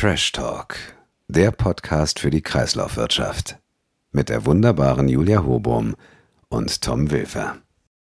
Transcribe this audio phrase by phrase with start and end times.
[0.00, 0.76] Trash Talk,
[1.26, 3.58] der Podcast für die Kreislaufwirtschaft.
[4.12, 5.96] Mit der wunderbaren Julia Hobum
[6.48, 7.60] und Tom Wilfer.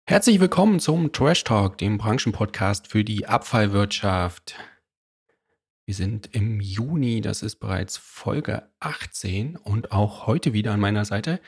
[0.05, 4.55] Herzlich willkommen zum Trash Talk, dem Branchenpodcast für die Abfallwirtschaft.
[5.85, 11.03] Wir sind im Juni, das ist bereits Folge 18 und auch heute wieder an meiner
[11.03, 11.41] Seite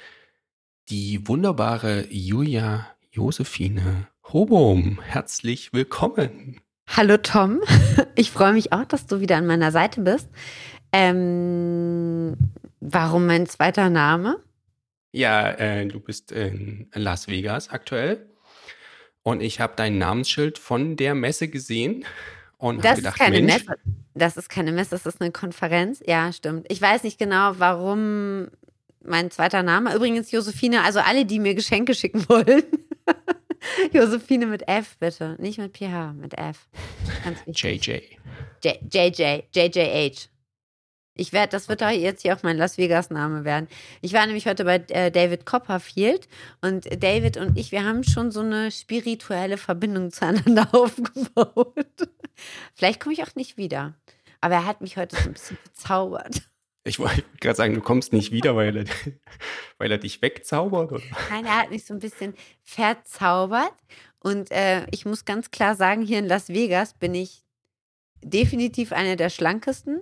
[0.89, 5.01] die wunderbare Julia Josephine Hobum.
[5.01, 6.59] Herzlich willkommen.
[6.87, 7.61] Hallo Tom,
[8.15, 10.29] ich freue mich auch, dass du wieder an meiner Seite bist.
[10.91, 12.35] Ähm,
[12.79, 14.39] warum mein zweiter Name?
[15.11, 18.25] Ja, äh, du bist in Las Vegas aktuell
[19.23, 22.05] und ich habe dein Namensschild von der Messe gesehen
[22.57, 23.79] und Das gedacht, ist keine Mensch, Messe.
[24.13, 26.01] Das ist keine Messe, das ist eine Konferenz.
[26.05, 26.65] Ja, stimmt.
[26.69, 28.47] Ich weiß nicht genau, warum
[29.03, 29.95] mein zweiter Name.
[29.95, 32.63] Übrigens Josephine, also alle, die mir Geschenke schicken wollen.
[33.91, 35.35] Josephine mit F, bitte.
[35.39, 36.67] Nicht mit PH, mit F.
[37.23, 37.87] Ganz wichtig.
[37.87, 38.01] JJ.
[38.63, 40.29] J- JJ, JJH.
[41.15, 43.67] Ich werde, das wird jetzt hier auch mein Las Vegas Name werden.
[44.01, 46.27] Ich war nämlich heute bei äh, David Copperfield
[46.61, 52.09] und David und ich, wir haben schon so eine spirituelle Verbindung zueinander aufgebaut.
[52.73, 53.93] Vielleicht komme ich auch nicht wieder.
[54.41, 56.41] Aber er hat mich heute so ein bisschen bezaubert.
[56.85, 58.85] Ich wollte gerade sagen, du kommst nicht wieder, weil er,
[59.77, 60.91] weil er dich wegzaubert.
[60.91, 61.03] Oder?
[61.29, 63.73] Nein, er hat mich so ein bisschen verzaubert.
[64.19, 67.43] Und äh, ich muss ganz klar sagen, hier in Las Vegas bin ich
[68.21, 70.01] definitiv eine der schlankesten,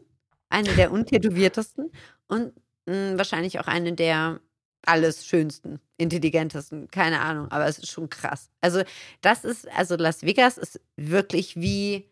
[0.50, 1.92] eine der untätowiertesten
[2.28, 2.54] und
[2.86, 4.40] mh, wahrscheinlich auch eine der
[4.84, 8.50] alles schönsten, intelligentesten, keine Ahnung, aber es ist schon krass.
[8.62, 8.84] Also
[9.22, 12.09] das ist, also Las Vegas ist wirklich wie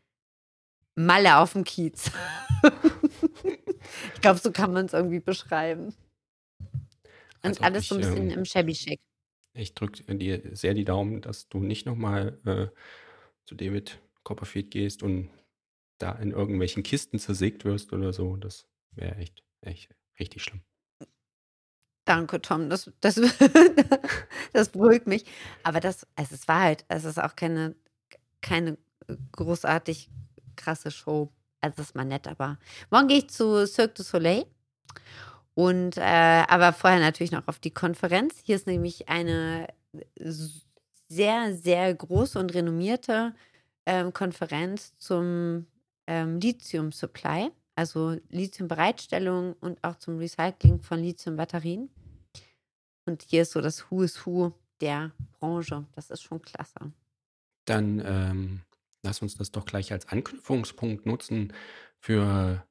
[0.96, 2.12] Malle auf dem Kiez.
[4.16, 5.94] ich glaube, so kann man es irgendwie beschreiben.
[7.44, 9.00] Und Also alles so ein ich, bisschen ähm, im Shabby Chic.
[9.54, 12.68] Ich drücke dir sehr die Daumen, dass du nicht nochmal äh,
[13.46, 15.30] zu David Copperfield gehst und
[16.00, 18.38] da in irgendwelchen Kisten zersägt wirst oder so.
[18.38, 20.62] Das wäre echt, echt richtig schlimm.
[22.06, 22.70] Danke, Tom.
[22.70, 23.16] Das, das,
[24.54, 25.26] das beruhigt mich.
[25.64, 27.76] Aber das, also es war halt, es ist auch keine,
[28.42, 28.78] keine
[29.32, 30.10] großartig
[30.56, 31.32] krasse Show.
[31.62, 32.58] Also es ist mal nett, aber
[32.90, 34.46] morgen gehe ich zu Cirque du Soleil.
[35.56, 38.36] Und äh, aber vorher natürlich noch auf die Konferenz.
[38.44, 39.68] Hier ist nämlich eine
[41.10, 43.34] sehr, sehr große und renommierte
[43.86, 45.66] ähm, Konferenz zum
[46.08, 51.90] ähm, Lithium-Supply, also Lithium-Bereitstellung und auch zum Recycling von Lithium-Batterien.
[53.06, 55.86] Und hier ist so das Who is Who der Branche.
[55.96, 56.94] Das ist schon klasse.
[57.66, 58.62] Dann ähm,
[59.04, 61.54] lass uns das doch gleich als Anknüpfungspunkt nutzen
[62.00, 62.66] für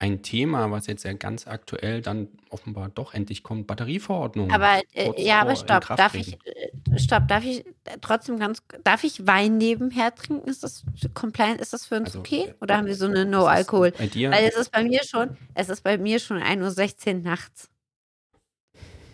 [0.00, 4.50] ein Thema, was jetzt ja ganz aktuell dann offenbar doch endlich kommt, Batterieverordnung.
[4.50, 8.62] Aber äh, ja, aber vor stopp, darf ich, äh, stopp, darf ich äh, trotzdem ganz,
[8.82, 10.48] darf ich Wein nebenher trinken?
[10.48, 12.46] Ist das compliant, ist das für uns Also, okay?
[12.48, 13.92] äh, Oder haben wir so eine ist es No-Alkohol?
[13.92, 14.30] Bei dir?
[14.30, 17.70] Weil es ist bei mir schon, es ist bei mir schon 1.16 Uhr nachts.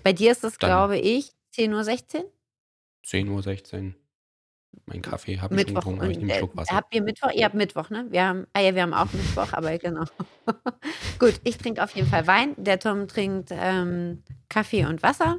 [0.04, 2.32] Bei dir ist es, glaube ich, 10.16 Uhr?
[3.04, 3.94] 10.16 Uhr.
[4.84, 6.76] Mein Kaffee habe ich getrunken, aber ich nehme äh, einen Schluck Wasser.
[6.76, 7.30] habt ihr Mittwoch?
[7.32, 8.06] Ihr habt Mittwoch, ne?
[8.10, 10.04] Wir haben, ah ja, wir haben auch Mittwoch, aber genau.
[11.18, 12.54] Gut, ich trinke auf jeden Fall Wein.
[12.56, 15.38] Der Tom trinkt ähm, Kaffee und Wasser.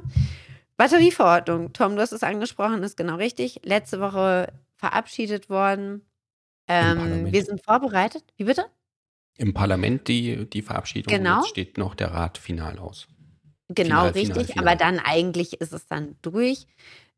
[0.76, 1.72] Batterieverordnung.
[1.72, 3.60] Tom, du hast es angesprochen, ist genau richtig.
[3.64, 6.02] Letzte Woche verabschiedet worden.
[6.68, 8.24] Ähm, wir sind vorbereitet.
[8.36, 8.66] Wie bitte?
[9.38, 11.12] Im Parlament die, die Verabschiedung.
[11.12, 11.38] Genau.
[11.38, 13.08] Jetzt steht noch der Rat final aus.
[13.68, 14.46] Genau, Final, final, richtig.
[14.54, 14.68] final.
[14.68, 16.66] Aber dann eigentlich ist es dann durch.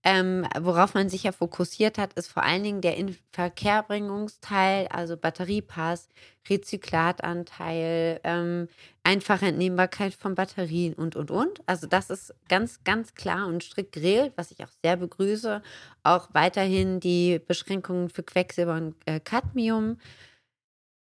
[0.02, 6.08] Ähm, worauf man sich ja fokussiert hat, ist vor allen Dingen der Inverkehrbringungsteil, also Batteriepass,
[6.48, 8.68] Rezyklatanteil, ähm,
[9.04, 11.60] einfache Entnehmbarkeit von Batterien und, und, und.
[11.66, 15.60] Also das ist ganz, ganz klar und strikt geregelt, was ich auch sehr begrüße.
[16.02, 19.98] Auch weiterhin die Beschränkungen für Quecksilber und äh, Cadmium.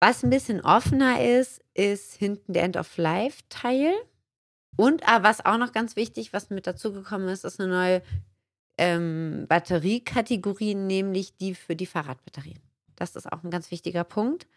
[0.02, 3.94] Was ein bisschen offener ist, ist hinten der End-of-Life-Teil.
[4.76, 8.02] Und ah, was auch noch ganz wichtig, was mit dazugekommen ist, ist eine neue
[8.79, 12.59] ähm, Batteriekategorie, nämlich die für die Fahrradbatterien.
[12.95, 14.48] Das ist auch ein ganz wichtiger Punkt.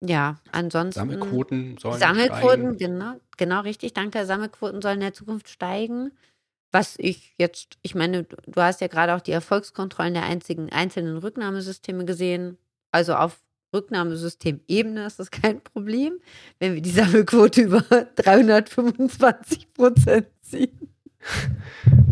[0.00, 1.00] Ja, ansonsten.
[1.00, 2.78] Sammelquoten sollen Sammelquoten, steigen.
[2.78, 4.24] genau, genau richtig, danke.
[4.24, 6.12] Sammelquoten sollen in der Zukunft steigen.
[6.70, 11.16] Was ich jetzt, ich meine, du hast ja gerade auch die Erfolgskontrollen der einzigen, einzelnen
[11.16, 12.58] Rücknahmesysteme gesehen.
[12.92, 13.40] Also auf
[13.74, 16.20] Rücknahmesystemebene ist das kein Problem,
[16.60, 20.94] wenn wir die Sammelquote über 325 Prozent ziehen.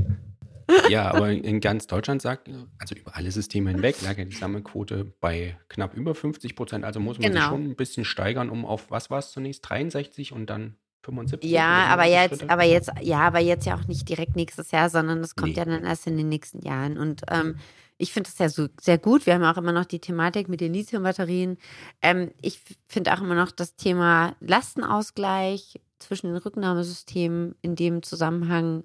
[0.89, 2.49] Ja, aber in ganz Deutschland sagt,
[2.79, 6.85] also über alle Systeme hinweg, lag ja die Sammelquote bei knapp über 50 Prozent.
[6.85, 7.51] Also muss man sich Genau.
[7.53, 9.69] schon ein bisschen steigern, um auf was war es zunächst?
[9.69, 11.49] 63 und dann 75.
[11.51, 12.51] Ja, aber jetzt, Schritte.
[12.53, 15.59] aber jetzt, ja, aber jetzt ja auch nicht direkt nächstes Jahr, sondern das kommt Nee.
[15.59, 16.99] ja dann erst in den nächsten Jahren.
[16.99, 17.59] Und ähm,
[17.99, 19.25] ich finde das ja so sehr gut.
[19.25, 21.59] Wir haben auch immer noch die Thematik mit den Lithiumbatterien.
[22.03, 28.85] Ähm, ich finde auch immer noch das Thema Lastenausgleich zwischen den Rücknahmesystemen in dem Zusammenhang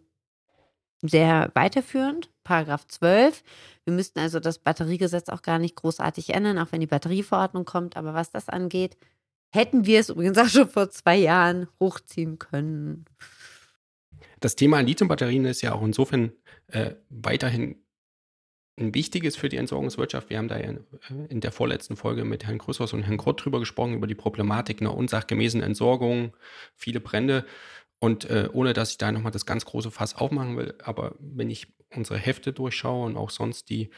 [1.01, 2.29] sehr weiterführend.
[2.43, 3.43] Paragraph 12.
[3.85, 7.97] Wir müssten also das Batteriegesetz auch gar nicht großartig ändern, auch wenn die Batterieverordnung kommt.
[7.97, 8.97] Aber was das angeht,
[9.53, 13.05] hätten wir es übrigens auch schon vor zwei Jahren hochziehen können.
[14.39, 16.31] Das Thema Lithiumbatterien ist ja auch insofern
[16.67, 17.75] äh, weiterhin
[18.79, 20.29] ein wichtiges für die Entsorgungswirtschaft.
[20.29, 23.43] Wir haben da ja äh, in der vorletzten Folge mit Herrn Grüßhaus und Herrn Grott
[23.43, 26.35] drüber gesprochen, über die Problematik einer unsachgemäßen Entsorgung,
[26.75, 27.45] viele Brände.
[28.03, 31.51] Und äh, ohne dass ich da nochmal das ganz große Fass aufmachen will, aber wenn
[31.51, 33.91] ich unsere Hefte durchschaue und auch sonst die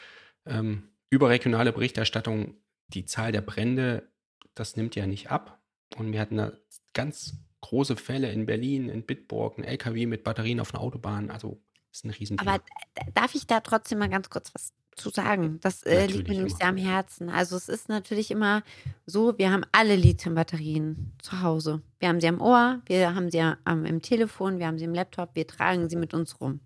[0.46, 2.58] ähm, überregionale Berichterstattung,
[2.90, 4.12] die Zahl der Brände,
[4.56, 5.64] das nimmt ja nicht ab.
[5.96, 6.52] Und wir hatten da
[6.94, 11.32] ganz große Fälle in Berlin, in Bitburg, ein LKW mit Batterien auf einer Autobahn.
[11.32, 12.56] Also ist ein Riesenthema.
[12.56, 12.64] Aber
[13.00, 15.60] d- darf ich da trotzdem mal ganz kurz was zu sagen?
[15.62, 17.30] Das äh, liegt mir nämlich sehr am Herzen.
[17.30, 18.64] Also es ist natürlich immer
[19.06, 21.82] so, wir haben alle Lithiumbatterien zu Hause.
[22.00, 24.94] Wir haben sie am Ohr, wir haben sie am, im Telefon, wir haben sie im
[24.94, 26.60] Laptop, wir tragen sie mit uns rum.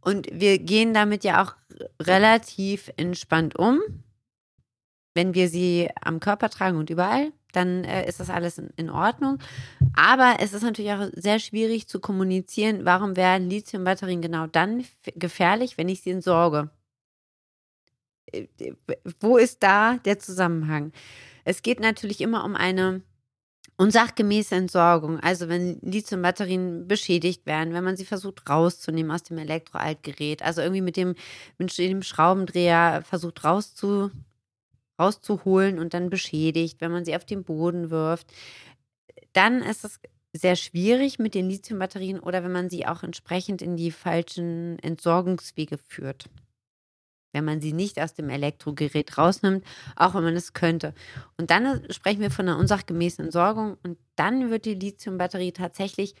[0.00, 1.54] Und wir gehen damit ja auch
[2.00, 3.80] relativ entspannt um.
[5.14, 8.90] Wenn wir sie am Körper tragen und überall, dann äh, ist das alles in, in
[8.90, 9.38] Ordnung.
[9.96, 14.84] Aber es ist natürlich auch sehr schwierig zu kommunizieren, warum werden Lithiumbatterien genau dann
[15.14, 16.70] gefährlich, wenn ich sie entsorge.
[18.32, 18.74] Äh, äh,
[19.20, 20.92] Wo ist da der Zusammenhang?
[21.44, 23.02] Es geht natürlich immer um eine
[23.76, 25.20] unsachgemäße Entsorgung.
[25.20, 30.82] Also wenn Lithiumbatterien beschädigt werden, wenn man sie versucht rauszunehmen aus dem Elektroaltgerät, also irgendwie
[30.82, 31.14] mit dem,
[31.58, 34.10] mit dem Schraubendreher versucht rauszu,
[34.98, 38.32] rauszuholen und dann beschädigt, wenn man sie auf den Boden wirft,
[39.32, 40.00] dann ist es
[40.32, 45.78] sehr schwierig mit den Lithiumbatterien oder wenn man sie auch entsprechend in die falschen Entsorgungswege
[45.78, 46.28] führt.
[47.32, 49.64] Wenn man sie nicht aus dem Elektrogerät rausnimmt,
[49.94, 50.94] auch wenn man es könnte.
[51.36, 56.14] Und dann äh, sprechen wir von einer unsachgemäßen Entsorgung und dann wird die Lithiumbatterie tatsächlich,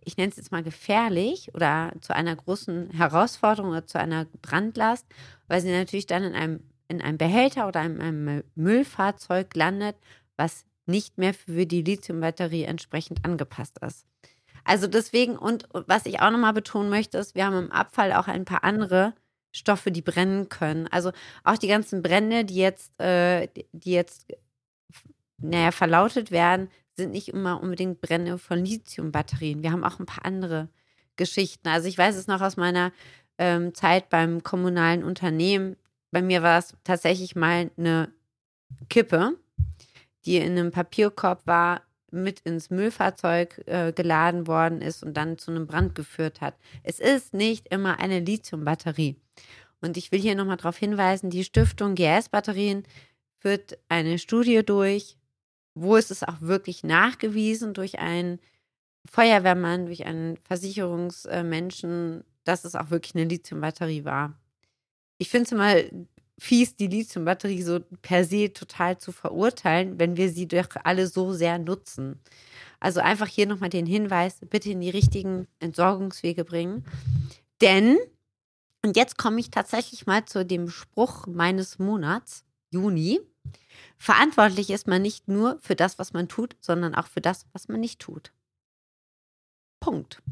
[0.00, 5.06] ich nenne es jetzt mal gefährlich oder zu einer großen Herausforderung oder zu einer Brandlast,
[5.48, 9.96] weil sie natürlich dann in einem, in einem Behälter oder in einem Müllfahrzeug landet,
[10.36, 14.06] was nicht mehr für die Lithiumbatterie entsprechend angepasst ist.
[14.64, 18.28] Also deswegen, und was ich auch nochmal betonen möchte, ist, wir haben im Abfall auch
[18.28, 19.14] ein paar andere
[19.52, 20.88] Stoffe, die brennen können.
[20.88, 21.12] Also
[21.44, 24.26] auch die ganzen Brände, die jetzt, äh, die jetzt,
[25.38, 29.62] naja, verlautet werden, sind nicht immer unbedingt Brände von Lithiumbatterien.
[29.62, 30.68] Wir haben auch ein paar andere
[31.16, 31.68] Geschichten.
[31.68, 32.92] Also ich weiß es noch aus meiner
[33.38, 35.76] ähm, Zeit beim kommunalen Unternehmen.
[36.10, 38.12] Bei mir war es tatsächlich mal eine
[38.88, 39.38] Kippe,
[40.24, 41.82] die in einem Papierkorb war,
[42.12, 46.54] mit ins Müllfahrzeug äh, geladen worden ist und dann zu einem Brand geführt hat.
[46.82, 49.16] Es ist nicht immer eine Lithiumbatterie.
[49.80, 52.84] Und ich will hier nochmal darauf hinweisen, die Stiftung GS-Batterien
[53.40, 55.16] führt eine Studie durch,
[55.74, 58.38] wo ist es auch wirklich nachgewiesen durch einen
[59.10, 64.38] Feuerwehrmann, durch einen Versicherungsmenschen, dass es auch wirklich eine Lithiumbatterie war.
[65.18, 65.74] Ich finde es immer
[66.38, 71.32] fies, die Lithiumbatterie so per se total zu verurteilen, wenn wir sie doch alle so
[71.32, 72.20] sehr nutzen.
[72.80, 76.84] Also einfach hier nochmal den Hinweis, bitte in die richtigen Entsorgungswege bringen.
[77.60, 77.96] Denn,
[78.84, 83.20] und jetzt komme ich tatsächlich mal zu dem Spruch meines Monats, Juni,
[83.98, 87.68] verantwortlich ist man nicht nur für das, was man tut, sondern auch für das, was
[87.68, 88.32] man nicht tut.
[89.78, 90.22] Punkt.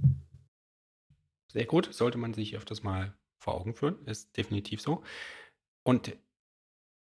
[1.52, 5.02] Sehr gut, sollte man sich öfters mal vor Augen führen, ist definitiv so.
[5.82, 6.16] Und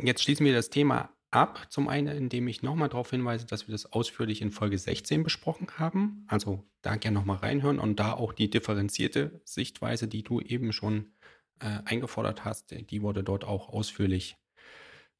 [0.01, 1.67] jetzt schließen wir das Thema ab.
[1.71, 5.67] Zum einen, indem ich nochmal darauf hinweise, dass wir das ausführlich in Folge 16 besprochen
[5.79, 6.25] haben.
[6.29, 11.13] Also da gerne nochmal reinhören und da auch die differenzierte Sichtweise, die du eben schon
[11.61, 14.37] äh, eingefordert hast, die wurde dort auch ausführlich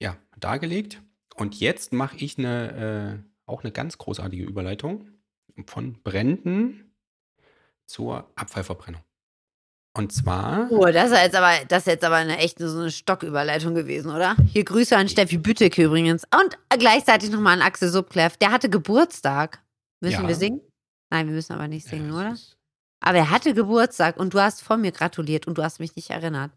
[0.01, 1.03] ja, dargelegt.
[1.37, 5.11] Und jetzt mache ich eine, äh, auch eine ganz großartige Überleitung
[5.67, 6.95] von Bränden
[7.87, 9.03] zur Abfallverbrennung.
[9.97, 10.67] Und zwar.
[10.73, 14.11] Oh, das ist jetzt aber, das ist jetzt aber eine echte so eine Stocküberleitung gewesen,
[14.11, 14.35] oder?
[14.53, 16.25] Hier Grüße an Steffi Büteke übrigens.
[16.35, 18.37] Und gleichzeitig nochmal an Axel Subkleff.
[18.37, 19.63] Der hatte Geburtstag.
[20.01, 20.29] Müssen Ja.
[20.29, 20.61] wir singen?
[21.11, 22.37] Nein, wir müssen aber nicht singen, Ja, oder?
[23.01, 26.11] Aber er hatte Geburtstag und du hast vor mir gratuliert und du hast mich nicht
[26.11, 26.51] erinnert.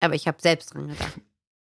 [0.00, 1.12] Aber ich habe selbst dran gedacht.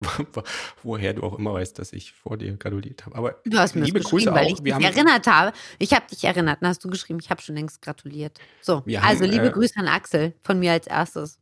[0.83, 3.17] Woher du auch immer weißt, dass ich vor dir gratuliert habe.
[3.17, 4.59] Aber Du hast mir liebe Grüße geschrieben, weil auch.
[4.59, 5.53] ich Wir dich erinnert habe.
[5.79, 6.63] Ich habe dich erinnert.
[6.63, 8.39] Dann hast du geschrieben, ich habe schon längst gratuliert.
[8.63, 11.39] So, Wir also haben, liebe äh, Grüße an Axel von mir als erstes.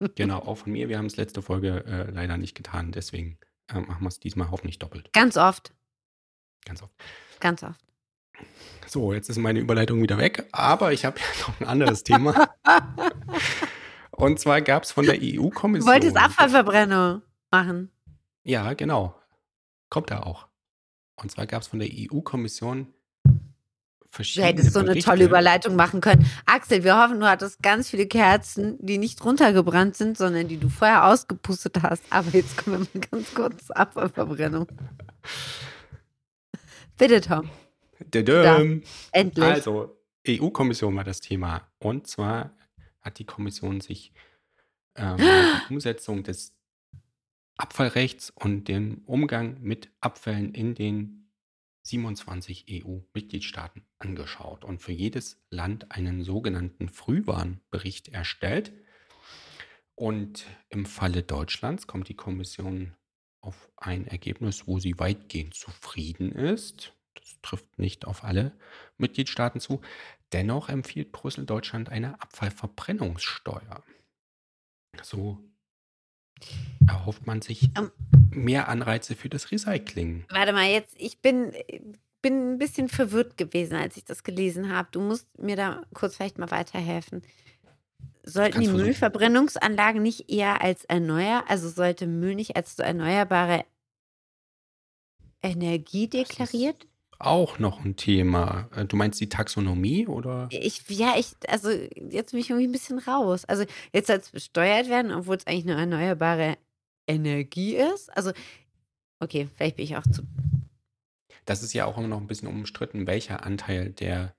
[0.16, 0.88] genau, auch von mir.
[0.88, 2.90] Wir haben es letzte Folge äh, leider nicht getan.
[2.92, 3.38] Deswegen
[3.68, 5.12] äh, machen wir es diesmal hoffentlich doppelt.
[5.12, 5.72] Ganz oft,
[6.64, 6.92] Ganz oft.
[7.38, 7.80] ganz oft.
[8.86, 12.48] So, jetzt ist meine Überleitung wieder weg, aber ich habe ja noch ein anderes Thema.
[14.10, 15.86] Und zwar gab es von der EU-Kommission.
[15.86, 17.90] Du wolltest Abfallverbrennung machen.
[18.44, 19.14] Ja, genau.
[19.88, 20.46] Kommt da auch.
[21.16, 22.94] Und zwar gab es von der EU-Kommission
[24.10, 24.52] verschiedene.
[24.52, 26.26] Du hättest so eine tolle Überleitung machen können.
[26.46, 30.68] Axel, wir hoffen, du hattest ganz viele Kerzen, die nicht runtergebrannt sind, sondern die du
[30.68, 32.02] vorher ausgepustet hast.
[32.10, 34.66] Aber jetzt kommen wir mal ganz kurz zur Abfallverbrennung.
[36.96, 37.50] Bitte, Tom.
[38.10, 38.62] Da,
[39.12, 39.44] endlich.
[39.44, 41.68] Also, EU-Kommission war das Thema.
[41.78, 42.56] Und zwar
[43.00, 44.12] hat die Kommission sich
[44.96, 46.54] ähm, die Umsetzung des
[47.60, 51.30] Abfallrechts und den Umgang mit Abfällen in den
[51.82, 58.72] 27 EU-Mitgliedstaaten angeschaut und für jedes Land einen sogenannten Frühwarnbericht erstellt.
[59.94, 62.94] Und im Falle Deutschlands kommt die Kommission
[63.42, 66.94] auf ein Ergebnis, wo sie weitgehend zufrieden ist.
[67.14, 68.58] Das trifft nicht auf alle
[68.96, 69.82] Mitgliedstaaten zu.
[70.32, 73.84] Dennoch empfiehlt Brüssel Deutschland eine Abfallverbrennungssteuer.
[75.02, 75.49] So
[76.86, 77.90] erhofft man sich um,
[78.30, 80.24] mehr Anreize für das Recycling.
[80.30, 81.52] Warte mal, jetzt, ich bin,
[82.22, 84.88] bin ein bisschen verwirrt gewesen, als ich das gelesen habe.
[84.92, 87.22] Du musst mir da kurz vielleicht mal weiterhelfen.
[88.22, 88.84] Sollten die versuchen.
[88.84, 93.64] Müllverbrennungsanlagen nicht eher als erneuer, also sollte Müll nicht als so erneuerbare
[95.42, 96.86] Energie deklariert
[97.20, 98.68] auch noch ein Thema.
[98.74, 100.48] Äh, du meinst die Taxonomie oder?
[100.50, 103.44] Ich, ja, ich, also jetzt bin ich irgendwie ein bisschen raus.
[103.44, 106.56] Also jetzt soll es besteuert werden, obwohl es eigentlich eine erneuerbare
[107.06, 108.08] Energie ist.
[108.16, 108.32] Also,
[109.20, 110.22] okay, vielleicht bin ich auch zu.
[111.44, 114.34] Das ist ja auch immer noch ein bisschen umstritten, welcher Anteil der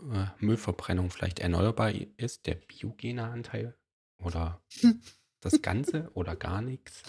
[0.00, 3.76] äh, Müllverbrennung vielleicht erneuerbar ist, der biogene Anteil
[4.18, 4.62] oder
[5.40, 7.02] das Ganze oder gar nichts.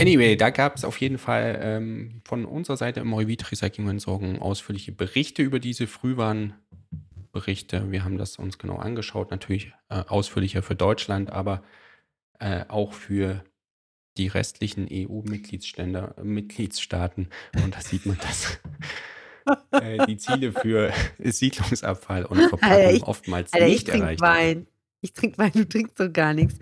[0.00, 4.40] Anyway, da gab es auf jeden Fall ähm, von unserer Seite im Revit Recycling und
[4.40, 7.90] ausführliche Berichte über diese Frühwarnberichte.
[7.90, 11.62] Wir haben das uns genau angeschaut, natürlich äh, ausführlicher für Deutschland, aber
[12.38, 13.42] äh, auch für
[14.16, 17.28] die restlichen EU-Mitgliedsstaaten.
[17.62, 18.60] Und da sieht man, dass
[19.72, 24.68] äh, die Ziele für Siedlungsabfall und Verpackung oftmals Alter, nicht erreicht werden.
[25.00, 26.58] Ich trinke Wein, du trinkst so gar nichts.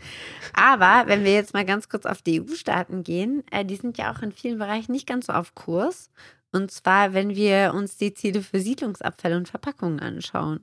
[0.53, 4.13] Aber wenn wir jetzt mal ganz kurz auf die EU-Staaten gehen, äh, die sind ja
[4.13, 6.11] auch in vielen Bereichen nicht ganz so auf Kurs.
[6.53, 10.61] Und zwar, wenn wir uns die Ziele für Siedlungsabfälle und Verpackungen anschauen.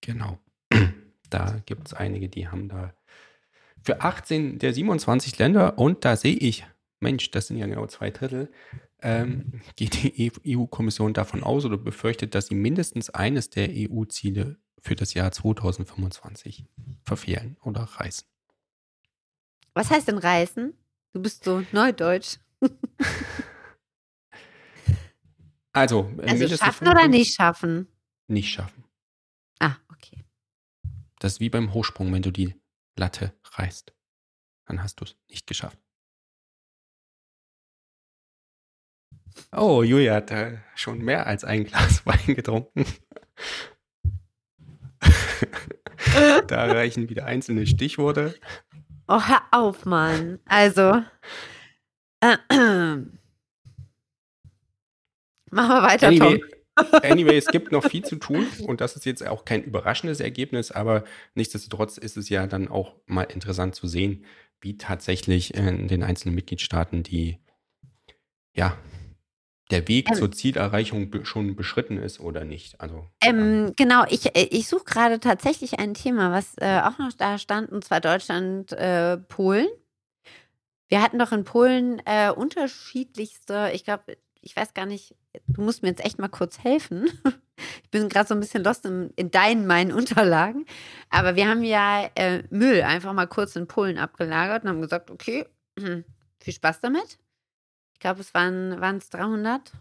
[0.00, 0.38] Genau.
[1.30, 2.94] Da gibt es einige, die haben da
[3.82, 6.64] für 18 der 27 Länder, und da sehe ich,
[7.00, 8.52] Mensch, das sind ja genau zwei Drittel,
[9.04, 14.96] ähm, geht die EU-Kommission davon aus oder befürchtet, dass sie mindestens eines der EU-Ziele für
[14.96, 16.64] das Jahr 2025
[17.04, 18.26] verfehlen oder reißen.
[19.74, 20.72] Was heißt denn reißen?
[21.12, 22.38] Du bist so neudeutsch.
[25.72, 27.88] also, also schaffen oder nicht schaffen?
[28.26, 28.84] Nicht schaffen.
[29.58, 30.24] Ah, okay.
[31.18, 32.54] Das ist wie beim Hochsprung, wenn du die
[32.96, 33.92] Latte reißt.
[34.66, 35.78] Dann hast du es nicht geschafft.
[39.52, 42.86] Oh, Julia hat äh, schon mehr als ein Glas Wein getrunken.
[46.46, 48.34] da reichen wieder einzelne Stichworte.
[49.08, 50.38] Oh, hör auf, Mann.
[50.46, 51.02] Also.
[52.20, 52.96] Äh, äh.
[55.50, 56.48] Machen wir weiter, anyway, Tom.
[57.02, 60.72] anyway, es gibt noch viel zu tun und das ist jetzt auch kein überraschendes Ergebnis,
[60.72, 64.24] aber nichtsdestotrotz ist es ja dann auch mal interessant zu sehen,
[64.60, 67.38] wie tatsächlich in den einzelnen Mitgliedstaaten die
[68.56, 68.76] ja,
[69.74, 72.80] der Weg ähm, zur Zielerreichung schon beschritten ist oder nicht.
[72.80, 77.12] Also, ähm, genau, ich, äh, ich suche gerade tatsächlich ein Thema, was äh, auch noch
[77.12, 79.66] da stand, und zwar Deutschland, äh, Polen.
[80.88, 85.16] Wir hatten doch in Polen äh, unterschiedlichste, ich glaube, ich weiß gar nicht,
[85.48, 87.08] du musst mir jetzt echt mal kurz helfen.
[87.82, 90.66] ich bin gerade so ein bisschen lost in, in, deinen, meinen Unterlagen.
[91.10, 95.10] Aber wir haben ja äh, Müll einfach mal kurz in Polen abgelagert und haben gesagt,
[95.10, 97.18] okay, viel Spaß damit
[97.98, 99.72] glaube, es waren es 300.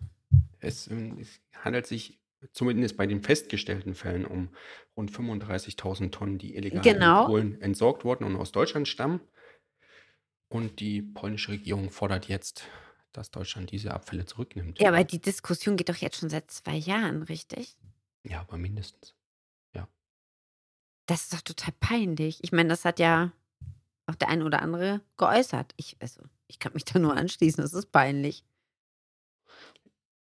[0.59, 2.19] Es, ähm, es handelt sich
[2.51, 4.49] zumindest bei den festgestellten Fällen um
[4.95, 7.21] rund 35.000 Tonnen, die illegal genau.
[7.21, 9.21] in Polen entsorgt wurden und aus Deutschland stammen.
[10.49, 12.65] Und die polnische Regierung fordert jetzt,
[13.11, 14.79] dass Deutschland diese Abfälle zurücknimmt.
[14.79, 17.75] Ja, aber die Diskussion geht doch jetzt schon seit zwei Jahren, richtig?
[18.23, 19.15] Ja, aber mindestens.
[19.73, 19.87] Ja.
[21.07, 22.43] Das ist doch total peinlich.
[22.43, 23.31] Ich meine, das hat ja
[24.05, 25.73] auch der eine oder andere geäußert.
[25.77, 26.21] Ich, also,
[26.53, 28.45] ich kann mich da nur anschließen, das ist peinlich.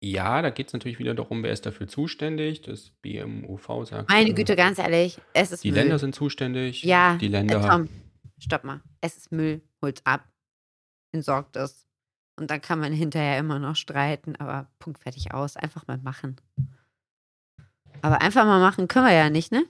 [0.00, 2.62] Ja, da geht es natürlich wieder darum, wer ist dafür zuständig.
[2.62, 4.08] Das BMUV sagt.
[4.08, 5.80] Meine äh, Güte, ganz ehrlich, es ist Die Müll.
[5.80, 6.84] Länder sind zuständig.
[6.84, 7.64] Ja, die Länder.
[7.64, 7.88] Äh, Tom,
[8.38, 8.80] stopp mal.
[9.00, 10.28] Es ist Müll, holt's ab,
[11.12, 11.88] entsorgt es
[12.36, 15.56] Und dann kann man hinterher immer noch streiten, aber Punkt fertig aus.
[15.56, 16.36] Einfach mal machen.
[18.00, 19.64] Aber einfach mal machen können wir ja nicht, ne?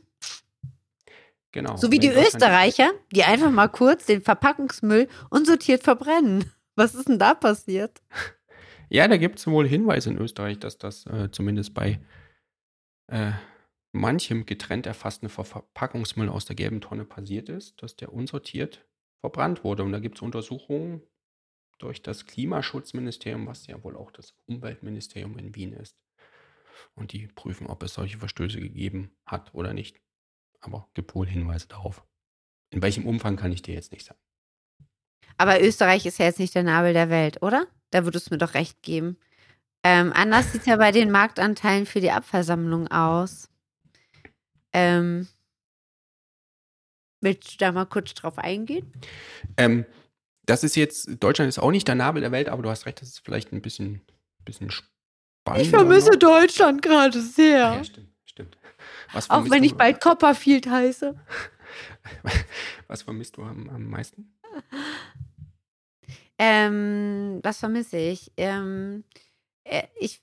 [1.53, 1.77] Genau.
[1.77, 6.51] So wie die Österreicher, die einfach mal kurz den Verpackungsmüll unsortiert verbrennen.
[6.75, 8.03] Was ist denn da passiert?
[8.89, 11.99] Ja, da gibt es wohl Hinweise in Österreich, dass das äh, zumindest bei
[13.07, 13.33] äh,
[13.93, 18.87] manchem getrennt erfassten Verpackungsmüll aus der gelben Tonne passiert ist, dass der unsortiert
[19.21, 19.83] verbrannt wurde.
[19.83, 21.01] Und da gibt es Untersuchungen
[21.79, 25.97] durch das Klimaschutzministerium, was ja wohl auch das Umweltministerium in Wien ist.
[26.95, 30.03] Und die prüfen, ob es solche Verstöße gegeben hat oder nicht.
[30.63, 32.05] Aber gibt wohl Hinweise darauf.
[32.71, 34.19] In welchem Umfang kann ich dir jetzt nicht sagen.
[35.37, 37.67] Aber Österreich ist ja jetzt nicht der Nabel der Welt, oder?
[37.91, 39.19] Da würdest du mir doch recht geben.
[39.85, 43.49] Ähm, anders sieht es ja bei den Marktanteilen für die Abfallsammlung aus.
[44.73, 45.29] Ähm,
[47.21, 48.93] willst du da mal kurz drauf eingehen?
[49.57, 49.85] Ähm,
[50.47, 53.01] das ist jetzt, Deutschland ist auch nicht der Nabel der Welt, aber du hast recht,
[53.03, 54.01] das ist vielleicht ein bisschen,
[54.45, 55.63] bisschen spannend.
[55.63, 57.59] Ich vermisse Deutschland gerade sehr.
[57.59, 58.12] Ja, stimmt,
[59.25, 59.31] stimmt.
[59.31, 61.15] auch wenn ich bald Copperfield heiße.
[62.89, 64.35] Was vermisst du am, am meisten?
[66.45, 68.33] Ähm, was vermisse ich?
[68.37, 69.05] Ähm,
[69.63, 70.21] äh, ich?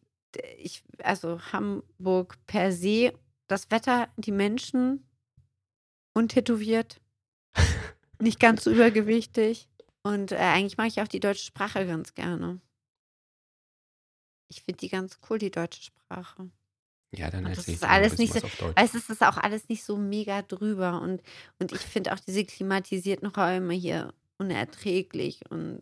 [0.57, 3.13] Ich, also Hamburg per se,
[3.47, 5.07] das Wetter, die Menschen,
[6.13, 6.99] untätowiert,
[8.19, 9.69] nicht ganz so übergewichtig.
[10.03, 12.59] Und äh, eigentlich mag ich auch die deutsche Sprache ganz gerne.
[14.49, 16.51] Ich finde die ganz cool, die deutsche Sprache.
[17.11, 19.97] Ja, dann Und das ist alles nicht so, weißt, es ist auch alles nicht so
[19.97, 21.01] mega drüber.
[21.01, 21.23] Und,
[21.59, 25.41] und ich finde auch diese klimatisierten Räume hier unerträglich.
[25.49, 25.81] Und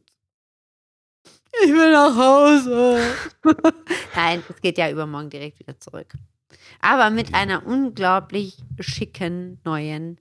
[1.63, 3.01] ich will nach Hause.
[4.15, 6.13] Nein, es geht ja übermorgen direkt wieder zurück.
[6.79, 7.37] Aber mit Ja.
[7.39, 10.19] einer unglaublich schicken neuen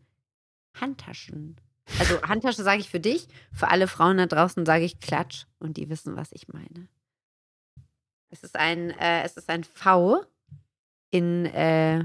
[0.81, 1.57] Handtaschen.
[2.01, 5.77] Also Handtasche sage ich für dich, für alle Frauen da draußen sage ich Klatsch und
[5.77, 6.89] die wissen, was ich meine.
[8.29, 10.25] Es ist ein, äh, es ist ein V
[11.17, 12.05] in äh,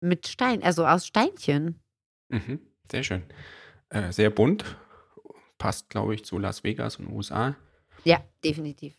[0.00, 1.80] mit Stein, also aus Steinchen.
[2.28, 2.60] Mhm,
[2.90, 3.22] sehr schön.
[3.88, 4.76] Äh, sehr bunt.
[5.58, 7.56] Passt, glaube ich, zu Las Vegas und USA.
[8.04, 8.94] Ja, definitiv.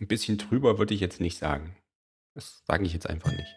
[0.00, 1.76] Ein bisschen drüber würde ich jetzt nicht sagen.
[2.34, 3.54] Das sage ich jetzt einfach nicht.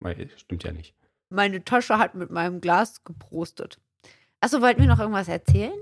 [0.00, 0.94] Weil stimmt ja nicht.
[1.30, 3.80] Meine Tasche hat mit meinem Glas geprostet.
[4.40, 5.78] Achso, wollten wir noch irgendwas erzählen?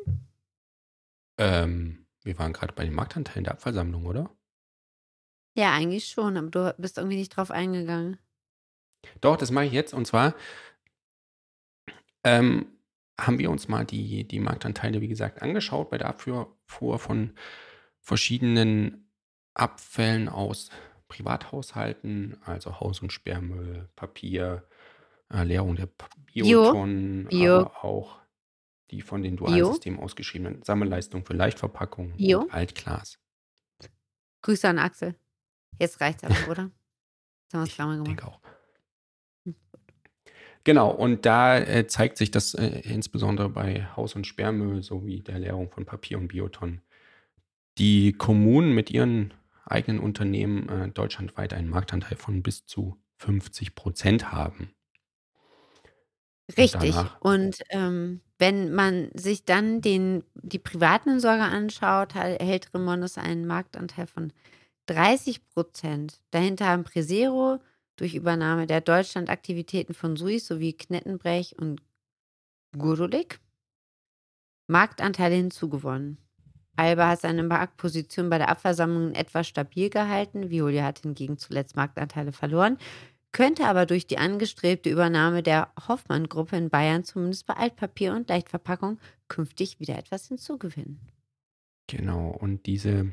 [1.39, 4.31] Ähm, wir waren gerade bei den Marktanteilen der Abfallsammlung, oder?
[5.55, 8.19] Ja, eigentlich schon, aber du bist irgendwie nicht drauf eingegangen.
[9.21, 9.93] Doch, das mache ich jetzt.
[9.93, 10.35] Und zwar
[12.25, 12.67] ähm,
[13.21, 17.35] haben wir uns mal die, die Marktanteile, wie gesagt, angeschaut bei der Abfuhr von
[18.01, 19.11] verschiedenen
[19.55, 20.71] Abfällen aus
[21.09, 24.67] Privathaushalten, also Haus- und Sperrmüll, Papier,
[25.31, 25.89] äh, Leerung der.
[26.33, 27.61] Biotonnen, Bio.
[27.61, 28.19] aber auch
[28.91, 29.37] die von den.
[29.37, 33.19] Dualsystemen ausgeschriebenen Sammelleistungen für Leichtverpackungen und Altglas.
[34.41, 35.15] Grüße an Axel.
[35.83, 36.71] Jetzt reicht's aber, oder?
[37.45, 38.07] Jetzt haben wir es klar Ich gemacht.
[38.09, 38.41] denke auch.
[40.65, 45.41] Genau, und da äh, zeigt sich das äh, insbesondere bei Haus- und Sperrmüll sowie der
[45.41, 46.83] Leerung von Papier und Biotonnen.
[47.79, 54.31] Die Kommunen mit ihren eigenen Unternehmen äh, deutschlandweit einen Marktanteil von bis zu 50 Prozent
[54.31, 54.71] haben.
[56.57, 56.93] Richtig.
[56.95, 63.19] danach- Und ähm, wenn man sich dann den, die privaten Entsorger anschaut, ha- hält Remondes
[63.19, 64.33] einen Marktanteil von
[64.87, 66.21] 30 Prozent.
[66.31, 67.61] Dahinter haben Presero
[67.97, 71.83] durch Übernahme der Deutschlandaktivitäten von Suis sowie Knettenbrech und
[72.77, 73.41] Gurulik
[74.67, 76.19] Marktanteile hinzugewonnen.
[76.77, 80.49] Alba hat seine Marktposition bei der Abversammlung in etwa stabil gehalten.
[80.49, 82.79] Violia hat hingegen zuletzt Marktanteile verloren
[83.33, 88.99] könnte aber durch die angestrebte Übernahme der Hoffmann-Gruppe in Bayern zumindest bei Altpapier und Leichtverpackung
[89.29, 91.01] künftig wieder etwas hinzugewinnen.
[91.89, 93.13] Genau, und diese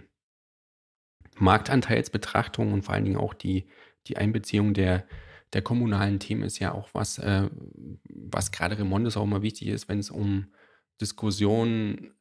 [1.39, 3.67] Marktanteilsbetrachtung und vor allen Dingen auch die,
[4.07, 5.05] die Einbeziehung der,
[5.53, 7.49] der kommunalen Themen ist ja auch was, äh,
[8.03, 10.47] was gerade Remondes auch immer wichtig ist, wenn es um
[11.01, 12.13] Diskussionen,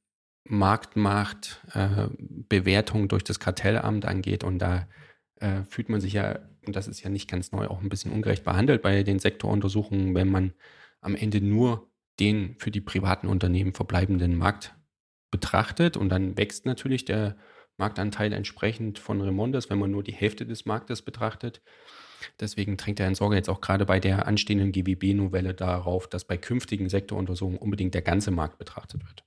[0.45, 4.45] Marktmacht, äh, Bewertung durch das Kartellamt angeht.
[4.45, 4.89] Und da
[5.37, 8.13] äh, fühlt man sich ja, und das ist ja nicht ganz neu, auch ein bisschen
[8.13, 10.55] ungerecht behandelt bei den Sektoruntersuchungen, wenn man
[11.01, 14.75] am Ende nur den für die privaten Unternehmen verbleibenden Markt
[15.31, 17.37] betrachtet und dann wächst natürlich der
[17.79, 21.63] Marktanteil entsprechend von Remondes, wenn man nur die Hälfte des Marktes betrachtet.
[22.41, 26.89] Deswegen drängt der Entsorger jetzt auch gerade bei der anstehenden GWB-Novelle darauf, dass bei künftigen
[26.89, 29.25] Sektoruntersuchungen unbedingt der ganze Markt betrachtet wird.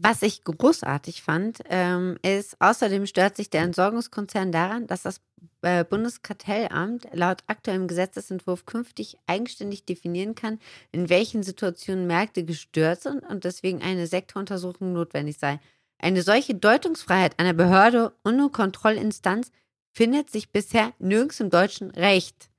[0.00, 5.20] Was ich großartig fand, ähm, ist, außerdem stört sich der Entsorgungskonzern daran, dass das
[5.62, 10.60] äh, Bundeskartellamt laut aktuellem Gesetzesentwurf künftig eigenständig definieren kann,
[10.92, 15.58] in welchen Situationen Märkte gestört sind und deswegen eine Sektoruntersuchung notwendig sei.
[15.98, 19.50] Eine solche Deutungsfreiheit einer Behörde und Kontrollinstanz
[19.92, 22.50] findet sich bisher nirgends im deutschen Recht.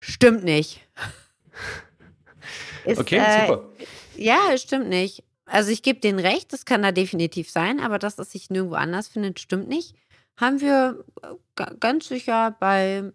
[0.00, 0.80] Stimmt nicht.
[2.84, 3.68] Ist, okay, äh, super.
[4.16, 5.22] Ja, stimmt nicht.
[5.44, 8.76] Also ich gebe denen recht, das kann da definitiv sein, aber dass es sich nirgendwo
[8.76, 9.94] anders findet, stimmt nicht.
[10.36, 13.12] Haben wir äh, ganz sicher bei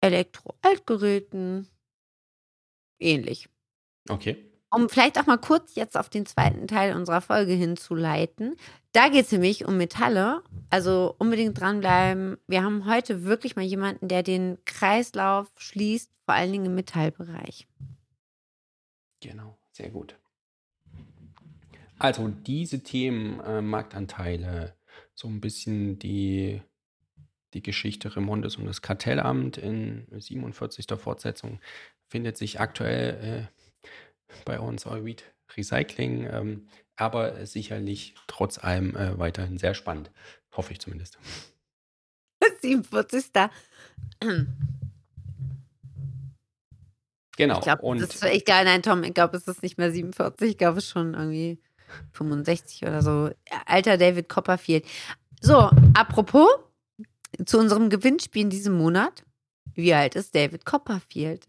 [0.00, 1.68] Elektroaltgeräten
[2.98, 3.48] ähnlich.
[4.08, 4.47] Okay.
[4.70, 8.56] Um vielleicht auch mal kurz jetzt auf den zweiten Teil unserer Folge hinzuleiten.
[8.92, 10.42] Da geht es nämlich um Metalle.
[10.70, 12.36] Also unbedingt dranbleiben.
[12.46, 17.66] Wir haben heute wirklich mal jemanden, der den Kreislauf schließt, vor allen Dingen im Metallbereich.
[19.20, 20.16] Genau, sehr gut.
[21.98, 24.76] Also diese Themen, äh, Marktanteile,
[25.14, 26.62] so ein bisschen die,
[27.54, 30.86] die Geschichte Remondes und das Kartellamt in 47.
[30.96, 31.60] Fortsetzung
[32.06, 33.57] findet sich aktuell äh,
[34.44, 35.24] bei uns Eurid
[35.56, 40.10] Recycling, ähm, aber sicherlich trotz allem äh, weiterhin sehr spannend.
[40.52, 41.18] Hoffe ich zumindest.
[42.60, 43.24] 47.
[47.36, 47.58] Genau.
[47.58, 48.64] Ich glaube, das ist echt geil.
[48.64, 50.50] Nein, Tom, ich glaube, es ist nicht mehr 47.
[50.50, 51.60] Ich glaube, es ist schon irgendwie
[52.12, 53.30] 65 oder so.
[53.64, 54.84] Alter David Copperfield.
[55.40, 56.48] So, apropos,
[57.46, 59.24] zu unserem Gewinnspiel in diesem Monat.
[59.74, 61.46] Wie alt ist David Copperfield?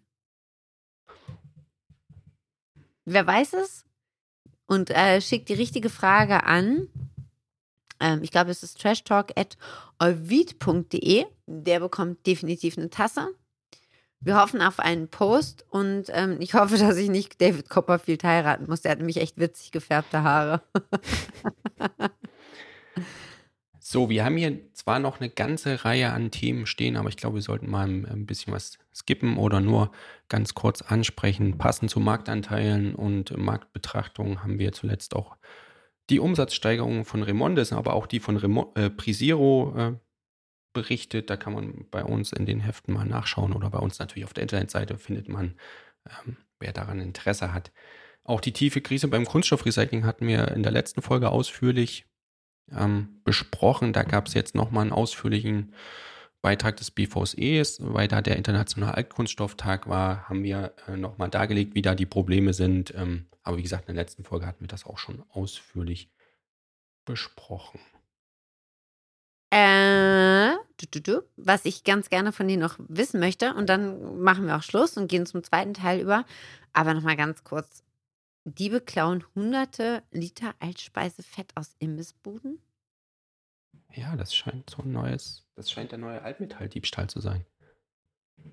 [3.11, 3.85] Wer weiß es?
[4.67, 6.89] Und äh, schickt die richtige Frage an.
[7.99, 11.25] Ähm, ich glaube, es ist trashtalk.olvid.de.
[11.47, 13.29] Der bekommt definitiv eine Tasse.
[14.19, 18.67] Wir hoffen auf einen Post und ähm, ich hoffe, dass ich nicht David Copperfield heiraten
[18.67, 18.81] muss.
[18.81, 20.61] Der hat nämlich echt witzig gefärbte Haare.
[23.91, 27.37] so, wir haben hier zwar noch eine ganze Reihe an Themen stehen, aber ich glaube,
[27.37, 29.91] wir sollten mal ein bisschen was skippen oder nur
[30.27, 31.57] ganz kurz ansprechen.
[31.57, 35.37] Passend zu Marktanteilen und Marktbetrachtungen haben wir zuletzt auch
[36.11, 39.93] die Umsatzsteigerungen von Remondes, aber auch die von Remo äh, Prisiro äh,
[40.71, 41.31] berichtet.
[41.31, 44.33] Da kann man bei uns in den Heften mal nachschauen oder bei uns natürlich auf
[44.33, 45.55] der Internetseite findet man,
[46.05, 47.71] ähm, wer daran Interesse hat.
[48.23, 52.05] Auch die tiefe Krise beim Kunststoffrecycling hatten wir in der letzten Folge ausführlich
[52.77, 53.93] ähm, besprochen.
[53.93, 55.73] Da gab es jetzt nochmal einen ausführlichen
[56.41, 61.81] Beitrag des BVSEs, weil da der Internationale Altkunststofftag war, haben wir äh, nochmal dargelegt, wie
[61.81, 62.93] da die Probleme sind.
[62.95, 66.09] Ähm, aber wie gesagt, in der letzten Folge hatten wir das auch schon ausführlich
[67.05, 67.79] besprochen.
[69.51, 70.53] Äh,
[71.35, 74.95] was ich ganz gerne von dir noch wissen möchte, und dann machen wir auch Schluss
[74.97, 76.25] und gehen zum zweiten Teil über.
[76.73, 77.83] Aber nochmal ganz kurz.
[78.45, 82.59] Diebe klauen hunderte Liter Altspeisefett aus Imbissbuden?
[83.93, 87.45] Ja, das scheint so ein neues, das scheint der neue Altmetalldiebstahl zu sein.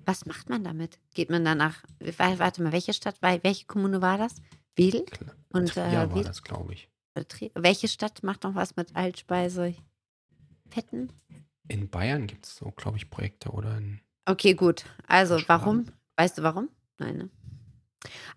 [0.05, 0.99] Was macht man damit?
[1.13, 4.41] Geht man danach, warte mal, welche Stadt, welche Kommune war das?
[4.75, 5.05] Wedel?
[5.49, 6.89] Und, äh, ja, war das, glaube ich.
[7.55, 9.75] Welche Stadt macht noch was mit Altspeise?
[10.69, 11.11] Fetten?
[11.67, 14.01] In Bayern gibt es so, glaube ich, Projekte oder in.
[14.25, 14.85] Okay, gut.
[15.07, 15.87] Also, warum?
[16.15, 16.69] Weißt du warum?
[16.99, 17.29] Nein, ne?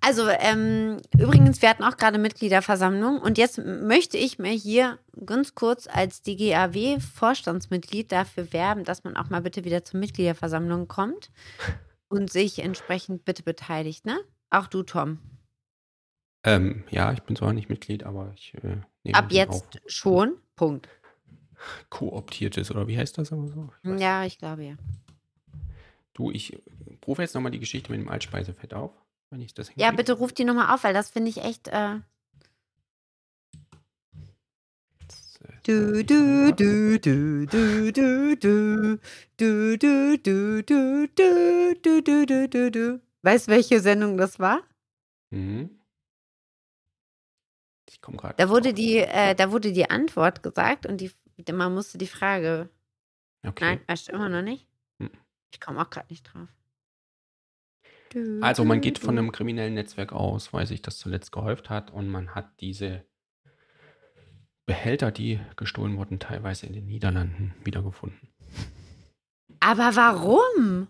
[0.01, 5.55] Also, ähm, übrigens, wir hatten auch gerade Mitgliederversammlung und jetzt möchte ich mir hier ganz
[5.55, 11.31] kurz als DGAW-Vorstandsmitglied dafür werben, dass man auch mal bitte wieder zur Mitgliederversammlung kommt
[12.09, 14.19] und sich entsprechend bitte beteiligt, ne?
[14.49, 15.19] Auch du, Tom.
[16.43, 19.83] Ähm, ja, ich bin zwar nicht Mitglied, aber ich äh, nehme Ab jetzt auf.
[19.87, 20.37] schon.
[20.57, 20.89] Punkt
[21.89, 23.71] kooptiertes oder wie heißt das aber so?
[23.83, 24.75] Ich ja, ich glaube ja.
[26.15, 26.59] Du, ich
[27.07, 28.93] rufe jetzt nochmal die Geschichte mit dem Altspeisefett auf,
[29.31, 29.85] wenn ich das hinkriege.
[29.85, 31.69] Ja, bitte ruf die nochmal auf, weil das finde ich echt.
[31.69, 32.01] Äh
[35.63, 41.07] Du, du, du, du, du, du, du, du, du, du, du, du,
[41.83, 43.01] du, du, du, du, du.
[43.23, 44.63] Weißt du, welche Sendung das war?
[45.31, 45.71] Mhm.
[47.89, 48.35] Ich komme gerade.
[48.37, 51.13] Da wurde die, äh, da wurde die Antwort gesagt und die
[51.53, 52.69] man musste die Frage.
[53.47, 53.65] Okay.
[53.65, 54.67] Nein, weißt du immer noch nicht?
[55.01, 55.11] Hm.
[55.53, 56.49] Ich komme auch gerade nicht drauf.
[58.41, 62.09] Also man geht von einem kriminellen Netzwerk aus, weil sich das zuletzt gehäuft hat und
[62.09, 63.05] man hat diese
[64.67, 68.29] Behälter, die gestohlen wurden, teilweise in den Niederlanden wiedergefunden.
[69.61, 70.89] Aber warum?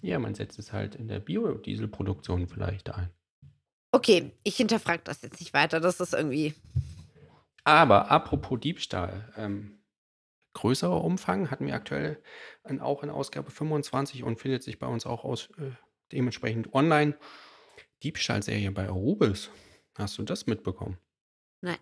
[0.00, 3.10] Ja, man setzt es halt in der Biodieselproduktion vielleicht ein.
[3.90, 5.80] Okay, ich hinterfrage das jetzt nicht weiter.
[5.80, 6.54] Das ist irgendwie.
[7.64, 9.80] Aber apropos Diebstahl, ähm,
[10.54, 12.22] größerer Umfang hatten wir aktuell
[12.68, 15.72] in, auch in Ausgabe 25 und findet sich bei uns auch aus, äh,
[16.12, 17.16] dementsprechend online.
[18.02, 19.50] Diebstahlserie bei Arubis.
[19.94, 20.98] Hast du das mitbekommen?
[21.60, 21.78] Nein.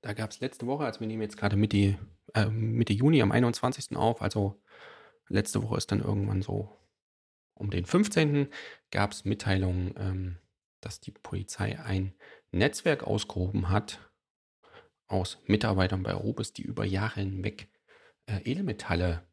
[0.00, 1.98] Da gab es letzte Woche, als wir nehmen jetzt gerade Mitte,
[2.34, 3.96] äh, Mitte Juni am 21.
[3.96, 4.60] auf, also
[5.28, 6.76] letzte Woche ist dann irgendwann so
[7.54, 8.48] um den 15.
[8.90, 10.38] gab es Mitteilungen, ähm,
[10.80, 12.14] dass die Polizei ein
[12.52, 14.10] Netzwerk ausgehoben hat
[15.06, 17.68] aus Mitarbeitern bei Arubis, die über Jahre hinweg
[18.26, 19.26] äh, Edelmetalle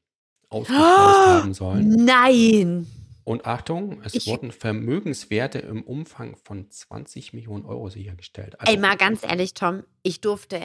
[0.50, 2.06] ausgeklaust haben sollen.
[2.06, 2.88] Nein!
[3.28, 8.58] Und Achtung, es Ich- wurden Vermögenswerte im Umfang von 20 Millionen Euro sichergestellt.
[8.58, 10.62] Also Ey, mal ganz ehrlich, Tom, ich durfte.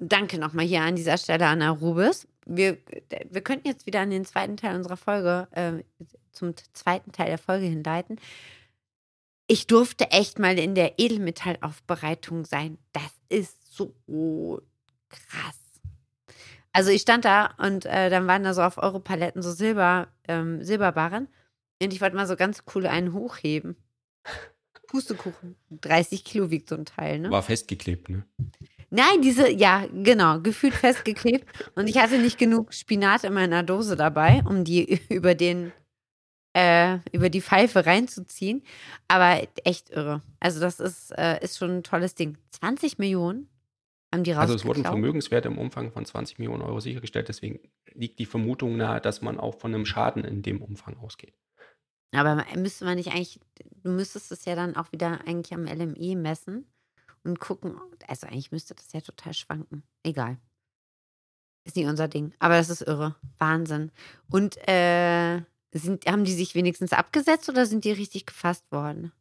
[0.00, 2.26] Danke nochmal hier an dieser Stelle an Arubis.
[2.44, 2.76] Wir,
[3.30, 5.84] wir könnten jetzt wieder an den zweiten Teil unserer Folge, äh,
[6.32, 8.18] zum zweiten Teil der Folge hinleiten.
[9.46, 12.78] Ich durfte echt mal in der Edelmetallaufbereitung sein.
[12.92, 14.60] Das ist so
[15.08, 15.60] krass.
[16.72, 20.08] Also ich stand da und äh, dann waren da so auf eure Paletten so Silber,
[20.26, 21.28] ähm, Silberbarren.
[21.82, 23.76] Und ich wollte mal so ganz cool einen hochheben.
[24.88, 25.56] Pustekuchen.
[25.70, 27.30] 30 Kilo wiegt so ein Teil, ne?
[27.30, 28.24] war festgeklebt, ne?
[28.90, 31.46] Nein, diese, ja, genau, gefühlt festgeklebt.
[31.74, 35.72] Und ich hatte nicht genug Spinat in meiner Dose dabei, um die über den,
[36.52, 38.62] äh, über die Pfeife reinzuziehen.
[39.08, 40.20] Aber echt irre.
[40.40, 42.36] Also, das ist, äh, ist schon ein tolles Ding.
[42.50, 43.48] 20 Millionen
[44.12, 44.84] haben die Also es wurden.
[44.84, 47.28] Vermögenswerte im Umfang von 20 Millionen Euro sichergestellt.
[47.28, 47.60] Deswegen
[47.94, 51.32] liegt die Vermutung nahe, dass man auch von einem Schaden in dem Umfang ausgeht.
[52.12, 53.40] Aber müsste man nicht eigentlich,
[53.82, 56.66] du müsstest es ja dann auch wieder eigentlich am LME messen
[57.24, 57.78] und gucken.
[58.06, 59.82] Also eigentlich müsste das ja total schwanken.
[60.02, 60.38] Egal.
[61.64, 62.34] Ist nicht unser Ding.
[62.38, 63.16] Aber das ist irre.
[63.38, 63.92] Wahnsinn.
[64.30, 69.12] Und äh, sind, haben die sich wenigstens abgesetzt oder sind die richtig gefasst worden?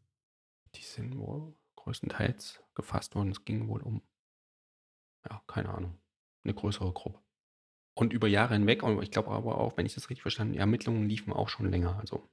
[0.75, 3.31] Die sind wohl größtenteils gefasst worden.
[3.31, 4.01] Es ging wohl um,
[5.29, 5.97] ja, keine Ahnung,
[6.43, 7.19] eine größere Gruppe.
[7.93, 10.59] Und über Jahre hinweg, und ich glaube aber auch, wenn ich das richtig verstanden, die
[10.59, 11.97] Ermittlungen liefen auch schon länger.
[11.99, 12.27] Also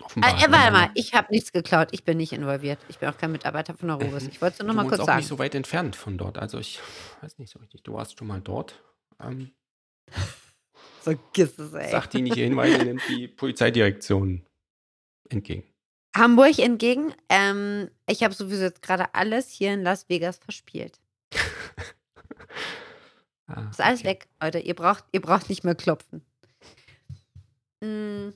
[0.00, 0.30] offenbar.
[0.30, 1.88] Äh, äh, warte mal, ich habe nichts geklaut.
[1.92, 2.78] Ich bin nicht involviert.
[2.88, 4.26] Ich bin auch kein Mitarbeiter von Arubis.
[4.28, 5.18] Ich wollte es nur noch mal kurz auch sagen.
[5.18, 6.38] nicht so weit entfernt von dort.
[6.38, 6.80] Also ich
[7.20, 7.82] weiß nicht so richtig.
[7.82, 8.82] Du warst schon mal dort.
[9.20, 9.50] Ähm,
[11.00, 11.90] Vergiss es, ey.
[11.90, 14.44] sachdienliche Hinweise nimmt die Polizeidirektion
[15.28, 15.62] entgegen.
[16.16, 17.12] Hamburg entgegen.
[17.28, 21.00] Ähm, ich habe sowieso jetzt gerade alles hier in Las Vegas verspielt.
[23.48, 24.08] Ah, Ist alles okay.
[24.08, 24.58] weg, Leute.
[24.58, 26.22] Ihr braucht, ihr braucht nicht mehr klopfen.
[27.80, 28.30] Mm.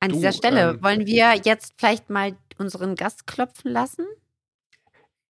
[0.00, 4.06] An Du, dieser Stelle ähm, wollen wir jetzt vielleicht mal unseren Gast klopfen lassen.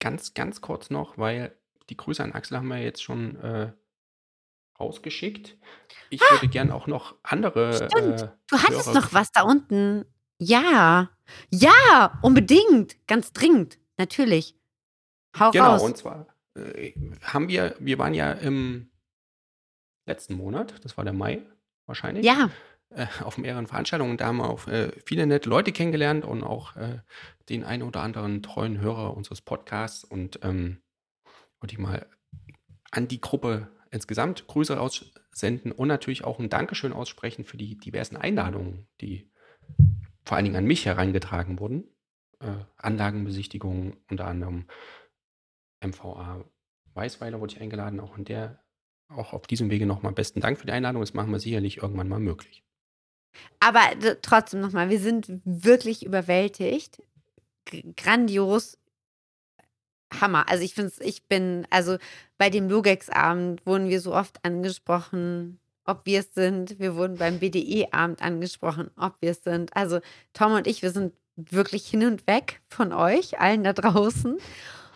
[0.00, 1.56] Ganz, ganz kurz noch, weil
[1.88, 3.72] die Grüße an Axel haben wir jetzt schon äh,
[4.78, 5.56] rausgeschickt.
[6.10, 7.74] Ich würde gern auch noch andere.
[7.90, 8.22] Stimmt.
[8.22, 10.04] Äh, Du hattest Hörer- noch was da unten.
[10.38, 11.10] Ja.
[11.50, 12.96] Ja, unbedingt.
[13.06, 13.78] Ganz dringend.
[13.96, 14.54] Natürlich.
[15.38, 15.82] Hau Genau, raus.
[15.82, 16.92] und zwar äh,
[17.22, 18.90] haben wir, wir waren ja im
[20.06, 21.42] letzten Monat, das war der Mai
[21.86, 22.50] wahrscheinlich, ja,
[22.90, 24.16] äh, auf mehreren Veranstaltungen.
[24.16, 27.00] Da haben wir auch äh, viele nette Leute kennengelernt und auch äh,
[27.48, 30.04] den einen oder anderen treuen Hörer unseres Podcasts.
[30.04, 30.82] Und ähm,
[31.60, 32.06] wollte ich mal
[32.90, 38.16] an die Gruppe insgesamt Grüße aussenden und natürlich auch ein Dankeschön aussprechen für die diversen
[38.16, 39.30] Einladungen, die
[40.24, 41.84] vor allen Dingen an mich hereingetragen wurden.
[42.40, 44.66] Äh, Anlagenbesichtigungen, unter anderem
[45.84, 46.44] MVA
[46.94, 48.64] Weißweiler wurde ich eingeladen, auch in der,
[49.08, 51.02] auch auf diesem Wege nochmal besten Dank für die Einladung.
[51.02, 52.64] Das machen wir sicherlich irgendwann mal möglich.
[53.60, 53.80] Aber
[54.22, 57.02] trotzdem nochmal, wir sind wirklich überwältigt.
[57.64, 58.78] G grandios.
[60.20, 60.48] Hammer.
[60.48, 61.98] Also ich finde ich bin, also
[62.38, 66.78] bei dem Logex-Abend wurden wir so oft angesprochen, ob wir es sind.
[66.78, 69.74] Wir wurden beim BDE-Abend angesprochen, ob wir es sind.
[69.76, 70.00] Also
[70.32, 74.38] Tom und ich, wir sind wirklich hin und weg von euch, allen da draußen.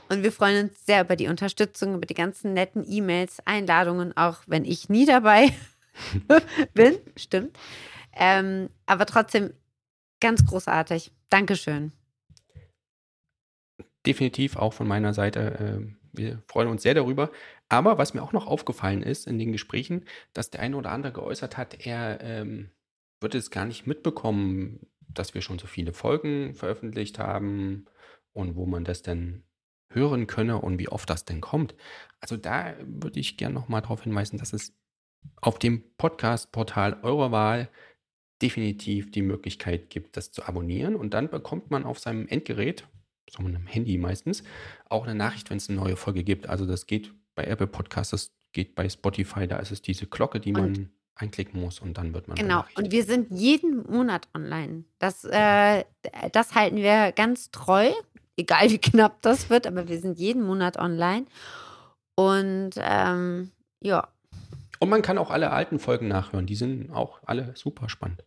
[0.09, 4.39] Und wir freuen uns sehr über die Unterstützung, über die ganzen netten E-Mails, Einladungen, auch
[4.47, 5.53] wenn ich nie dabei
[6.75, 6.99] bin.
[7.17, 7.57] Stimmt.
[8.21, 9.55] Ähm, aber trotzdem
[10.21, 11.11] ganz großartig.
[11.31, 11.93] Dankeschön.
[14.07, 15.41] Definitiv auch von meiner Seite.
[15.41, 17.31] Äh, wir freuen uns sehr darüber.
[17.69, 21.13] Aber was mir auch noch aufgefallen ist in den Gesprächen, dass der eine oder andere
[21.13, 22.71] geäußert hat, er ähm,
[23.21, 27.87] wird es gar nicht mitbekommen, dass wir schon so viele Folgen veröffentlicht haben
[28.33, 29.45] und wo man das denn
[29.93, 31.75] hören könne und wie oft das denn kommt.
[32.21, 34.77] Also da würde ich gerne nochmal darauf hinweisen, dass es
[35.41, 37.69] auf dem Podcast-Portal eurer Wahl
[38.43, 42.87] definitiv die Möglichkeit gibt, das zu abonnieren und dann bekommt man auf seinem Endgerät,
[43.31, 44.43] so einem Handy meistens,
[44.89, 46.49] auch eine Nachricht, wenn es eine neue Folge gibt.
[46.49, 50.41] Also das geht bei Apple Podcasts, das geht bei Spotify, da ist es diese Glocke,
[50.41, 52.65] die man einklicken muss und dann wird man Genau.
[52.77, 54.85] Und wir sind jeden Monat online.
[54.99, 55.85] Das, äh,
[56.33, 57.91] das halten wir ganz treu,
[58.37, 61.27] egal wie knapp das wird, aber wir sind jeden Monat online.
[62.15, 63.51] Und ähm,
[63.81, 64.09] ja,
[64.79, 68.25] Und man kann auch alle alten Folgen nachhören, die sind auch alle super spannend,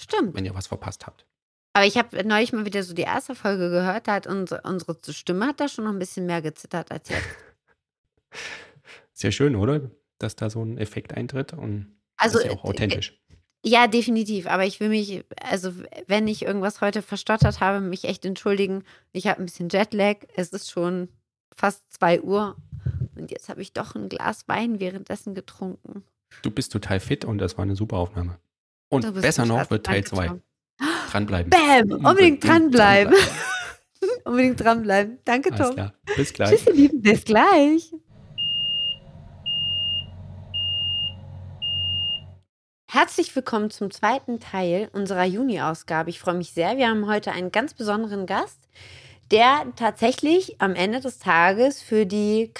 [0.00, 0.34] stimmt.
[0.34, 1.26] wenn ihr was verpasst habt.
[1.72, 4.96] Aber ich habe neulich mal wieder so die erste Folge gehört, da hat unsere, unsere
[5.12, 7.22] Stimme hat da schon noch ein bisschen mehr gezittert als jetzt.
[9.12, 9.90] Sehr schön, oder?
[10.18, 13.20] Dass da so ein Effekt eintritt und Also, ist ja auch äh, authentisch.
[13.64, 14.46] Ja, definitiv.
[14.46, 15.72] Aber ich will mich, also
[16.06, 18.84] wenn ich irgendwas heute verstottert habe, mich echt entschuldigen.
[19.12, 20.18] Ich habe ein bisschen Jetlag.
[20.36, 21.08] Es ist schon
[21.56, 22.56] fast 2 Uhr
[23.16, 26.04] und jetzt habe ich doch ein Glas Wein währenddessen getrunken.
[26.42, 28.38] Du bist total fit und das war eine super Aufnahme.
[28.88, 30.40] Und besser noch wird Teil 2.
[31.10, 31.50] Dranbleiben.
[31.50, 32.04] Bam!
[32.04, 33.14] Unbedingt dranbleiben.
[34.24, 35.18] unbedingt dranbleiben.
[35.24, 35.58] Danke, Tom.
[35.58, 35.92] Alles klar.
[36.16, 36.50] Bis gleich.
[36.50, 37.02] Tschüss, ihr Lieben.
[37.02, 37.92] Bis gleich.
[42.90, 46.10] Herzlich willkommen zum zweiten Teil unserer Juni-Ausgabe.
[46.10, 46.76] Ich freue mich sehr.
[46.76, 48.68] Wir haben heute einen ganz besonderen Gast,
[49.32, 52.52] der tatsächlich am Ende des Tages für die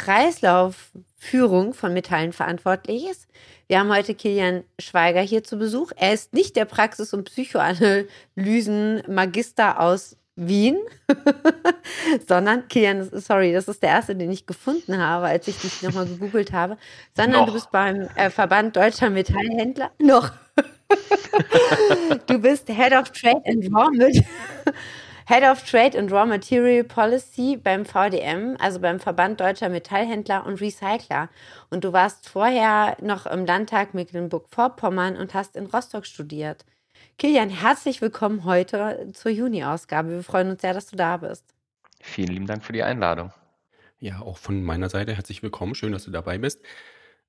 [1.24, 3.28] Kreislaufführung von Metallen verantwortlich ist.
[3.66, 5.90] Wir haben heute Kilian Schweiger hier zu Besuch.
[5.96, 10.76] Er ist nicht der Praxis- und Psychoanalysen-Magister aus Wien,
[12.28, 16.06] sondern Kilian, sorry, das ist der erste, den ich gefunden habe, als ich dich nochmal
[16.06, 16.78] gegoogelt habe,
[17.16, 17.46] sondern noch.
[17.46, 20.32] du bist beim äh, Verband Deutscher Metallhändler noch.
[22.26, 23.88] du bist Head of Trade and Raw
[25.26, 30.60] Head of Trade and Raw Material Policy beim VDM, also beim Verband Deutscher Metallhändler und
[30.60, 31.30] Recycler.
[31.70, 36.66] Und du warst vorher noch im Landtag Mecklenburg-Vorpommern und hast in Rostock studiert.
[37.16, 40.10] Kilian, herzlich willkommen heute zur Juni-Ausgabe.
[40.10, 41.46] Wir freuen uns sehr, dass du da bist.
[42.02, 43.32] Vielen lieben Dank für die Einladung.
[44.00, 45.74] Ja, auch von meiner Seite herzlich willkommen.
[45.74, 46.60] Schön, dass du dabei bist.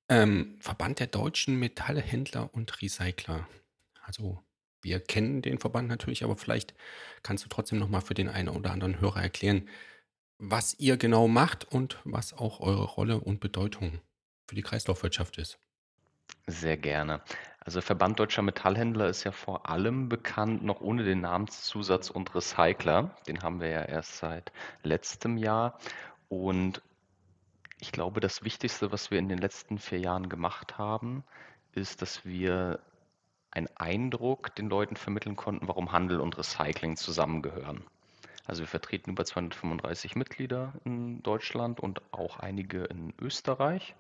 [0.10, 3.48] Ähm, Verband der deutschen Metallhändler und Recycler.
[4.04, 4.44] Also
[4.86, 6.76] wir kennen den Verband natürlich, aber vielleicht
[7.24, 9.68] kannst du trotzdem noch mal für den einen oder anderen Hörer erklären,
[10.38, 14.00] was ihr genau macht und was auch eure Rolle und Bedeutung
[14.48, 15.58] für die Kreislaufwirtschaft ist.
[16.46, 17.22] Sehr gerne.
[17.60, 23.16] Also Verband Deutscher Metallhändler ist ja vor allem bekannt noch ohne den Namenszusatz und Recycler.
[23.28, 24.52] Den haben wir ja erst seit
[24.84, 25.80] letztem Jahr.
[26.30, 26.84] Und
[27.80, 31.24] ich glaube, das Wichtigste, was wir in den letzten vier Jahren gemacht haben,
[31.74, 32.80] ist, dass wir
[33.56, 37.84] einen Eindruck den Leuten vermitteln konnten, warum Handel und Recycling zusammengehören.
[38.46, 43.96] Also wir vertreten über 235 Mitglieder in Deutschland und auch einige in Österreich.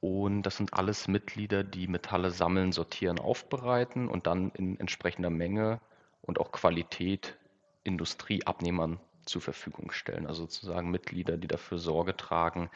[0.00, 5.80] Und das sind alles Mitglieder, die Metalle sammeln, sortieren, aufbereiten und dann in entsprechender Menge
[6.22, 7.36] und auch Qualität
[7.84, 10.26] Industrieabnehmern zur Verfügung stellen.
[10.26, 12.70] Also sozusagen Mitglieder, die dafür Sorge tragen,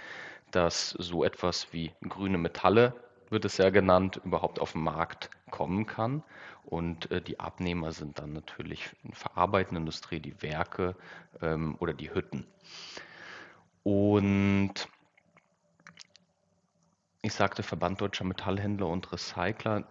[0.50, 2.94] dass so etwas wie grüne Metalle,
[3.32, 6.22] wird es ja genannt, überhaupt auf den Markt kommen kann.
[6.64, 10.94] Und äh, die Abnehmer sind dann natürlich die verarbeitende Industrie, die Werke
[11.40, 12.46] ähm, oder die Hütten.
[13.82, 14.74] Und
[17.22, 19.88] ich sagte Verband Deutscher Metallhändler und Recycler,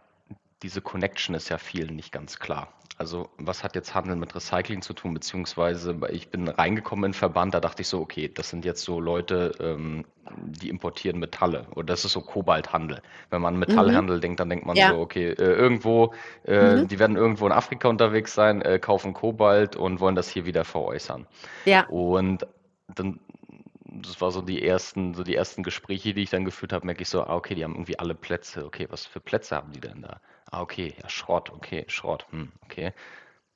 [0.64, 2.72] diese Connection ist ja vielen nicht ganz klar.
[3.02, 7.18] Also was hat jetzt Handel mit Recycling zu tun, beziehungsweise ich bin reingekommen in den
[7.18, 10.06] Verband, da dachte ich so, okay, das sind jetzt so Leute, ähm,
[10.38, 13.02] die importieren Metalle oder das ist so Kobalthandel.
[13.32, 14.22] Wenn man Metallhandel mhm.
[14.22, 14.90] denkt, dann denkt man ja.
[14.90, 16.14] so, okay, äh, irgendwo,
[16.46, 16.90] äh, mhm.
[16.90, 20.64] die werden irgendwo in Afrika unterwegs sein, äh, kaufen Kobalt und wollen das hier wieder
[20.64, 21.26] veräußern.
[21.66, 21.88] Ja.
[21.88, 22.46] Und
[22.94, 23.20] dann
[23.92, 27.02] das war so die ersten, so die ersten Gespräche, die ich dann geführt habe, merke
[27.02, 28.66] ich so, ah, okay, die haben irgendwie alle Plätze.
[28.66, 30.22] Okay, was für Plätze haben die denn da?
[30.50, 32.94] Ah, okay, ja, Schrott, okay, Schrott, hm, okay.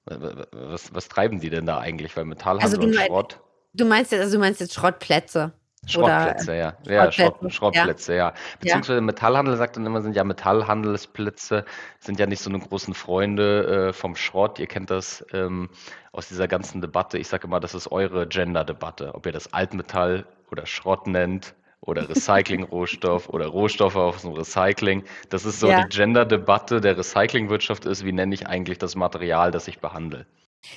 [0.05, 2.15] Was, was treiben die denn da eigentlich?
[2.15, 3.39] Weil Metallhandel also und Schrott.
[3.73, 5.53] Du meinst jetzt, also du meinst jetzt Schrottplätze?
[5.87, 6.73] Schrottplätze, Oder, ja.
[6.83, 8.29] Ja, Schrottplätze, Schrottplätze, ja.
[8.29, 8.33] ja.
[8.59, 11.65] Beziehungsweise Metallhandel sagt dann immer, sind ja Metallhandelsplätze,
[11.99, 14.59] sind ja nicht so eine großen Freunde äh, vom Schrott.
[14.59, 15.69] Ihr kennt das ähm,
[16.11, 17.17] aus dieser ganzen Debatte.
[17.17, 19.13] Ich sage immer, das ist eure Gender-Debatte.
[19.13, 25.03] Ob ihr das Altmetall oder Schrott nennt oder Recycling-Rohstoff oder Rohstoffe aus dem Recycling.
[25.29, 25.83] Das ist so ja.
[25.83, 30.25] die Gender-Debatte der Recyclingwirtschaft ist, wie nenne ich eigentlich das Material, das ich behandle.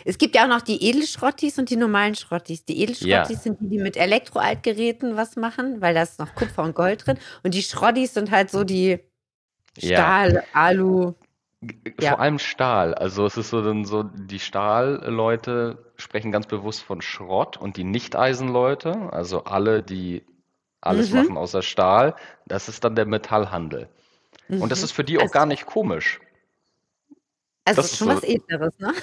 [0.04, 2.64] Es gibt ja auch noch die Edelschrottis und die normalen Schrottis.
[2.64, 3.38] Die Edelschrottis ja.
[3.38, 7.18] sind die, die mit Elektroaltgeräten was machen, weil da ist noch Kupfer und Gold drin.
[7.42, 9.00] Und die Schrottis sind halt so die
[9.78, 10.42] Stahl, ja.
[10.52, 11.14] Alu.
[11.60, 12.18] Vor ja.
[12.18, 12.94] allem Stahl.
[12.94, 17.84] Also es ist so dann so, die Stahlleute sprechen ganz bewusst von Schrott und die
[17.84, 20.24] Nicht-Eisenleute, also alle, die
[20.80, 21.18] alles mhm.
[21.18, 22.14] machen außer Stahl,
[22.46, 23.88] das ist dann der Metallhandel.
[24.48, 24.62] Mhm.
[24.62, 24.84] Und das mhm.
[24.84, 26.20] ist für die auch also, gar nicht komisch.
[27.68, 28.94] Also das ist schon so, was Edleres, ne?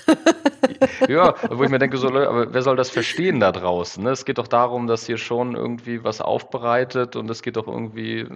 [1.08, 4.04] ja, wo ich mir denke, so, aber wer soll das verstehen da draußen?
[4.04, 4.12] Ne?
[4.12, 8.28] Es geht doch darum, dass hier schon irgendwie was aufbereitet und es geht doch irgendwie,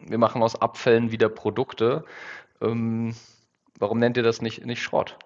[0.00, 2.04] wir machen aus Abfällen wieder Produkte.
[2.60, 3.14] Ähm,
[3.78, 5.18] warum nennt ihr das nicht, nicht Schrott?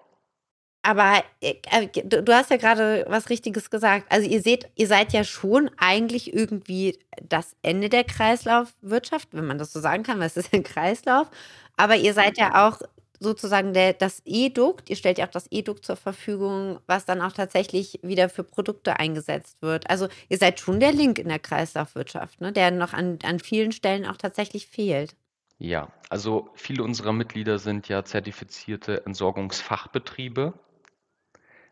[0.83, 4.05] Aber äh, äh du hast ja gerade was Richtiges gesagt.
[4.09, 9.57] Also ihr seht, ihr seid ja schon eigentlich irgendwie das Ende der Kreislaufwirtschaft, wenn man
[9.57, 11.29] das so sagen kann, weil es ist ein Kreislauf.
[11.75, 12.81] Aber ihr seid ja auch
[13.19, 17.31] sozusagen der, das E-Dukt, ihr stellt ja auch das E-Dukt zur Verfügung, was dann auch
[17.31, 19.89] tatsächlich wieder für Produkte eingesetzt wird.
[19.89, 23.71] Also ihr seid schon der Link in der Kreislaufwirtschaft, ne, der noch an, an vielen
[23.71, 25.15] Stellen auch tatsächlich fehlt.
[25.59, 30.53] Ja, also viele unserer Mitglieder sind ja zertifizierte Entsorgungsfachbetriebe,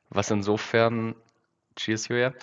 [0.10, 1.16] was insofern
[1.76, 2.34] Cheers, Julia.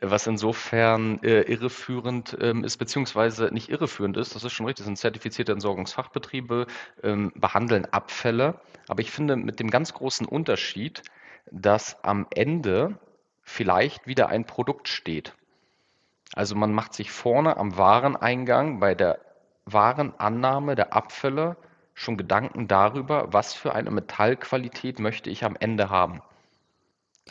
[0.00, 4.98] Was insofern äh, irreführend ähm, ist, beziehungsweise nicht irreführend ist, das ist schon richtig, sind
[4.98, 6.66] zertifizierte Entsorgungsfachbetriebe,
[7.02, 8.60] ähm, behandeln Abfälle.
[8.88, 11.02] Aber ich finde mit dem ganz großen Unterschied,
[11.52, 12.98] dass am Ende
[13.42, 15.34] vielleicht wieder ein Produkt steht.
[16.34, 19.20] Also man macht sich vorne am Wareneingang bei der
[19.66, 21.56] Warenannahme der Abfälle
[21.94, 26.22] schon Gedanken darüber, was für eine Metallqualität möchte ich am Ende haben.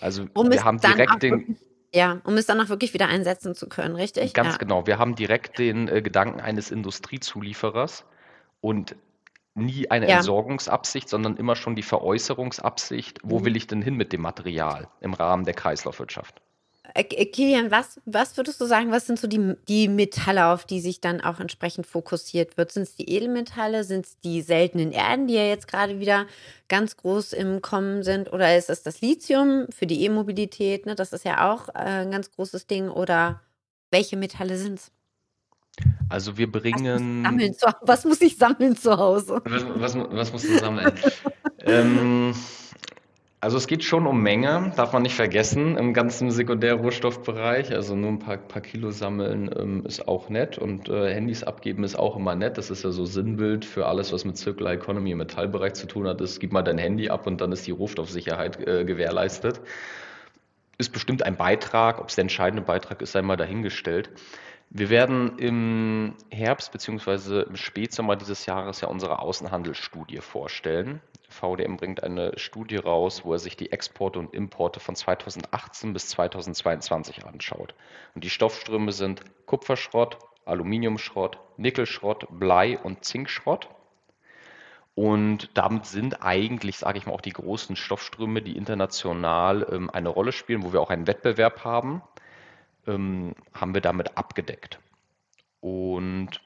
[0.01, 1.57] Also Um wir es haben dann direkt auch den, wirklich,
[1.93, 4.33] ja, um es dann auch wirklich wieder einsetzen zu können, richtig?
[4.33, 4.59] ganz Ja.
[4.59, 8.05] genau, wir haben direkt den äh, Gedanken eines Industriezulieferers
[8.61, 8.95] und
[9.55, 10.09] nie eine Ja.
[10.09, 13.45] Entsorgungsabsicht, sondern immer schon die Veräußerungsabsicht, wo Mhm.
[13.45, 16.41] will ich denn hin mit dem Material im Rahmen der Kreislaufwirtschaft.
[16.93, 20.79] Äh, Kilian, was, was würdest du sagen, was sind so die, die Metalle, auf die
[20.79, 22.71] sich dann auch entsprechend fokussiert wird?
[22.71, 23.83] Sind es die Edelmetalle?
[23.83, 26.25] Sind es die seltenen Erden, die ja jetzt gerade wieder
[26.67, 28.31] ganz groß im Kommen sind?
[28.31, 30.85] Oder ist es das Lithium für die E-Mobilität?
[30.85, 30.95] Ne?
[30.95, 32.89] Das ist ja auch äh, ein ganz großes Ding.
[32.89, 33.41] Oder
[33.91, 34.91] welche Metalle sind es?
[36.09, 39.41] Also wir Was muss bringen sammeln was muss ich sammeln zu Hause?
[39.45, 40.91] Was, was, was musst du sammeln?
[41.65, 42.33] ähm,
[43.41, 47.71] also es geht schon um Menge, darf man nicht vergessen, im ganzen Sekundärrohstoffbereich.
[47.71, 51.85] Also nur ein paar, paar Kilo sammeln ähm, ist auch nett und äh, Handys abgeben
[51.85, 52.57] ist auch immer nett.
[52.57, 56.05] Das ist ja so Sinnbild für alles, was mit Circular Economy im Metallbereich zu tun
[56.05, 56.19] hat.
[56.19, 59.61] Ist, gib mal dein Handy ab und dann ist die Rohstoffsicherheit äh, gewährleistet.
[60.77, 64.09] Ist bestimmt ein Beitrag, ob es der entscheidende Beitrag ist, sei mal dahingestellt.
[64.69, 67.43] Wir werden im Herbst bzw.
[67.43, 71.01] im Spätsommer dieses Jahres ja unsere Außenhandelsstudie vorstellen.
[71.29, 76.09] VDM bringt eine Studie raus, wo er sich die Exporte und Importe von 2018 bis
[76.09, 77.75] 2022 anschaut.
[78.15, 83.69] Und die Stoffströme sind Kupferschrott, Aluminiumschrott, Nickelschrott, Blei und Zinkschrott.
[84.95, 90.09] Und damit sind eigentlich, sage ich mal, auch die großen Stoffströme, die international ähm, eine
[90.09, 92.01] Rolle spielen, wo wir auch einen Wettbewerb haben,
[92.85, 94.79] ähm, haben wir damit abgedeckt.
[95.61, 96.41] Und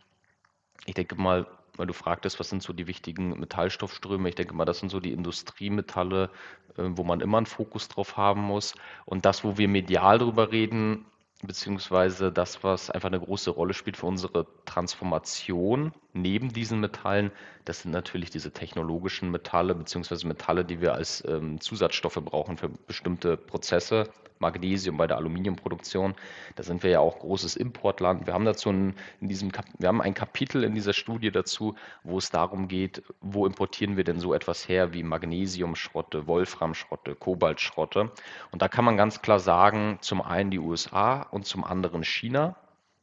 [0.86, 1.48] ich denke mal,
[1.78, 5.00] weil du fragtest, was sind so die wichtigen Metallstoffströme, ich denke mal, das sind so
[5.00, 6.30] die Industriemetalle,
[6.78, 8.76] äh, wo man immer einen Fokus drauf haben muss.
[9.06, 11.06] Und das, wo wir medial drüber reden,
[11.42, 17.32] beziehungsweise das, was einfach eine große Rolle spielt für unsere Transformation neben diesen Metallen,
[17.66, 22.70] das sind natürlich diese technologischen Metalle, beziehungsweise Metalle, die wir als ähm, Zusatzstoffe brauchen für
[22.70, 24.10] bestimmte Prozesse.
[24.44, 26.14] Magnesium bei der Aluminiumproduktion.
[26.56, 28.28] Da sind wir ja auch großes Importland.
[28.28, 32.18] Wir haben dazu ein, in diesem wir haben ein Kapitel in dieser Studie dazu, wo
[32.18, 38.12] es darum geht, wo importieren wir denn so etwas her wie Magnesiumschrotte, Wolframschrotte, Kobaltschrotte.
[38.52, 42.56] Und da kann man ganz klar sagen, zum einen die USA und zum anderen China.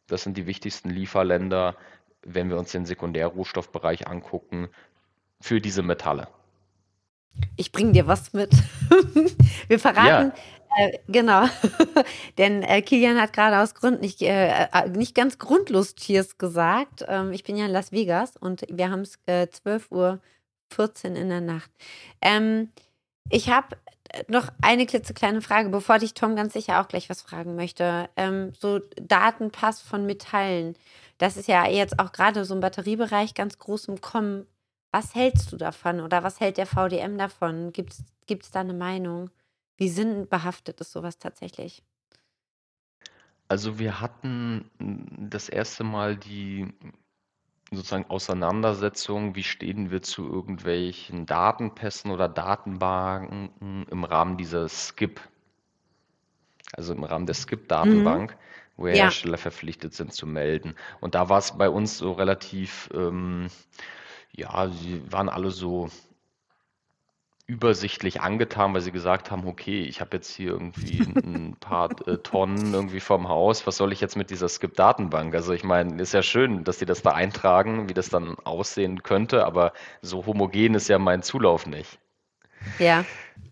[0.07, 1.77] Das sind die wichtigsten Lieferländer,
[2.23, 4.69] wenn wir uns den Sekundärrohstoffbereich angucken,
[5.41, 6.29] für diese Metalle.
[7.57, 8.53] Ich bringe dir was mit.
[9.69, 10.33] Wir verraten,
[10.77, 11.45] äh, genau.
[12.39, 17.05] Denn äh, Kilian hat gerade aus Gründen nicht, äh, äh, nicht ganz grundlos Cheers gesagt.
[17.09, 19.91] Ähm, ich bin ja in Las Vegas und wir haben es äh, 12.14
[21.11, 21.71] Uhr in der Nacht.
[22.21, 22.71] Ähm,
[23.31, 23.77] ich habe
[24.29, 28.09] noch eine klitzekleine Frage, bevor dich Tom ganz sicher auch gleich was fragen möchte.
[28.17, 30.77] Ähm, so Datenpass von Metallen.
[31.19, 34.47] Das ist ja jetzt auch gerade so im Batteriebereich ganz groß im Kommen.
[34.93, 37.73] Was hältst du davon oder was hält der VDM davon?
[37.73, 37.93] Gibt
[38.29, 39.31] es da eine Meinung?
[39.81, 41.83] Wie sinnbehaftet ist sowas tatsächlich?
[43.49, 44.71] Also wir hatten
[45.31, 46.69] das erste Mal die
[47.73, 55.19] sozusagen Auseinandersetzung, wie stehen wir zu irgendwelchen Datenpässen oder Datenbanken im Rahmen dieser SKIP,
[56.75, 58.37] also im Rahmen der SKIP-Datenbank,
[58.77, 59.05] wo Ja.
[59.05, 60.75] Hersteller verpflichtet sind zu melden.
[61.01, 63.49] Und da war es bei uns so relativ, ähm,
[64.33, 65.89] ja, sie waren alle so
[67.51, 72.19] übersichtlich angetan, weil sie gesagt haben, okay, ich habe jetzt hier irgendwie ein paar äh,
[72.19, 75.35] Tonnen irgendwie vom Haus, was soll ich jetzt mit dieser Skip-Datenbank?
[75.35, 79.03] Also ich meine, ist ja schön, dass die das da eintragen, wie das dann aussehen
[79.03, 81.99] könnte, aber so homogen ist ja mein Zulauf nicht.
[82.79, 83.05] Ja.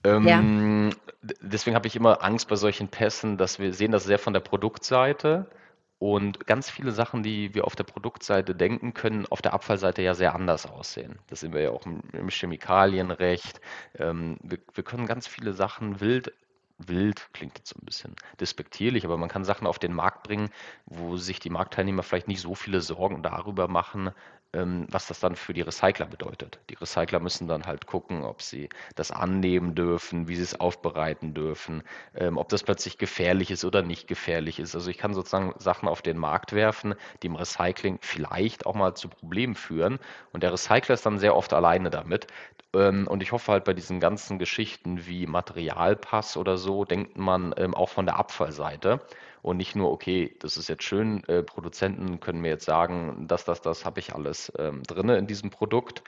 [0.04, 0.90] Ähm,
[1.22, 4.32] d- Deswegen habe ich immer Angst bei solchen Pässen, dass wir sehen das sehr von
[4.32, 5.50] der Produktseite
[5.98, 10.14] und ganz viele Sachen, die wir auf der Produktseite denken, können auf der Abfallseite ja
[10.14, 11.18] sehr anders aussehen.
[11.26, 13.60] Das sehen wir ja auch im, Chemikalienrecht.
[13.96, 16.32] Ähm, wir, wir können ganz viele Sachen wild,
[16.78, 20.50] wild klingt jetzt so ein bisschen despektierlich, aber man kann Sachen auf den Markt bringen,
[20.86, 24.12] wo sich die Marktteilnehmer vielleicht nicht so viele Sorgen darüber machen,
[24.52, 26.58] was das dann für die Recycler bedeutet.
[26.70, 31.34] Die Recycler müssen dann halt gucken, ob sie das annehmen dürfen, wie sie es aufbereiten
[31.34, 31.82] dürfen,
[32.14, 34.74] ähm, ob das plötzlich gefährlich ist oder nicht gefährlich ist.
[34.74, 38.94] Also ich kann sozusagen Sachen auf den Markt werfen, die im Recycling vielleicht auch mal
[38.94, 39.98] zu Problemen führen.
[40.32, 42.26] Und der Recycler ist dann sehr oft alleine damit.
[42.74, 47.54] Ähm, Und ich hoffe halt bei diesen ganzen Geschichten wie Materialpass oder so, denkt man
[47.56, 49.00] ähm, auch von der Abfallseite
[49.48, 53.46] und nicht nur, okay, das ist jetzt schön, äh, Produzenten können mir jetzt sagen, das,
[53.46, 56.02] das, das habe ich alles ähm, drin in diesem Produkt,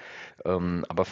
[0.44, 1.06] ähm, aber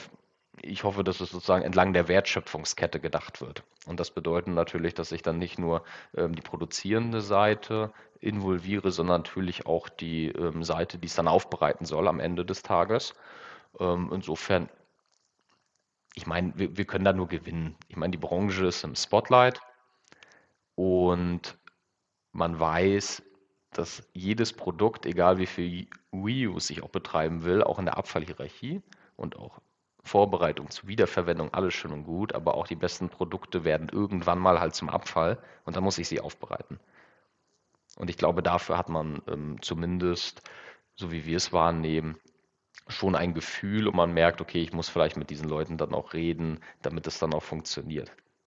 [0.61, 3.62] ich hoffe, dass es sozusagen entlang der Wertschöpfungskette gedacht wird.
[3.87, 9.22] Und das bedeutet natürlich, dass ich dann nicht nur ähm, die produzierende Seite involviere, sondern
[9.22, 13.14] natürlich auch die ähm, Seite, die es dann aufbereiten soll am Ende des Tages.
[13.81, 14.68] Ähm, insofern,
[16.14, 17.74] ich meine, wir, wir können da nur gewinnen.
[17.89, 19.62] Ich meine, die Branche ist im Spotlight
[20.74, 21.57] und
[22.39, 23.22] man weiß,
[23.72, 28.80] dass jedes Produkt, egal wie viel Reuse ich auch betreiben will, auch in der Abfallhierarchie
[29.16, 29.61] und auch
[30.03, 34.59] Vorbereitung zur Wiederverwendung, alles schön und gut, aber auch die besten Produkte werden irgendwann mal
[34.59, 36.80] halt zum Abfall und dann muss ich sie aufbereiten.
[37.97, 40.43] Und ich glaube, dafür hat man ähm, zumindest,
[40.95, 42.16] so wie wir es wahrnehmen,
[42.86, 46.14] schon ein Gefühl und man merkt, okay, ich muss vielleicht mit diesen Leuten dann auch
[46.14, 48.11] reden, damit es dann auch funktioniert.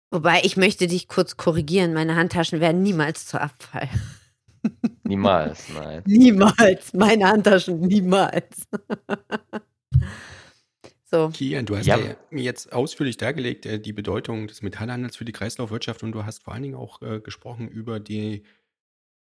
[0.10, 3.89] Wobei, ich möchte dich kurz korrigieren, meine Handtaschen werden niemals zu Abfall.
[5.03, 6.03] Niemals, nein.
[6.08, 8.68] niemals, meine Handtaschen niemals.
[11.10, 11.30] So.
[11.30, 11.97] Kian, du hast ja.
[11.97, 16.43] ja jetzt ausführlich dargelegt, äh, die Bedeutung des Metallhandels für die Kreislaufwirtschaft und du hast
[16.43, 18.43] vor allen Dingen auch äh, gesprochen über die,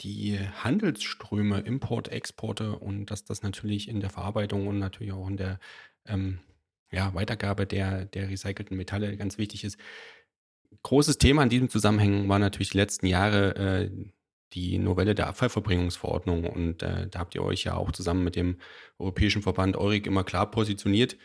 [0.00, 5.36] die Handelsströme, Import, Exporte und dass das natürlich in der Verarbeitung und natürlich auch in
[5.36, 5.58] der
[6.06, 6.38] ähm,
[6.90, 9.78] ja, Weitergabe der, der recycelten Metalle ganz wichtig ist.
[10.82, 13.90] Großes Thema in diesem Zusammenhang war natürlich die letzten Jahre äh,
[14.52, 18.58] die Novelle der Abfallverbringungsverordnung und äh, da habt ihr euch ja auch zusammen mit dem
[18.98, 21.16] Europäischen Verband EURIC immer klar positioniert.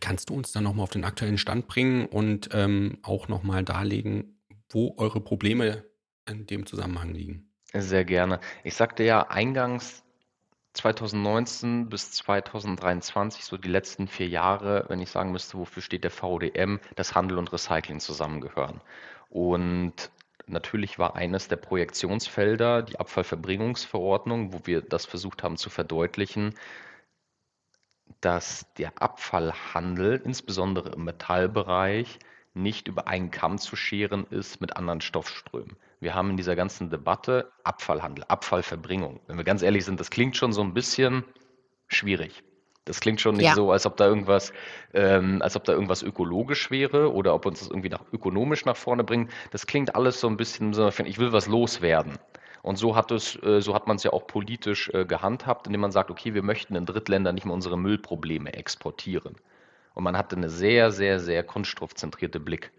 [0.00, 4.40] Kannst du uns dann nochmal auf den aktuellen Stand bringen und ähm, auch nochmal darlegen,
[4.70, 5.84] wo eure Probleme
[6.28, 7.52] in dem Zusammenhang liegen?
[7.72, 8.40] Sehr gerne.
[8.64, 10.02] Ich sagte ja eingangs
[10.76, 16.10] 2019 bis 2023, so die letzten vier Jahre, wenn ich sagen müsste, wofür steht der
[16.10, 18.80] VDM, dass Handel und Recycling zusammengehören.
[19.30, 20.10] Und
[20.46, 26.54] natürlich war eines der Projektionsfelder die Abfallverbringungsverordnung, wo wir das versucht haben zu verdeutlichen,
[28.20, 32.18] dass der Abfallhandel, insbesondere im Metallbereich,
[32.54, 35.76] nicht über einen Kamm zu scheren ist mit anderen Stoffströmen.
[36.00, 39.20] Wir haben in dieser ganzen Debatte Abfallhandel, Abfallverbringung.
[39.26, 41.24] Wenn wir ganz ehrlich sind, das klingt schon so ein bisschen
[41.88, 42.42] schwierig.
[42.84, 43.54] Das klingt schon nicht ja.
[43.54, 44.52] so, als ob da irgendwas,
[44.94, 48.76] ähm, als ob da irgendwas ökologisch wäre oder ob uns das irgendwie nach, ökonomisch nach
[48.76, 49.32] vorne bringt.
[49.50, 52.18] Das klingt alles so ein bisschen so, ich will was loswerden.
[52.62, 55.80] Und so hat es, äh, so hat man es ja auch politisch äh, gehandhabt, indem
[55.80, 59.36] man sagt, okay, wir möchten in Drittländern nicht mehr unsere Müllprobleme exportieren.
[59.94, 62.70] Und man hatte eine sehr, sehr, sehr kunststoffzentrierte Blickweise.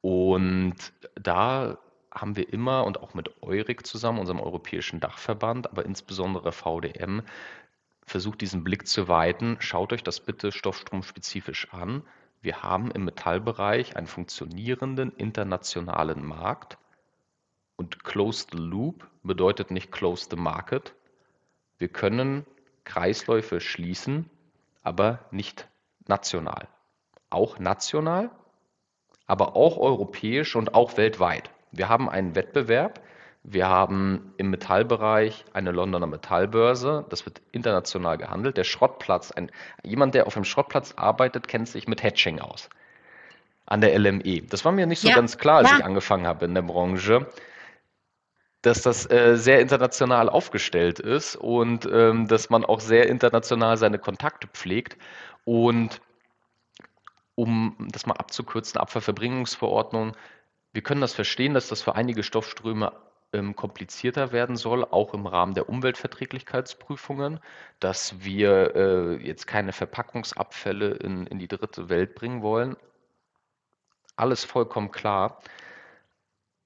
[0.00, 0.76] Und
[1.14, 1.78] da
[2.10, 7.22] haben wir immer und auch mit EURIC zusammen, unserem europäischen Dachverband, aber insbesondere VDM,
[8.04, 9.56] versucht, diesen Blick zu weiten.
[9.60, 12.02] Schaut euch das bitte stoffstromspezifisch an.
[12.42, 16.78] Wir haben im Metallbereich einen funktionierenden internationalen Markt
[17.76, 20.94] und Close the Loop bedeutet nicht Close the Market.
[21.78, 22.44] Wir können
[22.84, 24.28] Kreisläufe schließen,
[24.82, 25.68] aber nicht
[26.06, 26.68] national.
[27.30, 28.30] Auch national,
[29.30, 31.50] aber auch europäisch und auch weltweit.
[31.70, 33.00] Wir haben einen Wettbewerb.
[33.44, 37.06] Wir haben im Metallbereich eine Londoner Metallbörse.
[37.08, 38.56] Das wird international gehandelt.
[38.56, 39.50] Der Schrottplatz, ein,
[39.84, 42.68] jemand, der auf dem Schrottplatz arbeitet, kennt sich mit Hatching aus.
[43.66, 44.42] An der LME.
[44.42, 45.78] Das war mir nicht so ja, ganz klar, als ja.
[45.78, 47.26] ich angefangen habe in der Branche
[48.62, 53.98] dass das äh, sehr international aufgestellt ist und ähm, dass man auch sehr international seine
[53.98, 54.98] Kontakte pflegt.
[55.44, 56.02] Und
[57.40, 60.14] um das mal abzukürzen, Abfallverbringungsverordnung,
[60.72, 62.92] wir können das verstehen, dass das für einige Stoffströme
[63.32, 67.40] ähm, komplizierter werden soll, auch im Rahmen der Umweltverträglichkeitsprüfungen,
[67.80, 72.76] dass wir äh, jetzt keine Verpackungsabfälle in, in die dritte Welt bringen wollen.
[74.16, 75.40] Alles vollkommen klar.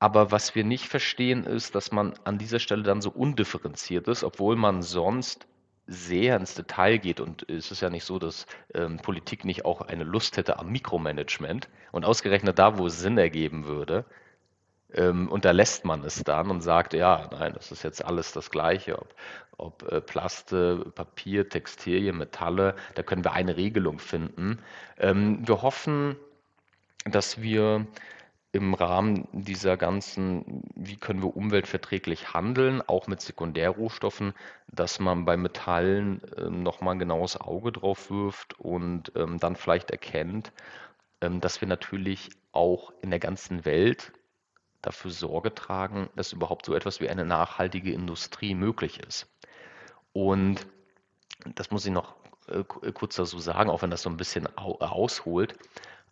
[0.00, 4.24] Aber was wir nicht verstehen, ist, dass man an dieser Stelle dann so undifferenziert ist,
[4.24, 5.46] obwohl man sonst
[5.86, 7.20] sehr ins Detail geht.
[7.20, 10.70] Und es ist ja nicht so, dass ähm, Politik nicht auch eine Lust hätte am
[10.70, 11.68] Mikromanagement.
[11.92, 14.04] Und ausgerechnet da, wo es Sinn ergeben würde,
[14.94, 18.98] ähm, unterlässt man es dann und sagt, ja, nein, das ist jetzt alles das Gleiche.
[18.98, 19.14] Ob,
[19.56, 24.58] ob äh, Plaste, Papier, Textilien, Metalle, da können wir eine Regelung finden.
[24.98, 26.16] Ähm, wir hoffen,
[27.04, 27.86] dass wir
[28.54, 34.32] im Rahmen dieser ganzen, wie können wir umweltverträglich handeln, auch mit Sekundärrohstoffen,
[34.68, 39.90] dass man bei Metallen äh, nochmal ein genaues Auge drauf wirft und ähm, dann vielleicht
[39.90, 40.52] erkennt,
[41.20, 44.12] ähm, dass wir natürlich auch in der ganzen Welt
[44.82, 49.26] dafür Sorge tragen, dass überhaupt so etwas wie eine nachhaltige Industrie möglich ist.
[50.12, 50.64] Und
[51.56, 52.14] das muss ich noch
[52.46, 55.58] äh, kurz dazu sagen, auch wenn das so ein bisschen ausholt.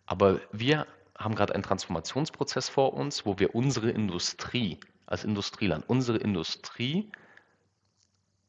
[0.05, 0.87] Aber wir
[1.17, 7.11] haben gerade einen Transformationsprozess vor uns, wo wir unsere Industrie als Industrieland, unsere Industrie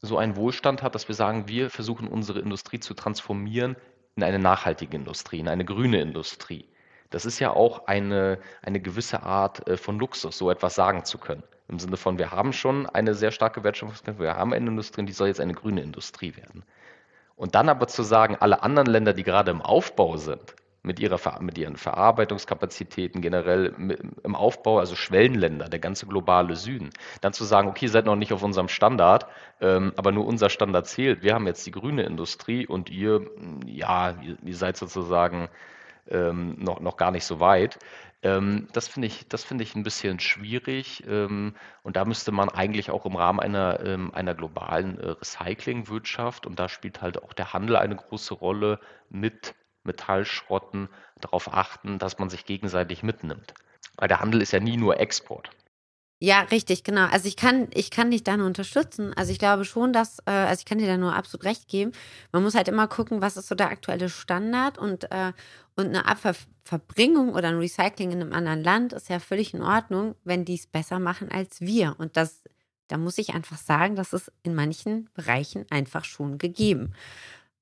[0.01, 3.75] so einen Wohlstand hat, dass wir sagen, wir versuchen unsere Industrie zu transformieren
[4.15, 6.67] in eine nachhaltige Industrie, in eine grüne Industrie.
[7.09, 11.17] Das ist ja auch eine, eine gewisse Art äh, von Luxus, so etwas sagen zu
[11.17, 11.43] können.
[11.67, 15.13] Im Sinne von, wir haben schon eine sehr starke Wertschöpfungskette, wir haben eine Industrie, die
[15.13, 16.63] soll jetzt eine grüne Industrie werden.
[17.35, 20.55] Und dann aber zu sagen, alle anderen Länder, die gerade im Aufbau sind,
[20.85, 23.73] mit, ihrer, mit ihren Verarbeitungskapazitäten generell
[24.23, 28.15] im Aufbau, also Schwellenländer, der ganze globale Süden, dann zu sagen, okay, ihr seid noch
[28.15, 29.27] nicht auf unserem Standard,
[29.59, 31.23] ähm, aber nur unser Standard zählt.
[31.23, 33.29] Wir haben jetzt die grüne Industrie und ihr,
[33.65, 35.49] ja, ihr, seid sozusagen
[36.07, 37.79] ähm, noch, noch gar nicht so weit.
[38.21, 41.03] Ähm, das finde ich, das finde ich ein bisschen schwierig.
[41.07, 46.45] Ähm, und da müsste man eigentlich auch im Rahmen einer, ähm, einer globalen äh, Recyclingwirtschaft,
[46.45, 48.79] und da spielt halt auch der Handel eine große Rolle,
[49.09, 49.55] mit
[49.85, 53.53] Metallschrotten darauf achten, dass man sich gegenseitig mitnimmt.
[53.97, 55.49] Weil der Handel ist ja nie nur Export.
[56.21, 57.07] Ja, richtig, genau.
[57.07, 59.13] Also ich kann, ich kann dich da nur unterstützen.
[59.15, 61.91] Also ich glaube schon, dass, äh, also ich kann dir da nur absolut recht geben.
[62.31, 65.33] Man muss halt immer gucken, was ist so der aktuelle Standard und, äh,
[65.75, 70.15] und eine Abfallverbringung oder ein Recycling in einem anderen Land ist ja völlig in Ordnung,
[70.23, 71.95] wenn die es besser machen als wir.
[71.97, 72.43] Und das,
[72.87, 76.93] da muss ich einfach sagen, das ist in manchen Bereichen einfach schon gegeben.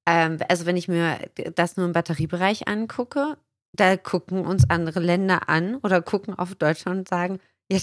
[0.05, 1.19] Ähm, also wenn ich mir
[1.55, 3.37] das nur im Batteriebereich angucke,
[3.73, 7.39] da gucken uns andere Länder an oder gucken auf Deutschland und sagen,
[7.71, 7.79] ja,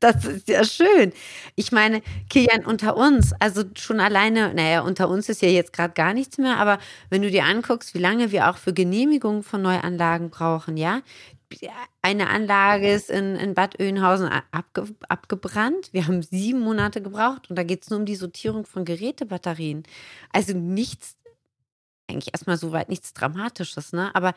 [0.00, 1.12] das ist ja schön.
[1.54, 5.92] Ich meine, Kilian, unter uns, also schon alleine, naja, unter uns ist ja jetzt gerade
[5.94, 6.78] gar nichts mehr, aber
[7.10, 11.02] wenn du dir anguckst, wie lange wir auch für Genehmigungen von Neuanlagen brauchen, ja,
[12.02, 15.92] eine Anlage ist in, in Bad Oeynhausen abge, abgebrannt.
[15.92, 19.84] Wir haben sieben Monate gebraucht und da geht es nur um die Sortierung von Gerätebatterien.
[20.32, 21.16] Also nichts,
[22.08, 24.14] eigentlich erstmal soweit nichts Dramatisches, ne?
[24.14, 24.34] Aber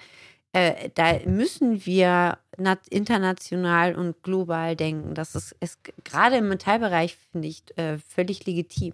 [0.52, 2.40] äh, da müssen wir
[2.90, 5.14] international und global denken.
[5.14, 8.94] Das ist, ist gerade im Metallbereich, finde ich, äh, völlig legitim.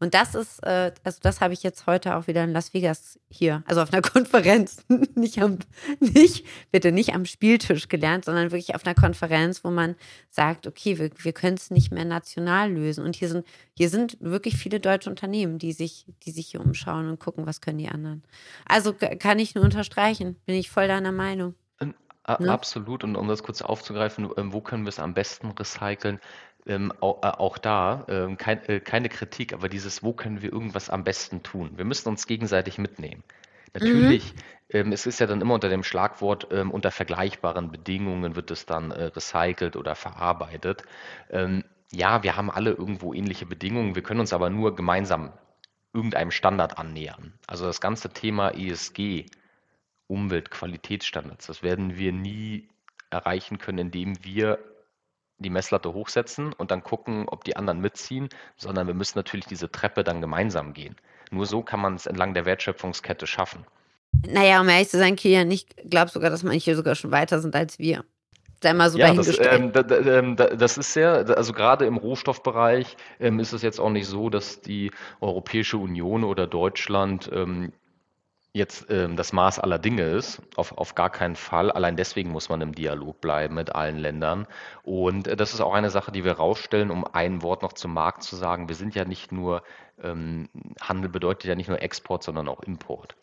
[0.00, 3.18] Und das ist, äh, also das habe ich jetzt heute auch wieder in Las Vegas
[3.28, 4.84] hier, also auf einer Konferenz,
[5.14, 5.58] nicht am,
[6.00, 9.96] nicht, bitte nicht am Spieltisch gelernt, sondern wirklich auf einer Konferenz, wo man
[10.30, 13.04] sagt, okay, wir, wir können es nicht mehr national lösen.
[13.04, 13.46] Und hier sind,
[13.76, 17.60] hier sind wirklich viele deutsche Unternehmen, die sich, die sich hier umschauen und gucken, was
[17.60, 18.22] können die anderen.
[18.66, 21.54] Also kann ich nur unterstreichen, bin ich voll deiner Meinung.
[22.38, 22.52] Ne?
[22.52, 23.04] Absolut.
[23.04, 26.20] Und um das kurz aufzugreifen, ähm, wo können wir es am besten recyceln?
[26.68, 30.52] Ähm, auch, äh, auch, da ähm, kein, äh, keine Kritik, aber dieses, wo können wir
[30.52, 31.70] irgendwas am besten tun?
[31.76, 33.24] Wir müssen uns gegenseitig mitnehmen.
[33.74, 34.40] Natürlich, mhm.
[34.70, 38.66] ähm, es ist ja dann immer unter dem Schlagwort, ähm, unter vergleichbaren Bedingungen wird es
[38.66, 40.84] dann äh, recycelt oder verarbeitet.
[41.30, 45.32] Ähm, ja, wir haben alle irgendwo ähnliche Bedingungen, wir können uns aber nur gemeinsam
[45.92, 47.32] irgendeinem Standard annähern.
[47.46, 49.26] Also das ganze Thema ESG,
[50.06, 52.68] Umweltqualitätsstandards, das werden wir nie
[53.10, 54.58] erreichen können, indem wir
[55.38, 59.70] die Messlatte hochsetzen und dann gucken, ob die anderen mitziehen, sondern wir müssen natürlich diese
[59.70, 60.96] Treppe dann gemeinsam gehen.
[61.30, 63.64] Nur so kann man es entlang der Wertschöpfungskette schaffen.
[64.26, 67.54] Naja, um ehrlich zu sein, Kilian, ich glaube sogar, dass manche sogar schon weiter sind
[67.54, 68.04] als wir.
[68.60, 71.96] Sei mal so ja, das, ähm, da, da, ähm, das, ist sehr, also gerade im
[71.96, 77.72] Rohstoffbereich ähm, ist es jetzt auch nicht so, dass die Europäische Union oder Deutschland ähm,
[78.58, 81.70] jetzt ähm, das Maß aller Dinge ist, auf, auf gar keinen Fall.
[81.70, 84.46] Allein deswegen muss man im Dialog bleiben mit allen Ländern.
[84.82, 87.94] Und äh, das ist auch eine Sache, die wir rausstellen, um ein Wort noch zum
[87.94, 88.68] Markt zu sagen.
[88.68, 89.62] Wir sind ja nicht nur,
[90.02, 90.50] ähm,
[90.80, 93.16] Handel bedeutet ja nicht nur Export, sondern auch Import.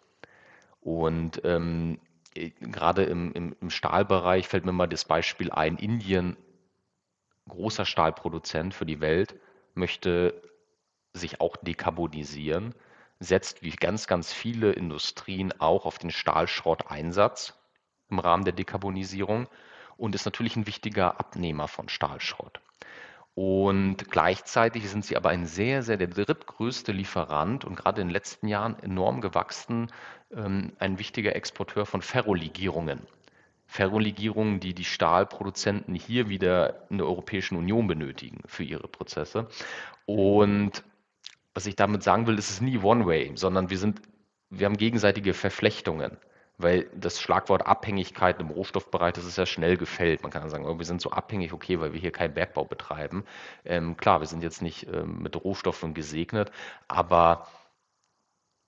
[0.81, 1.99] Und ähm,
[2.33, 6.37] gerade im, im, im Stahlbereich fällt mir mal das Beispiel ein, Indien,
[7.47, 9.35] großer Stahlproduzent für die Welt,
[9.75, 10.41] möchte
[11.13, 12.73] sich auch dekarbonisieren
[13.19, 17.53] setzt wie ganz, ganz viele Industrien auch auf den Stahlschrotteinsatz
[18.09, 19.47] im Rahmen der Dekarbonisierung
[19.97, 22.59] und ist natürlich ein wichtiger Abnehmer von Stahlschrott.
[23.33, 28.13] Und gleichzeitig sind sie aber ein sehr, sehr der drittgrößte Lieferant und gerade in den
[28.13, 29.91] letzten Jahren enorm gewachsen,
[30.33, 33.01] ähm, ein wichtiger Exporteur von Ferrolegierungen.
[33.67, 39.47] Ferrolegierungen, die die Stahlproduzenten hier wieder in der Europäischen Union benötigen für ihre Prozesse.
[40.05, 40.83] Und
[41.55, 44.01] was ich damit sagen will, ist es nie One-Way, sondern wir sind,
[44.49, 46.17] wir haben gegenseitige Verflechtungen.
[46.57, 50.23] Weil das Schlagwort Abhängigkeit im Rohstoffbereich, das ist ja schnell gefällt.
[50.23, 53.25] Man kann sagen, oh, wir sind so abhängig, okay, weil wir hier keinen Bergbau betreiben.
[53.65, 56.51] Ähm, klar, wir sind jetzt nicht ähm, mit Rohstoffen gesegnet,
[56.87, 57.47] aber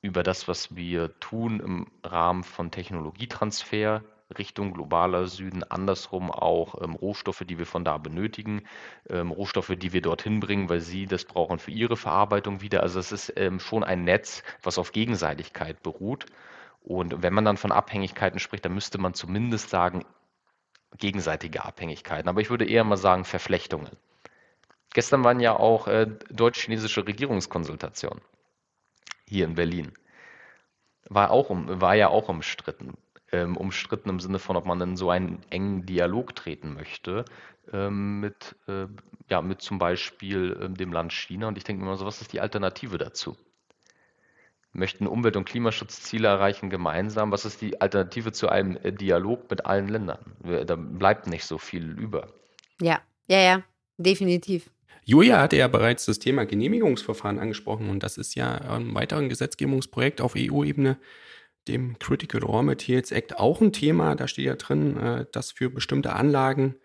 [0.02, 4.04] über das, was wir tun im Rahmen von Technologietransfer,
[4.36, 8.64] Richtung globaler Süden, andersrum auch ähm, Rohstoffe, die wir von da benötigen,
[9.10, 12.84] ähm, Rohstoffe, die wir dorthin bringen, weil sie das brauchen für ihre Verarbeitung wieder.
[12.84, 16.26] Also es ist ähm, schon ein Netz, was auf Gegenseitigkeit beruht.
[16.82, 20.06] Und wenn man dann von Abhängigkeiten spricht, dann müsste man zumindest sagen,
[20.98, 23.92] gegenseitige Abhängigkeiten, aber ich würde eher mal sagen Verflechtungen.
[24.94, 28.22] Gestern waren ja auch äh, deutsch-chinesische Regierungskonsultationen
[29.28, 29.92] hier in Berlin.
[31.10, 32.98] War, auch um, war ja auch umstritten.
[33.32, 37.26] Ähm, umstritten im Sinne von, ob man in so einen engen Dialog treten möchte
[37.74, 38.86] ähm, mit, äh,
[39.30, 41.50] ja, mit zum Beispiel ähm, dem Land China.
[41.50, 43.36] Und ich denke mir immer so, was ist die Alternative dazu?
[44.78, 47.32] möchten Umwelt- und Klimaschutzziele erreichen gemeinsam.
[47.32, 50.20] Was ist die Alternative zu einem äh, Dialog mit allen Ländern?
[50.66, 52.30] Da bleibt nicht so viel über.
[52.80, 53.64] Ja, ja, ja,
[53.98, 54.70] definitiv.
[55.04, 60.22] Julia hatte ja bereits das Thema Genehmigungsverfahren angesprochen und das ist ja ein weiteres Gesetzgebungsprojekt
[60.22, 60.98] auf EU-Ebene,
[61.68, 64.16] dem Critical Raw Materials Act, auch ein Thema.
[64.16, 66.76] Da steht ja drin, äh, dass für bestimmte Anlagen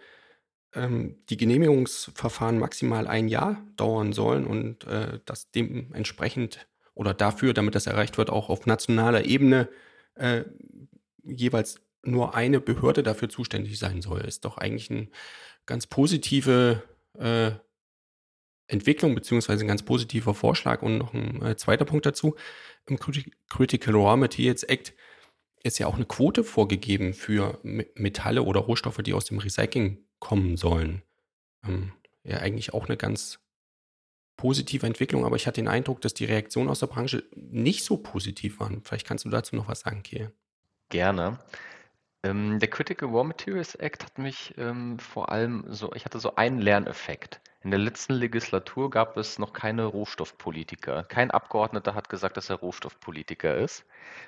[0.75, 7.75] ähm, die Genehmigungsverfahren maximal ein Jahr dauern sollen und äh, dass dementsprechend oder dafür, damit
[7.75, 9.69] das erreicht wird, auch auf nationaler Ebene
[10.15, 10.43] äh,
[11.23, 14.23] jeweils nur eine Behörde dafür zuständig sein soll.
[14.23, 15.09] Ist doch eigentlich eine
[15.67, 16.83] ganz positive
[17.19, 17.53] äh,
[18.67, 20.83] Entwicklung beziehungsweise ein ganz positiver Vorschlag.
[20.83, 22.35] Und noch ein äh, zweiter Punkt dazu.
[22.87, 24.95] Im Critical Raw Materials Act
[25.63, 30.57] ist ja auch eine Quote vorgegeben für Metalle oder Rohstoffe, die aus dem Recycling kommen
[30.57, 31.03] sollen.
[31.65, 31.93] Ähm,
[32.25, 33.41] ja, eigentlich auch eine ganz
[34.37, 37.97] positive Entwicklung, aber ich hatte den Eindruck, dass die Reaktionen aus der Branche nicht so
[37.97, 38.83] positiv waren.
[38.83, 40.33] Vielleicht kannst du dazu noch was sagen, Kiel.
[40.89, 41.39] Gerne.
[42.25, 46.37] Ähm, der Critical Raw Materials Act hat mich ähm, vor allem so, ich hatte so
[46.37, 47.41] einen Lerneffekt.
[47.65, 51.05] In der letzten Legislatur gab es noch keine Rohstoffpolitiker.
[51.05, 53.85] Kein Abgeordneter hat gesagt, dass er Rohstoffpolitiker ist.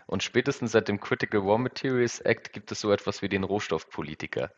[0.06, 4.50] Und spätestens seit dem Critical Raw Materials Act gibt es so etwas wie den Rohstoffpolitiker.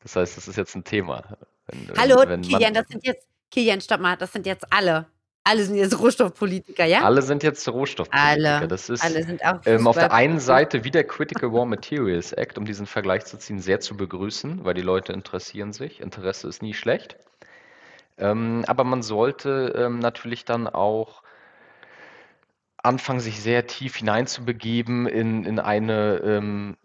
[0.00, 1.24] Das heißt, das ist jetzt ein Thema.
[1.66, 5.06] Wenn, Hallo, wenn Kilian, das sind jetzt Kilian, stopp mal, das sind jetzt alle.
[5.42, 7.02] Alle sind jetzt Rohstoffpolitiker, ja?
[7.02, 8.58] Alle sind jetzt Rohstoffpolitiker.
[8.58, 11.64] Alle, das ist alle sind auch ähm, auf der einen Seite wie der Critical Raw
[11.64, 16.00] Materials Act, um diesen Vergleich zu ziehen, sehr zu begrüßen, weil die Leute interessieren sich.
[16.00, 17.16] Interesse ist nie schlecht.
[18.18, 21.22] Ähm, aber man sollte ähm, natürlich dann auch
[22.76, 26.76] anfangen, sich sehr tief hineinzubegeben in, in, eine, ähm,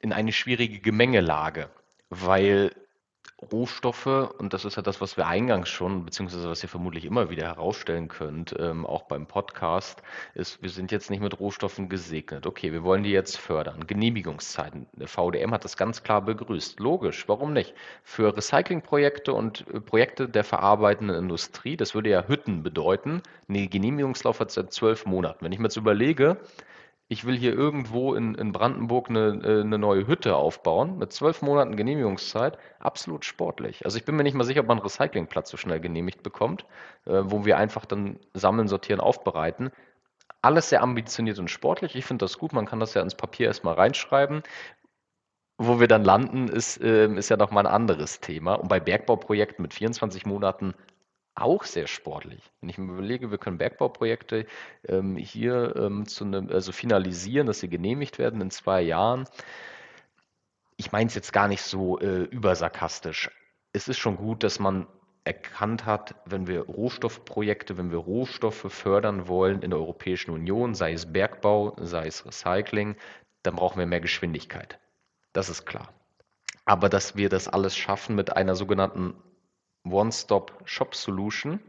[0.00, 1.70] in eine schwierige Gemengelage,
[2.10, 2.72] weil
[3.40, 7.30] Rohstoffe, und das ist ja das, was wir eingangs schon, beziehungsweise was ihr vermutlich immer
[7.30, 10.02] wieder herausstellen könnt, ähm, auch beim Podcast,
[10.34, 12.46] ist, wir sind jetzt nicht mit Rohstoffen gesegnet.
[12.46, 13.86] Okay, wir wollen die jetzt fördern.
[13.86, 14.86] Genehmigungszeiten.
[14.92, 16.80] Der VDM hat das ganz klar begrüßt.
[16.80, 17.74] Logisch, warum nicht?
[18.02, 24.40] Für Recyclingprojekte und äh, Projekte der verarbeitenden Industrie, das würde ja Hütten bedeuten, eine Genehmigungslauf
[24.40, 25.44] hat seit zwölf Monaten.
[25.44, 26.38] Wenn ich mir jetzt überlege,
[27.08, 31.40] ich will hier irgendwo in, in Brandenburg eine, äh, eine neue Hütte aufbauen mit zwölf
[31.40, 33.84] Monaten Genehmigungszeit, absolut sportlich.
[33.86, 36.66] Also ich bin mir nicht mal sicher, ob man einen Recyclingplatz so schnell genehmigt bekommt,
[37.06, 39.70] äh, wo wir einfach dann sammeln, sortieren, aufbereiten.
[40.42, 41.96] Alles sehr ambitioniert und sportlich.
[41.96, 42.52] Ich finde das gut.
[42.52, 44.42] Man kann das ja ins Papier erstmal reinschreiben.
[45.56, 48.54] Wo wir dann landen, ist, äh, ist ja noch mal ein anderes Thema.
[48.54, 50.74] Und bei Bergbauprojekten mit 24 Monaten
[51.40, 52.42] auch sehr sportlich.
[52.60, 54.46] Wenn ich mir überlege, wir können Bergbauprojekte
[54.86, 59.24] ähm, hier ähm, zu einem, also finalisieren, dass sie genehmigt werden in zwei Jahren.
[60.76, 63.30] Ich meine es jetzt gar nicht so äh, übersarkastisch.
[63.72, 64.86] Es ist schon gut, dass man
[65.24, 70.92] erkannt hat, wenn wir Rohstoffprojekte, wenn wir Rohstoffe fördern wollen in der Europäischen Union, sei
[70.92, 72.96] es Bergbau, sei es Recycling,
[73.42, 74.78] dann brauchen wir mehr Geschwindigkeit.
[75.34, 75.92] Das ist klar.
[76.64, 79.14] Aber dass wir das alles schaffen mit einer sogenannten
[79.84, 81.60] One-Stop-Shop-Solution.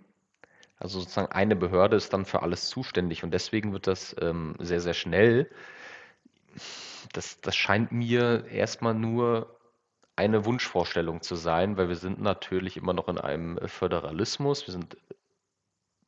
[0.78, 4.80] Also sozusagen eine Behörde ist dann für alles zuständig und deswegen wird das ähm, sehr,
[4.80, 5.49] sehr schnell.
[7.14, 9.60] Das, das scheint mir erstmal nur
[10.16, 14.68] eine Wunschvorstellung zu sein, weil wir sind natürlich immer noch in einem Föderalismus.
[14.68, 14.97] Wir sind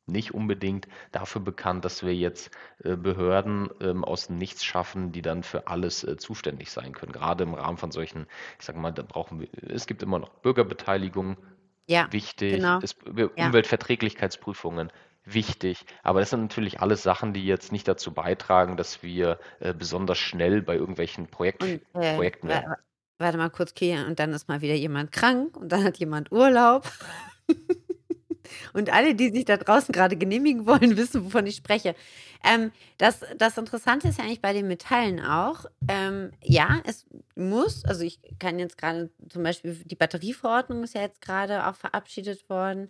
[0.06, 2.50] nicht unbedingt dafür bekannt, dass wir jetzt
[2.82, 7.12] äh, Behörden ähm, aus dem Nichts schaffen, die dann für alles äh, zuständig sein können.
[7.12, 8.26] Gerade im Rahmen von solchen,
[8.58, 11.36] ich sage mal, da brauchen wir, es gibt immer noch Bürgerbeteiligung,
[11.86, 12.78] ja, wichtig, genau.
[12.80, 12.96] ist,
[13.36, 13.46] ja.
[13.46, 14.90] Umweltverträglichkeitsprüfungen
[15.24, 15.84] wichtig.
[16.02, 20.18] Aber das sind natürlich alles Sachen, die jetzt nicht dazu beitragen, dass wir äh, besonders
[20.18, 22.74] schnell bei irgendwelchen Projekt, und, äh, Projekten werden.
[23.18, 26.32] Warte mal kurz, Kia, und dann ist mal wieder jemand krank und dann hat jemand
[26.32, 26.90] Urlaub.
[28.72, 31.94] Und alle, die sich da draußen gerade genehmigen wollen, wissen, wovon ich spreche.
[32.44, 35.66] Ähm, das, das Interessante ist ja eigentlich bei den Metallen auch.
[35.88, 41.02] Ähm, ja, es muss, also ich kann jetzt gerade zum Beispiel, die Batterieverordnung ist ja
[41.02, 42.88] jetzt gerade auch verabschiedet worden.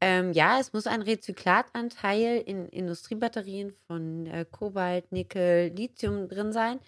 [0.00, 6.80] Ähm, ja, es muss ein Rezyklatanteil in Industriebatterien von äh, Kobalt, Nickel, Lithium drin sein.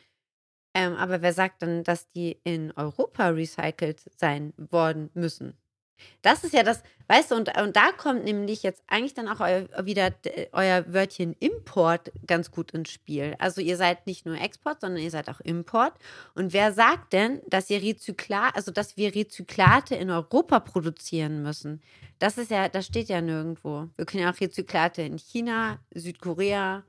[0.74, 5.58] Ähm, aber wer sagt dann, dass die in Europa recycelt sein worden müssen?
[6.22, 9.40] Das ist ja das, weißt du, und, und da kommt nämlich jetzt eigentlich dann auch
[9.40, 10.12] eu, wieder
[10.52, 13.34] euer Wörtchen Import ganz gut ins Spiel.
[13.38, 15.94] Also ihr seid nicht nur Export, sondern ihr seid auch Import.
[16.34, 21.82] Und wer sagt denn, dass ihr Rezyklat, also dass wir Rezyklate in Europa produzieren müssen?
[22.18, 23.88] Das ist ja, das steht ja nirgendwo.
[23.96, 26.84] Wir können ja auch Rezyklate in China, Südkorea,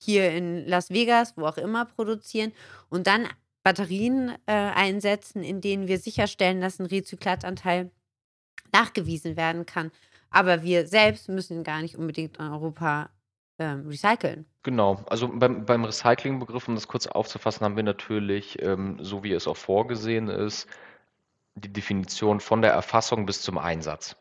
[0.00, 2.52] hier in Las Vegas, wo auch immer produzieren
[2.88, 3.28] und dann
[3.62, 7.90] Batterien äh, einsetzen, in denen wir sicherstellen, dass ein Rezyklatanteil
[8.72, 9.90] nachgewiesen werden kann.
[10.30, 13.10] Aber wir selbst müssen gar nicht unbedingt in Europa
[13.58, 14.46] ähm, recyceln.
[14.62, 19.32] Genau, also beim, beim Recyclingbegriff, um das kurz aufzufassen, haben wir natürlich, ähm, so wie
[19.32, 20.68] es auch vorgesehen ist,
[21.54, 24.16] die Definition von der Erfassung bis zum Einsatz.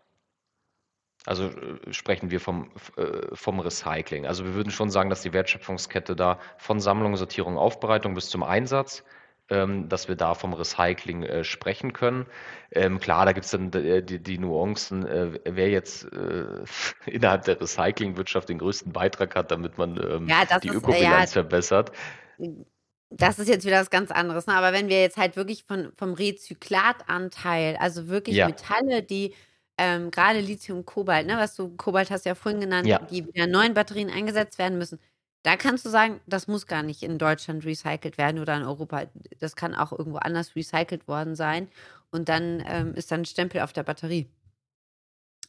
[1.25, 4.25] Also äh, sprechen wir vom, äh, vom Recycling.
[4.25, 8.43] Also wir würden schon sagen, dass die Wertschöpfungskette da von Sammlung, Sortierung, Aufbereitung bis zum
[8.43, 9.03] Einsatz
[9.49, 12.25] dass wir da vom Recycling äh, sprechen können.
[12.71, 16.65] Ähm, klar, da gibt es dann äh, die, die, Nuancen, äh, wer jetzt äh,
[17.05, 21.41] innerhalb der Recyclingwirtschaft den größten Beitrag hat, damit man ähm, ja, die ist, Ökobilanz ja,
[21.41, 21.91] verbessert.
[23.09, 24.47] Das ist jetzt wieder was ganz anderes.
[24.47, 24.53] Ne?
[24.53, 28.47] Aber wenn wir jetzt halt wirklich von, vom Rezyklatanteil, also wirklich ja.
[28.47, 29.33] Metalle, die
[29.77, 33.51] ähm, gerade Lithium, Kobalt, ne, was du, Kobalt hast ja vorhin genannt, die wieder in
[33.51, 34.99] neuen Batterien eingesetzt werden müssen,
[35.47, 39.03] da kannst du sagen, das muss gar nicht in Deutschland recycelt werden oder in Europa.
[39.39, 41.69] Das kann auch irgendwo anders recycelt worden sein.
[42.11, 44.27] Und dann ähm, ist dann ein Stempel auf der Batterie.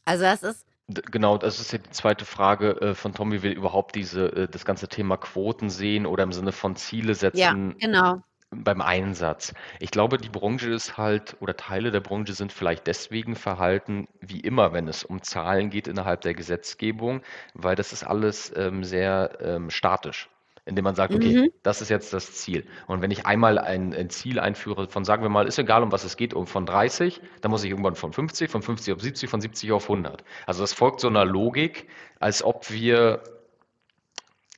[0.05, 0.65] Also das ist.
[0.87, 4.47] Genau, das ist ja die zweite Frage äh, von Tom, wie wir überhaupt diese, äh,
[4.47, 7.37] das ganze Thema Quoten sehen oder im Sinne von Ziele setzen.
[7.37, 9.53] Ja, genau beim Einsatz.
[9.79, 14.39] Ich glaube, die Branche ist halt oder Teile der Branche sind vielleicht deswegen verhalten, wie
[14.39, 17.21] immer, wenn es um Zahlen geht innerhalb der Gesetzgebung,
[17.53, 20.29] weil das ist alles ähm, sehr ähm, statisch
[20.65, 21.51] indem man sagt, okay, mhm.
[21.63, 22.63] das ist jetzt das Ziel.
[22.85, 25.91] Und wenn ich einmal ein, ein, Ziel einführe von, sagen wir mal, ist egal, um
[25.91, 29.01] was es geht, um von 30, dann muss ich irgendwann von 50, von 50 auf
[29.01, 30.23] 70, von 70 auf 100.
[30.45, 31.87] Also das folgt so einer Logik,
[32.19, 33.23] als ob wir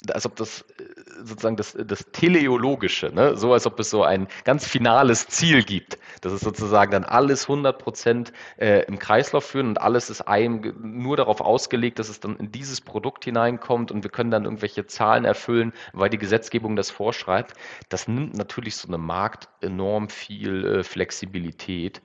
[0.10, 0.84] als ob das äh,
[1.24, 3.38] sozusagen das, das Teleologische, ne?
[3.38, 5.97] so als ob es so ein ganz finales Ziel gibt.
[6.22, 10.74] Das ist sozusagen dann alles 100 Prozent äh, im Kreislauf führen und alles ist einem
[10.82, 14.88] nur darauf ausgelegt, dass es dann in dieses Produkt hineinkommt und wir können dann irgendwelche
[14.88, 17.54] Zahlen erfüllen, weil die Gesetzgebung das vorschreibt.
[17.89, 22.02] Das nimmt natürlich so einem Markt enorm viel äh, Flexibilität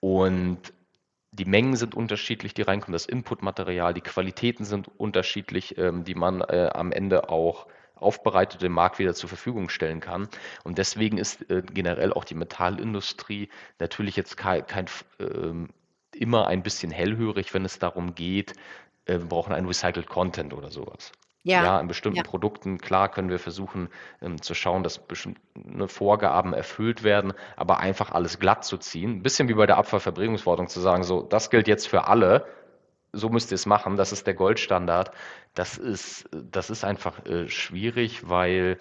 [0.00, 0.72] und
[1.38, 6.40] die Mengen sind unterschiedlich, die reinkommen, das Inputmaterial, die Qualitäten sind unterschiedlich, ähm, die man
[6.40, 10.28] äh, am Ende auch aufbereitet dem Markt wieder zur Verfügung stellen kann.
[10.64, 14.86] Und deswegen ist äh, generell auch die Metallindustrie natürlich jetzt kein, kein
[15.18, 15.66] äh,
[16.14, 18.52] immer ein bisschen hellhörig, wenn es darum geht,
[19.06, 21.12] äh, wir brauchen einen Recycled Content oder sowas.
[21.46, 22.22] Ja, ja in bestimmten ja.
[22.24, 23.88] Produkten, klar, können wir versuchen
[24.20, 29.18] ähm, zu schauen, dass bestimmte Vorgaben erfüllt werden, aber einfach alles glatt zu ziehen.
[29.18, 32.48] Ein bisschen wie bei der Abfallverbringungsverordnung zu sagen, so, das gilt jetzt für alle,
[33.12, 35.12] so müsst ihr es machen, das ist der Goldstandard.
[35.54, 38.78] Das ist, das ist einfach äh, schwierig, weil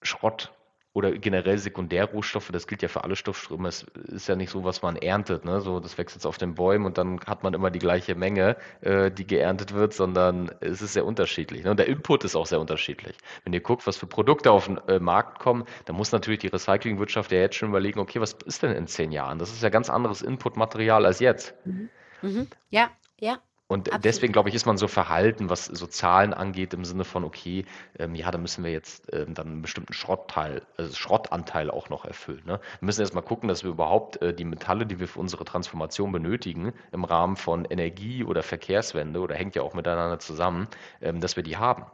[0.00, 0.54] Schrott
[0.96, 4.80] oder generell Sekundärrohstoffe, das gilt ja für alle Stoffströme, es ist ja nicht so, was
[4.80, 5.60] man erntet, ne?
[5.60, 8.56] so das wächst jetzt auf den Bäumen und dann hat man immer die gleiche Menge,
[8.80, 11.64] äh, die geerntet wird, sondern es ist sehr unterschiedlich.
[11.64, 11.70] Ne?
[11.70, 13.14] Und der Input ist auch sehr unterschiedlich.
[13.44, 16.46] Wenn ihr guckt, was für Produkte auf den äh, Markt kommen, dann muss natürlich die
[16.46, 19.38] Recyclingwirtschaft ja jetzt schon überlegen, okay, was ist denn in zehn Jahren?
[19.38, 21.54] Das ist ja ganz anderes Inputmaterial als jetzt.
[21.66, 21.90] Mhm.
[22.22, 22.46] Mhm.
[22.70, 22.88] Ja,
[23.20, 23.36] ja.
[23.68, 24.04] Und Absolut.
[24.04, 27.64] deswegen, glaube ich, ist man so verhalten, was so Zahlen angeht, im Sinne von, okay,
[27.98, 32.04] ähm, ja, da müssen wir jetzt ähm, dann einen bestimmten Schrottteil, also Schrottanteil auch noch
[32.04, 32.42] erfüllen.
[32.46, 32.60] Ne?
[32.78, 36.12] Wir müssen erstmal gucken, dass wir überhaupt äh, die Metalle, die wir für unsere Transformation
[36.12, 40.68] benötigen, im Rahmen von Energie oder Verkehrswende, oder hängt ja auch miteinander zusammen,
[41.00, 41.86] ähm, dass wir die haben.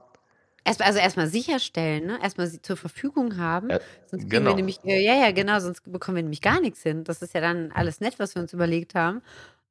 [0.64, 2.18] Erst, also erstmal sicherstellen, ne?
[2.22, 3.70] erstmal sie zur Verfügung haben.
[3.70, 4.50] Äh, sonst genau.
[4.50, 7.02] wir nämlich, äh, ja, ja, genau, sonst bekommen wir nämlich gar nichts hin.
[7.02, 9.22] Das ist ja dann alles nett, was wir uns überlegt haben.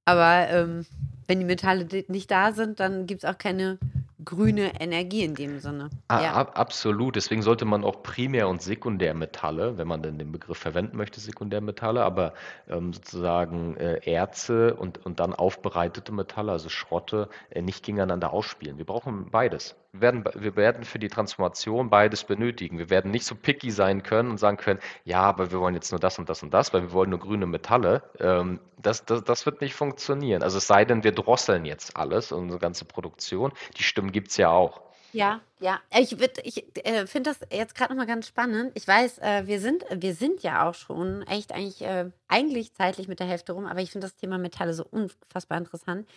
[0.05, 0.85] Aber ähm,
[1.27, 3.77] wenn die Metalle nicht da sind, dann gibt es auch keine
[4.23, 5.89] grüne Energie in dem Sinne.
[6.07, 6.33] Ah, ja.
[6.33, 7.15] ab, absolut.
[7.15, 12.03] Deswegen sollte man auch Primär- und Sekundärmetalle, wenn man denn den Begriff verwenden möchte, Sekundärmetalle,
[12.03, 12.33] aber
[12.69, 18.77] ähm, sozusagen äh, Erze und, und dann aufbereitete Metalle, also Schrotte, äh, nicht gegeneinander ausspielen.
[18.77, 19.75] Wir brauchen beides.
[19.93, 22.77] Wir werden, wir werden für die Transformation beides benötigen.
[22.77, 25.91] Wir werden nicht so picky sein können und sagen können, ja, aber wir wollen jetzt
[25.91, 28.03] nur das und das und das, weil wir wollen nur grüne Metalle.
[28.19, 30.43] Ähm, das, das, das wird nicht funktionieren.
[30.43, 33.51] Also es sei denn, wir drosseln jetzt alles, unsere ganze Produktion.
[33.77, 34.81] Die Stimmen gibt es ja auch.
[35.13, 35.79] Ja, ja.
[35.93, 38.71] Ich, ich äh, finde das jetzt gerade nochmal ganz spannend.
[38.75, 43.07] Ich weiß, äh, wir, sind, wir sind ja auch schon echt eigentlich, äh, eigentlich zeitlich
[43.07, 46.07] mit der Hälfte rum, aber ich finde das Thema Metalle so unfassbar interessant.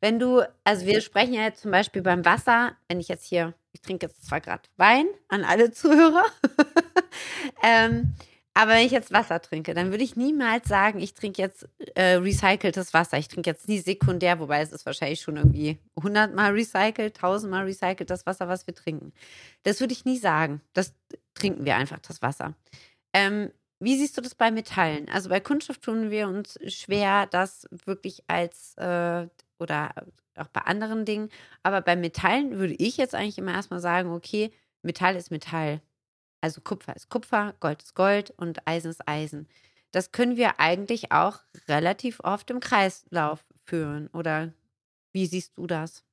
[0.00, 3.54] Wenn du, also wir sprechen ja jetzt zum Beispiel beim Wasser, wenn ich jetzt hier,
[3.72, 6.24] ich trinke jetzt zwar gerade Wein an alle Zuhörer,
[7.62, 8.14] ähm,
[8.54, 12.14] Aber wenn ich jetzt Wasser trinke, dann würde ich niemals sagen, ich trinke jetzt äh,
[12.14, 13.16] recyceltes Wasser.
[13.16, 17.50] Ich trinke jetzt nie sekundär, wobei es ist wahrscheinlich schon irgendwie 100 Mal recycelt, 1000
[17.50, 19.12] Mal recycelt, das Wasser, was wir trinken.
[19.62, 20.60] Das würde ich nie sagen.
[20.72, 20.92] Das
[21.34, 22.54] trinken wir einfach, das Wasser.
[23.12, 25.08] Ähm, wie siehst du das bei Metallen?
[25.08, 29.26] Also bei Kunststoff tun wir uns schwer, das wirklich als äh,
[29.58, 29.94] oder
[30.36, 31.30] auch bei anderen Dingen.
[31.62, 35.80] Aber bei Metallen würde ich jetzt eigentlich immer erstmal sagen, okay, Metall ist Metall.
[36.40, 39.48] Also Kupfer ist Kupfer, Gold ist Gold und Eisen ist Eisen.
[39.92, 44.08] Das können wir eigentlich auch relativ oft im Kreislauf führen.
[44.08, 44.52] Oder
[45.12, 46.04] wie siehst du das?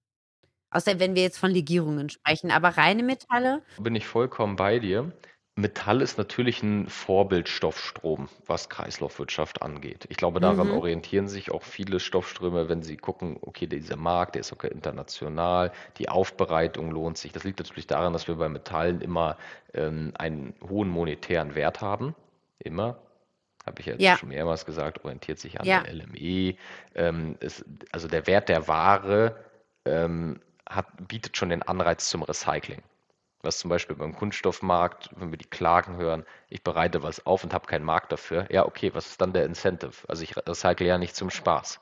[0.71, 3.63] Außer wenn wir jetzt von Legierungen sprechen, aber reine Metalle.
[3.79, 5.11] Bin ich vollkommen bei dir.
[5.57, 10.05] Metall ist natürlich ein Vorbildstoffstrom, was Kreislaufwirtschaft angeht.
[10.09, 10.73] Ich glaube, daran Mhm.
[10.73, 15.71] orientieren sich auch viele Stoffströme, wenn sie gucken, okay, dieser Markt, der ist sogar international,
[15.97, 17.31] die Aufbereitung lohnt sich.
[17.33, 19.37] Das liegt natürlich daran, dass wir bei Metallen immer
[19.73, 22.15] ähm, einen hohen monetären Wert haben.
[22.59, 22.99] Immer.
[23.65, 25.81] Habe ich jetzt Ja, schon mehrmals gesagt, orientiert sich an ja.
[25.83, 26.55] der LME.
[26.95, 29.35] Ähm, es, also der Wert der Ware
[29.85, 30.39] ähm,
[30.69, 32.81] hat, bietet schon den Anreiz zum Recycling.
[33.41, 37.53] Was zum Beispiel beim Kunststoffmarkt, wenn wir die Klagen hören, ich bereite was auf und
[37.53, 38.47] habe keinen Markt dafür.
[38.51, 40.07] Ja, okay, was ist dann der Incentive?
[40.07, 41.79] Also ich recycle ja nicht zum Spaß.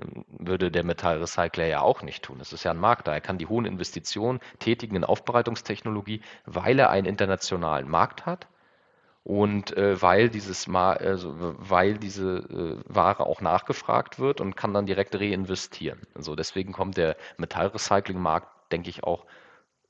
[0.00, 2.40] Ähm, Würde der Metallrecycler ja auch nicht tun.
[2.40, 3.14] Es ist ja ein Markt da.
[3.14, 8.46] Er kann die hohen Investitionen tätigen in Aufbereitungstechnologie, weil er einen internationalen Markt hat
[9.24, 14.74] und äh, weil dieses Ma also, weil diese äh, Ware auch nachgefragt wird und kann
[14.74, 16.00] dann direkt reinvestieren.
[16.14, 19.26] Also deswegen kommt der Metallrecyclingmarkt, denke ich, auch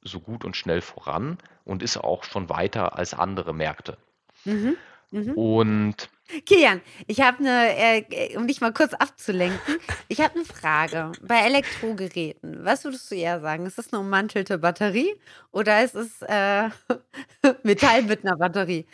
[0.03, 3.99] so gut und schnell voran und ist auch schon weiter als andere Märkte.
[4.45, 4.77] Mhm.
[5.11, 5.33] Mhm.
[5.33, 6.09] Und
[6.47, 9.77] Kilian, ich habe eine, äh, um dich mal kurz abzulenken,
[10.09, 11.13] ich habe eine Frage.
[11.21, 13.67] Bei Elektrogeräten, was würdest du eher sagen?
[13.67, 15.15] Ist das eine ummantelte Batterie
[15.51, 16.71] oder ist es äh,
[17.63, 18.87] Metall mit einer Batterie?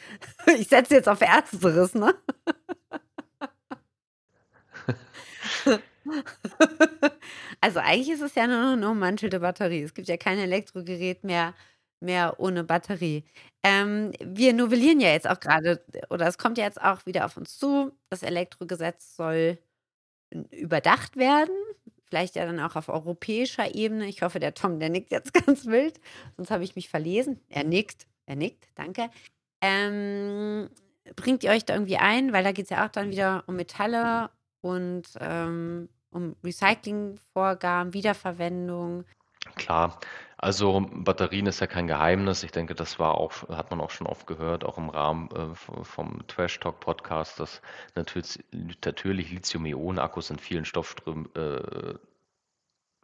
[0.59, 2.14] Ich setze jetzt auf Ersteres, ne?
[7.61, 9.82] Also eigentlich ist es ja nur eine ummantelte Batterie.
[9.82, 11.54] Es gibt ja kein Elektrogerät mehr,
[12.00, 13.24] mehr ohne Batterie.
[13.64, 17.36] Ähm, wir novellieren ja jetzt auch gerade, oder es kommt ja jetzt auch wieder auf
[17.36, 19.59] uns zu, das Elektrogesetz soll
[20.50, 21.54] überdacht werden.
[22.09, 24.06] Vielleicht ja dann auch auf europäischer Ebene.
[24.09, 26.00] Ich hoffe, der Tom, der nickt jetzt ganz wild,
[26.36, 27.40] sonst habe ich mich verlesen.
[27.48, 29.11] Er nickt, er nickt, danke.
[29.62, 30.70] Ähm,
[31.16, 32.32] bringt ihr euch da irgendwie ein?
[32.32, 34.30] Weil da geht es ja auch dann wieder um Metalle
[34.61, 39.04] und ähm, um Recyclingvorgaben, Wiederverwendung.
[39.56, 39.98] klar,
[40.36, 42.44] also Batterien ist ja kein Geheimnis.
[42.44, 45.54] Ich denke, das war auch, hat man auch schon oft gehört, auch im Rahmen äh,
[45.84, 47.61] vom Trash Talk Podcast, dass
[47.96, 48.44] natürlich,
[48.84, 51.94] natürlich Lithium-Ionen-Akkus in vielen Stoffströmen äh,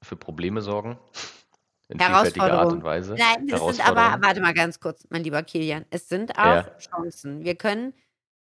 [0.01, 0.99] für Probleme sorgen.
[1.89, 2.73] In vielfältiger Art Herausforderung.
[2.73, 3.15] und Weise.
[3.15, 6.79] Nein, es sind aber, warte mal ganz kurz, mein lieber Kilian, es sind auch Ja,
[6.79, 7.45] Chancen.
[7.45, 7.93] Wir können,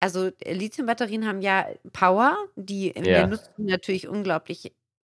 [0.04, 4.74] also äh, Lithiumbatterien haben ja Power, die in der ja, Nutzung natürlich unglaublich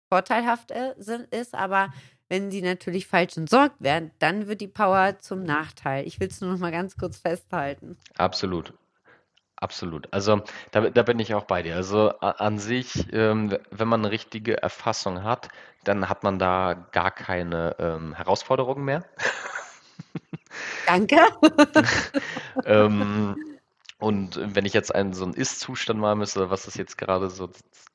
[0.10, 1.92] vorteilhaft äh, sind, ist, aber
[2.30, 6.06] wenn sie natürlich falsch entsorgt werden, dann wird die Power zum Nachteil.
[6.06, 7.98] Ich will es nur noch mal ganz kurz festhalten.
[8.18, 8.74] absolut.
[9.58, 10.12] Absolut.
[10.12, 11.78] Also da, da bin ich auch bei dir.
[11.78, 15.48] Also an sich, ähm, wenn man eine richtige Erfassung hat,
[15.86, 19.06] dann hat man da gar keine ähm, Herausforderungen mehr.
[20.86, 21.18] Danke.
[22.66, 23.36] Ähm,
[24.00, 27.50] und wenn ich jetzt einen so einen Ist-Zustand malen müsste, was ist jetzt gerade so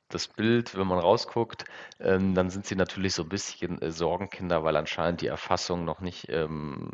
[0.09, 1.65] das Bild, wenn man rausguckt,
[2.01, 6.01] ähm, dann sind sie natürlich so ein bisschen äh, Sorgenkinder, weil anscheinend die Erfassung noch
[6.01, 6.91] nicht, ähm,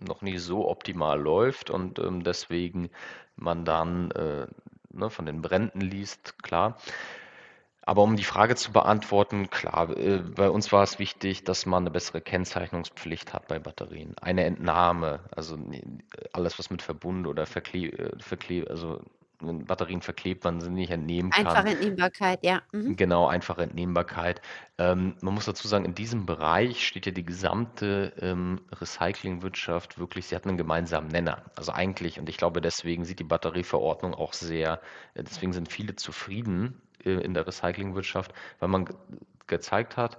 [0.00, 2.90] noch nicht so optimal läuft und ähm, deswegen
[3.36, 4.46] man dann äh,
[4.90, 6.78] ne, von den Bränden liest, klar.
[7.86, 11.84] Aber um die Frage zu beantworten, klar, äh, bei uns war es wichtig, dass man
[11.84, 14.16] eine bessere Kennzeichnungspflicht hat bei Batterien.
[14.20, 15.56] Eine Entnahme, also
[16.32, 19.00] alles, was mit Verbund oder verkle äh, verkle also
[19.38, 21.46] Batterien verklebt man sie nicht entnehmen kann.
[21.46, 22.62] Einfache Entnehmbarkeit, ja.
[22.72, 22.96] Mhm.
[22.96, 24.40] Genau, einfache Entnehmbarkeit.
[24.78, 30.26] Ähm, man muss dazu sagen, in diesem Bereich steht ja die gesamte ähm, Recyclingwirtschaft wirklich,
[30.26, 31.44] sie hat einen gemeinsamen Nenner.
[31.54, 34.80] Also eigentlich, und ich glaube, deswegen sieht die Batterieverordnung auch sehr,
[35.14, 38.96] äh, deswegen sind viele zufrieden in der Recyclingwirtschaft, weil man ge
[39.48, 40.18] gezeigt hat,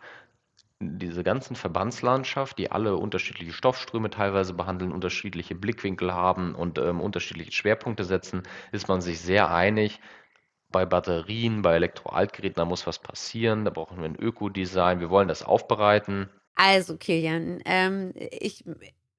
[0.79, 7.51] diese ganzen Verbandslandschaft, die alle unterschiedliche Stoffströme teilweise behandeln, unterschiedliche Blickwinkel haben und ähm, unterschiedliche
[7.51, 9.99] Schwerpunkte setzen, ist man sich sehr einig.
[10.71, 15.27] Bei Batterien, bei Elektroaltgeräten, da muss was passieren, da brauchen wir ein Ökodesign, wir wollen
[15.29, 16.29] das aufbereiten.
[16.55, 18.63] Also, Kilian, ähm, ich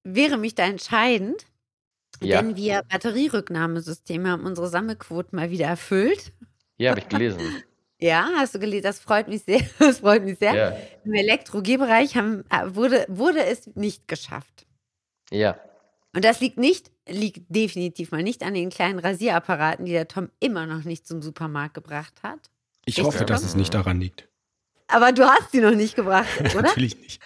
[0.04, 1.46] wäre mich da entscheidend,
[2.20, 6.32] Ja, wenn wir Batterierücknahmesysteme haben unsere Sammelquoten mal wieder erfüllt.
[6.78, 7.40] Ja, habe ich gelesen.
[8.00, 8.84] Ja, hast du gelesen?
[8.84, 9.60] Das freut mich sehr.
[9.80, 10.54] Das freut mich sehr.
[10.54, 14.68] Ja, Im Elektro-G-Bereich haben, äh, wurde, wurde es nicht geschafft.
[15.32, 15.58] ja,
[16.14, 20.30] Und das liegt nicht liegt definitiv mal nicht an den kleinen Rasierapparaten, die der Tom
[20.40, 22.50] immer noch nicht zum Supermarkt gebracht hat.
[22.84, 24.28] Ich hoffe, dass es nicht daran liegt.
[24.86, 26.62] Aber du hast sie noch nicht gebracht, oder?
[26.62, 27.22] Natürlich nicht.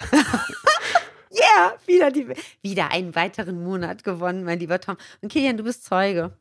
[1.30, 2.28] Yeah, wieder, die,
[2.60, 4.96] wieder einen weiteren Monat gewonnen, mein lieber Tom.
[5.20, 6.36] Und Kilian, du bist Zeuge.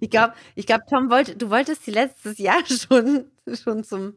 [0.00, 4.14] Ich glaube, ich glaub, Tom, wollte, du wolltest sie letztes Jahr schon, schon zum,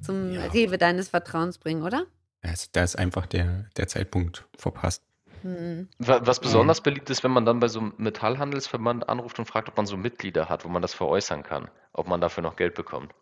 [0.00, 0.46] zum Ja.
[0.46, 2.04] Rewe deines Vertrauens bringen, oder?
[2.42, 5.02] Da ist, da ist einfach der, der Zeitpunkt verpasst.
[5.42, 5.88] Hm.
[5.98, 9.68] Wa- Was besonders beliebt ist, wenn man dann bei so einem Metallhandelsverband anruft und fragt,
[9.68, 12.74] ob man so Mitglieder hat, wo man das veräußern kann, ob man dafür noch Geld
[12.74, 13.12] bekommt.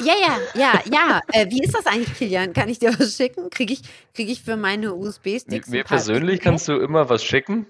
[0.00, 1.20] Ja, ja, ja, ja.
[1.32, 2.52] Äh, wie ist das eigentlich, Kilian?
[2.52, 3.50] Kann ich dir was schicken?
[3.50, 3.82] Kriege ich,
[4.14, 5.68] krieg ich für meine USB-Sticks?
[5.68, 6.44] mir persönlich USB?
[6.44, 7.66] kannst du immer was schicken.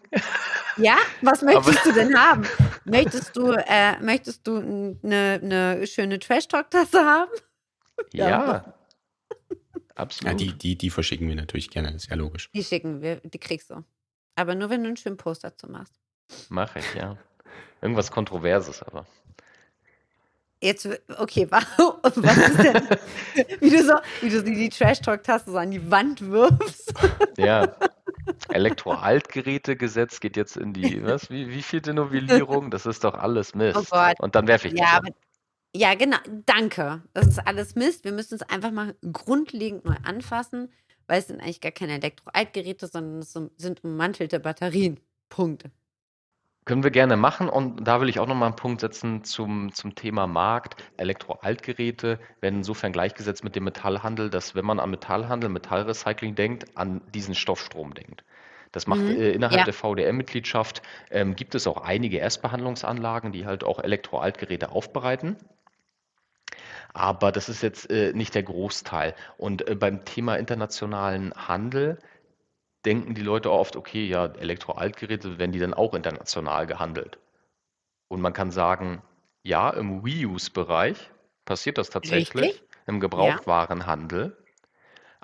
[0.76, 0.96] Ja?
[1.20, 2.46] Was möchtest Aber- du denn haben?
[2.84, 7.30] Möchtest du, äh, möchtest du eine ne schöne Trash-Talk-Tasse haben?
[8.12, 8.26] Ja.
[8.28, 8.74] Ja, Ja,
[9.94, 10.40] absolut.
[10.40, 12.50] die, die, die verschicken wir natürlich gerne, ist ja logisch.
[12.54, 13.84] Die schicken wir, die kriegst du.
[14.34, 15.92] Aber nur, wenn du einen schönen Post dazu machst.
[16.48, 17.18] Mache ich, ja.
[17.82, 19.06] Irgendwas Kontroverses aber.
[20.62, 20.88] Jetzt,
[21.18, 21.60] okay, wa-
[22.02, 22.88] was ist denn,
[23.60, 26.94] wie du so, wie du die Trash-Talk-Tasse so an die Wand wirfst?
[27.36, 27.74] Ja.
[28.50, 32.70] Elektroaltgerätegesetz geht jetzt in die, was, wie, wie vielte Novellierung?
[32.70, 33.76] Das ist doch alles Mist.
[33.76, 34.20] Oh Gott.
[34.20, 35.12] Und dann werfe ich Ja, das
[35.74, 37.02] ja, genau, danke.
[37.14, 38.04] Das ist alles Mist.
[38.04, 40.70] Wir müssen es einfach mal grundlegend neu anfassen,
[41.06, 45.00] weil es sind eigentlich gar keine Elektroaltgeräte, sondern es sind- sind ummantelte Batterien.
[45.30, 45.64] Punkt.
[46.64, 49.96] Können wir gerne machen und da will ich auch nochmal einen Punkt setzen zum, zum
[49.96, 50.76] Thema Markt.
[50.96, 57.00] Elektroaltgeräte werden insofern gleichgesetzt mit dem Metallhandel, dass wenn man an Metallhandel, Metallrecycling denkt, an
[57.12, 58.24] diesen Stoffstrom denkt.
[58.70, 59.64] Das macht Mhm, äh, innerhalb ja.
[59.64, 65.36] der VDM-Mitgliedschaft ähm, gibt es auch einige Erstbehandlungsanlagen, die halt auch Elektroaltgeräte aufbereiten.
[66.94, 69.14] Aber das ist jetzt äh, nicht der Großteil.
[69.36, 71.98] Und äh, beim Thema internationalen Handel
[72.84, 77.18] denken die Leute oft, okay, ja, Elektroaltgeräte, werden die dann auch international gehandelt?
[78.08, 79.02] Und man kann sagen,
[79.42, 81.10] ja, im Reuse-Bereich
[81.44, 82.62] passiert das tatsächlich, Richtig.
[82.86, 84.36] im Gebrauchtwarenhandel.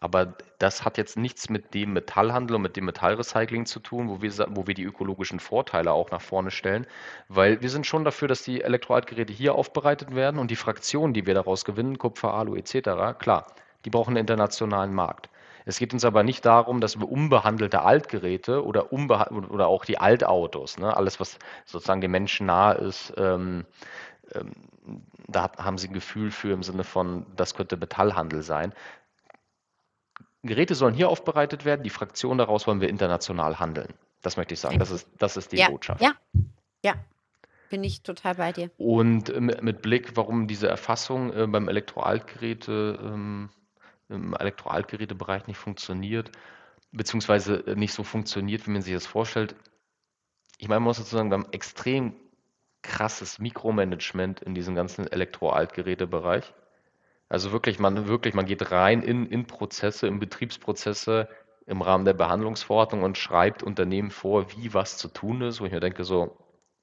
[0.01, 4.23] Aber das hat jetzt nichts mit dem Metallhandel und mit dem Metallrecycling zu tun, wo
[4.23, 6.87] wir, wo wir die ökologischen Vorteile auch nach vorne stellen,
[7.29, 11.27] weil wir sind schon dafür, dass die Elektroaltgeräte hier aufbereitet werden und die Fraktionen, die
[11.27, 13.47] wir daraus gewinnen, Kupfer, Alu etc., klar,
[13.85, 15.31] die brauchen einen internationalen Markt.
[15.69, 19.99] Es geht uns aber nicht darum, dass wir unbehandelte Altgeräte oder, unbeha oder auch die
[19.99, 23.67] Altautos, ne, alles, was sozusagen dem Menschen nahe ist, ähm,
[24.33, 24.53] ähm,
[25.27, 28.73] da haben sie ein Gefühl für im Sinne von, das könnte Metallhandel sein.
[30.43, 33.93] Geräte sollen hier aufbereitet werden, die Fraktion daraus wollen wir international handeln.
[34.23, 34.79] Das möchte ich sagen.
[34.79, 36.01] Das ist, das ist die ja, Botschaft.
[36.01, 36.13] ja,
[36.83, 36.95] ja.
[37.69, 38.71] Bin ich total bei dir.
[38.79, 43.51] Und äh, mit, mit Blick, warum diese Erfassung äh, beim Elektroaltgeräte, ähm,
[44.09, 46.31] im Elektroaltgerätebereich nicht funktioniert,
[46.93, 49.55] beziehungsweise äh, nicht so funktioniert, wie man sich das vorstellt.
[50.59, 52.15] Ich meine, man muss sozusagen, wir haben extrem
[52.83, 56.55] krasses Mikromanagement in diesem ganzen Elektroaltgerätebereich.
[57.29, 61.29] Also wirklich, man wirklich, man geht rein in, in Prozesse, in Betriebsprozesse
[61.67, 65.73] im Rahmen der Behandlungsverordnung und schreibt Unternehmen vor, wie was zu tun ist, wo ich
[65.73, 66.39] mir denke so,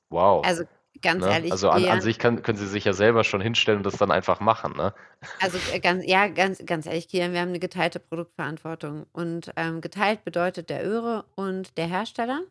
[0.09, 0.45] wow.
[0.45, 0.63] Also
[1.01, 1.31] ganz Ne?
[1.31, 3.97] ehrlich, Also an, an sich kann, können sie sich ja selber schon hinstellen und das
[3.97, 4.73] dann einfach machen.
[4.75, 4.93] Ne?
[5.39, 9.05] Also äh, ganz, ja, ganz, ganz ehrlich, Kilian, wir haben eine geteilte Produktverantwortung.
[9.11, 12.41] Und ähm, geteilt bedeutet der Öre und der Hersteller.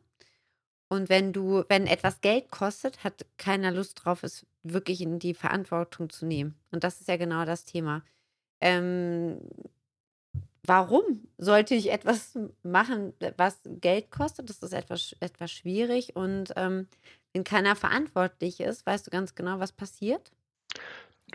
[0.88, 5.34] Und wenn du, wenn etwas Geld kostet, hat keiner Lust drauf, es wirklich in die
[5.34, 6.54] Verantwortung zu nehmen.
[6.70, 8.02] Und das ist ja genau das Thema.
[8.60, 9.40] Ähm,
[10.66, 14.48] warum sollte ich etwas machen, was Geld kostet?
[14.50, 16.16] Das ist etwas, etwas schwierig.
[16.16, 16.88] Und ähm,
[17.32, 20.32] wenn keiner verantwortlich ist, weißt du ganz genau, was passiert?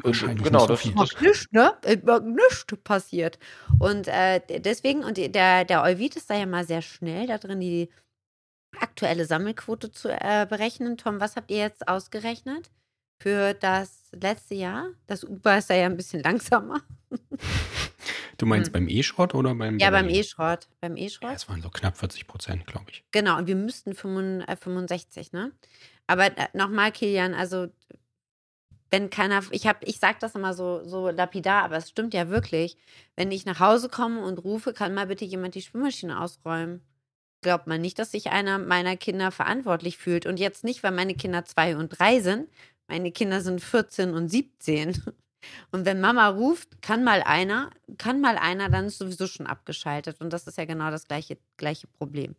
[0.03, 1.73] Wahrscheinlich genau, nicht so das, Mag nichts, ne?
[1.83, 3.39] Äh, nichts passiert.
[3.79, 7.59] Und äh, deswegen, und der, der Euvid ist da ja mal sehr schnell da drin,
[7.59, 7.89] die
[8.79, 10.97] aktuelle Sammelquote zu äh, berechnen.
[10.97, 12.71] Tom, was habt ihr jetzt ausgerechnet
[13.21, 14.89] für das letzte Jahr?
[15.07, 16.81] Das Uber ist da ja ein bisschen langsamer.
[18.39, 18.73] Du meinst Hm.
[18.73, 20.09] beim E-Schrott oder beim Ja, beim?
[20.09, 20.67] E-Schrott.
[20.81, 21.35] Beim Ja, E-Schrott.
[21.35, 23.03] es waren so knapp 40 Prozent, glaube ich.
[23.11, 25.51] Genau, und wir müssten 65, äh, 65 ne?
[26.07, 27.67] Aber äh, nochmal, Kilian, also
[28.91, 32.29] wenn keiner, ich habe, ich sage das immer so, so lapidar, aber es stimmt ja
[32.29, 32.75] wirklich.
[33.15, 36.81] Wenn ich nach Hause komme und rufe, kann mal bitte jemand die Spülmaschine ausräumen.
[37.43, 40.25] Glaubt man nicht, dass sich einer meiner Kinder verantwortlich fühlt.
[40.25, 42.49] Und jetzt nicht, weil meine Kinder zwei und drei sind.
[42.87, 44.93] Meine Kinder sind 14 und 17.
[45.71, 50.19] Und wenn Mama ruft, kann mal einer, kann mal einer, dann ist sowieso schon abgeschaltet.
[50.21, 52.35] Und das ist ja genau das gleiche, gleiche Problem.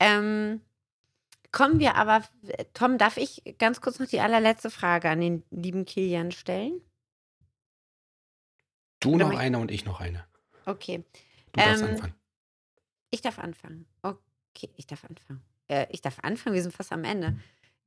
[0.00, 0.60] Ähm,
[1.52, 2.22] kommen wir aber,
[2.74, 6.80] Tom, darf ich ganz kurz noch die allerletzte Frage an den lieben Kilian stellen?
[9.00, 10.24] Du Oder noch eine und ich noch eine.
[10.66, 11.04] Okay,
[11.52, 12.14] Du darfst Ähm, anfangen.
[13.10, 13.86] ich darf anfangen.
[14.02, 15.42] Okay, ich darf anfangen.
[15.68, 17.36] äh, ich darf anfangen, wir sind fast am Ende.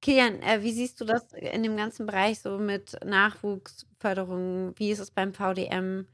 [0.06, 4.76] Kilian, äh, wie siehst du das in dem ganzen Bereich so mit Nachwuchsförderung?
[4.78, 6.08] Wie ist es beim VDM?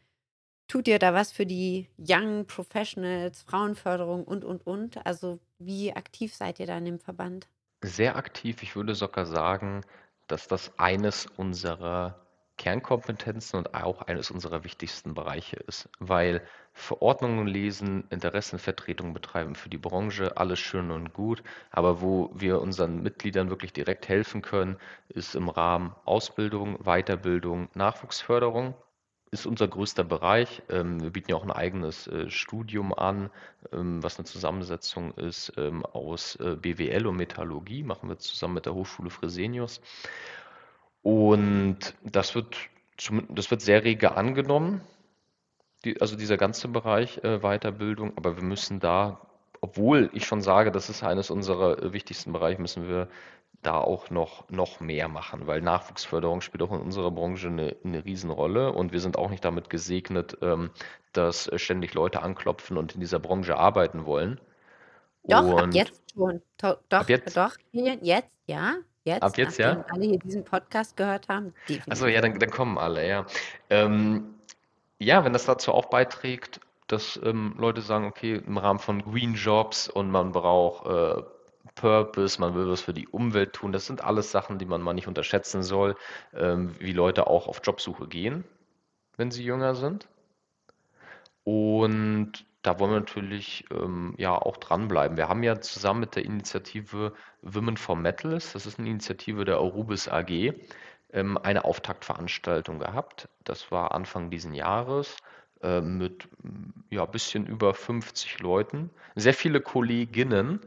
[0.70, 5.06] Tut ihr da was für die Young Professionals, Frauenförderung und, und, und?
[5.06, 7.50] Also wie aktiv seid ihr da in dem Verband?
[7.84, 8.64] Sehr aktiv.
[8.64, 9.82] Ich würde sogar sagen,
[10.28, 12.21] dass das eines unserer
[12.62, 16.44] Kernkompetenzen und auch eines unserer wichtigsten Bereiche ist, weil
[16.74, 23.02] Verordnungen lesen, Interessenvertretung betreiben für die Branche, alles schön und gut, aber wo wir unseren
[23.02, 24.78] Mitgliedern wirklich direkt helfen können,
[25.10, 28.76] ist im Rahmen Ausbildung, Weiterbildung, Nachwuchsförderung
[29.32, 30.62] ist unser größter Bereich.
[30.70, 33.32] Ähm, wir bieten ja auch ein eigenes äh, Studium an,
[33.72, 38.66] ähm, was eine Zusammensetzung ist ähm, aus äh, BWL und Metallurgie, machen wir zusammen mit
[38.66, 39.82] der Hochschule Fresenius.
[41.04, 42.56] Und das wird,
[43.30, 44.82] das wird sehr rege angenommen,
[45.84, 49.20] die, also dieser ganze Bereich äh, Weiterbildung, aber wir müssen da,
[49.62, 53.08] obwohl ich schon sage, das ist eines unserer äh, wichtigsten Bereiche, müssen wir
[53.64, 58.04] da auch noch, noch mehr machen, weil Nachwuchsförderung spielt auch in unserer Branche eine, eine
[58.06, 60.72] Riesenrolle und wir sind auch nicht damit gesegnet, ähm,
[61.14, 64.40] dass ständig Leute anklopfen und in dieser Branche arbeiten wollen.
[65.24, 66.42] Doch, ab jetzt schon.
[66.58, 67.38] doch, ab jetzt?
[67.38, 68.74] doch, jetzt, ja.
[69.04, 69.84] Jetzt, Ab jetzt, ja?
[69.90, 71.54] alle hier diesen Podcast gehört haben,
[71.90, 73.26] Achso, ja, dann, dann kommen alle, ja.
[73.70, 74.36] Ähm,
[75.00, 79.34] ja, wenn das dazu auch beiträgt, dass ähm, Leute sagen, okay, im Rahmen von Green
[79.34, 81.24] Jobs und man braucht äh,
[81.74, 84.94] Purpose, man will was für die Umwelt tun, das sind alles Sachen, die man mal
[84.94, 85.96] nicht unterschätzen soll,
[86.36, 88.44] ähm, wie Leute auch auf Jobsuche gehen,
[89.18, 90.08] wenn sie jünger sind.
[91.44, 95.18] Und da wollen wir natürlich ähm, ja auch dranbleiben.
[95.18, 99.58] Wir haben ja zusammen mit der Initiative Women for Metals, das ist eine Initiative der
[99.58, 100.54] Arubis AG,
[101.14, 103.30] ähm, eine Auftaktveranstaltung gehabt.
[103.44, 105.18] Das war Anfang diesen Jahres
[105.62, 106.28] äh, mit
[106.90, 110.60] ja bisschen über 50 Leuten, sehr viele Kolleginnen.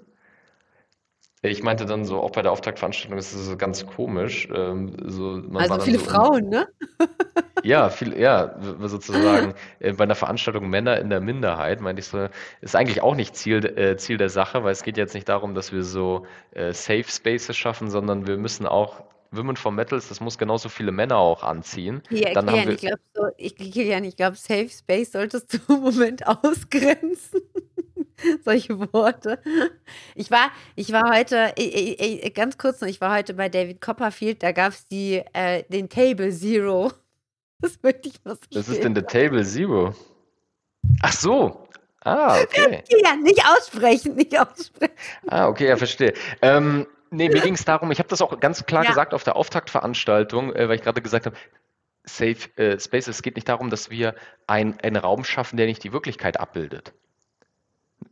[1.45, 4.49] Ich meinte dann so, auch bei der Auftaktveranstaltung ist es so ganz komisch.
[4.55, 6.69] Ähm, so, also viele so Frauen, ne?
[7.63, 12.29] Ja, viel, ja, sozusagen äh, bei einer Veranstaltung Männer in der Minderheit, meinte ich so,
[12.61, 15.55] ist eigentlich auch nicht Ziel, äh, Ziel der Sache, weil es geht jetzt nicht darum,
[15.55, 19.03] dass wir so äh, Safe Spaces schaffen, sondern wir müssen auch
[19.37, 22.03] Women for Metals, das muss genauso viele Männer auch anziehen.
[22.11, 25.75] Ja, Dann haben wir, ich glaube, so, ich, Kilian, ich glaube, Safe Space solltest du
[25.75, 27.41] im Moment ausgrenzen.
[28.45, 29.41] Solche Worte.
[30.15, 33.81] Ich war, ich war heute, ich, ich, ganz kurz noch, ich war heute bei David
[33.81, 36.93] Copperfield, da gab es äh, den Table Zero.
[37.61, 39.95] Das möchte ich mal so Was ist denn der Table Zero?
[41.01, 41.67] Ach so.
[42.01, 42.83] Ah, okay.
[43.03, 44.93] Ja, nicht aussprechen, nicht aussprechen.
[45.29, 46.13] Ah, okay, ja, verstehe.
[46.43, 48.91] Ähm, nee, mir ging es darum, ich habe das auch ganz klar ja.
[48.91, 51.37] gesagt auf der Auftaktveranstaltung, äh, weil ich gerade gesagt habe,
[52.03, 54.15] Safe äh, Space, es geht nicht darum, dass wir
[54.47, 56.93] ein, einen Raum schaffen, der nicht die Wirklichkeit abbildet.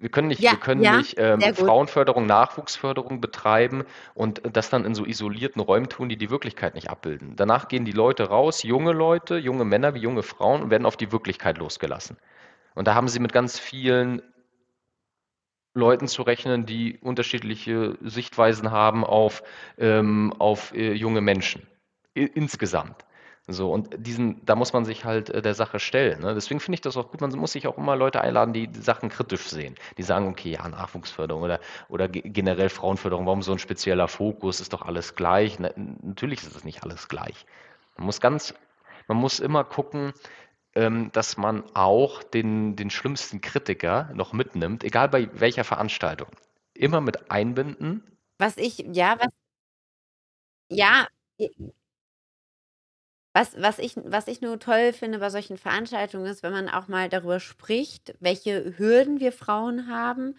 [0.02, 3.84] Wir können nicht, ja, wir können ja, nicht ähm, Frauenförderung, Nachwuchsförderung betreiben
[4.14, 7.36] und das dann in so isolierten Räumen tun, die die Wirklichkeit nicht abbilden.
[7.36, 10.96] Danach gehen die Leute raus, junge Leute, junge Männer wie junge Frauen und werden auf
[10.96, 12.16] die Wirklichkeit losgelassen.
[12.74, 14.22] Und da haben sie mit ganz vielen
[15.72, 19.44] Leuten zu rechnen, die unterschiedliche Sichtweisen haben auf,
[19.78, 21.64] ähm, auf äh, junge Menschen
[22.14, 23.04] insgesamt.
[23.48, 26.20] So, und diesen, da muss man sich halt äh, der Sache stellen.
[26.20, 26.34] Ne?
[26.34, 27.20] Deswegen finde ich das auch gut.
[27.20, 29.74] Man muss sich auch immer Leute einladen, die, die Sachen kritisch sehen.
[29.98, 31.58] Die sagen, okay, ja, Nachwuchsförderung oder,
[31.88, 35.58] oder generell Frauenförderung, warum so ein spezieller Fokus, ist doch alles gleich.
[35.58, 37.44] Na, natürlich ist es nicht alles gleich.
[37.96, 38.54] Man muss ganz,
[39.08, 40.12] man muss immer gucken,
[40.76, 46.28] ähm, dass man auch den, den schlimmsten Kritiker noch mitnimmt, egal bei welcher Veranstaltung.
[46.74, 48.04] Immer mit einbinden.
[48.38, 49.28] Was ich, ja, was,
[50.68, 51.06] ja,
[53.34, 56.88] was, was, ich, was ich nur toll finde bei solchen Veranstaltungen ist, wenn man auch
[56.88, 60.36] mal darüber spricht, welche Hürden wir Frauen haben,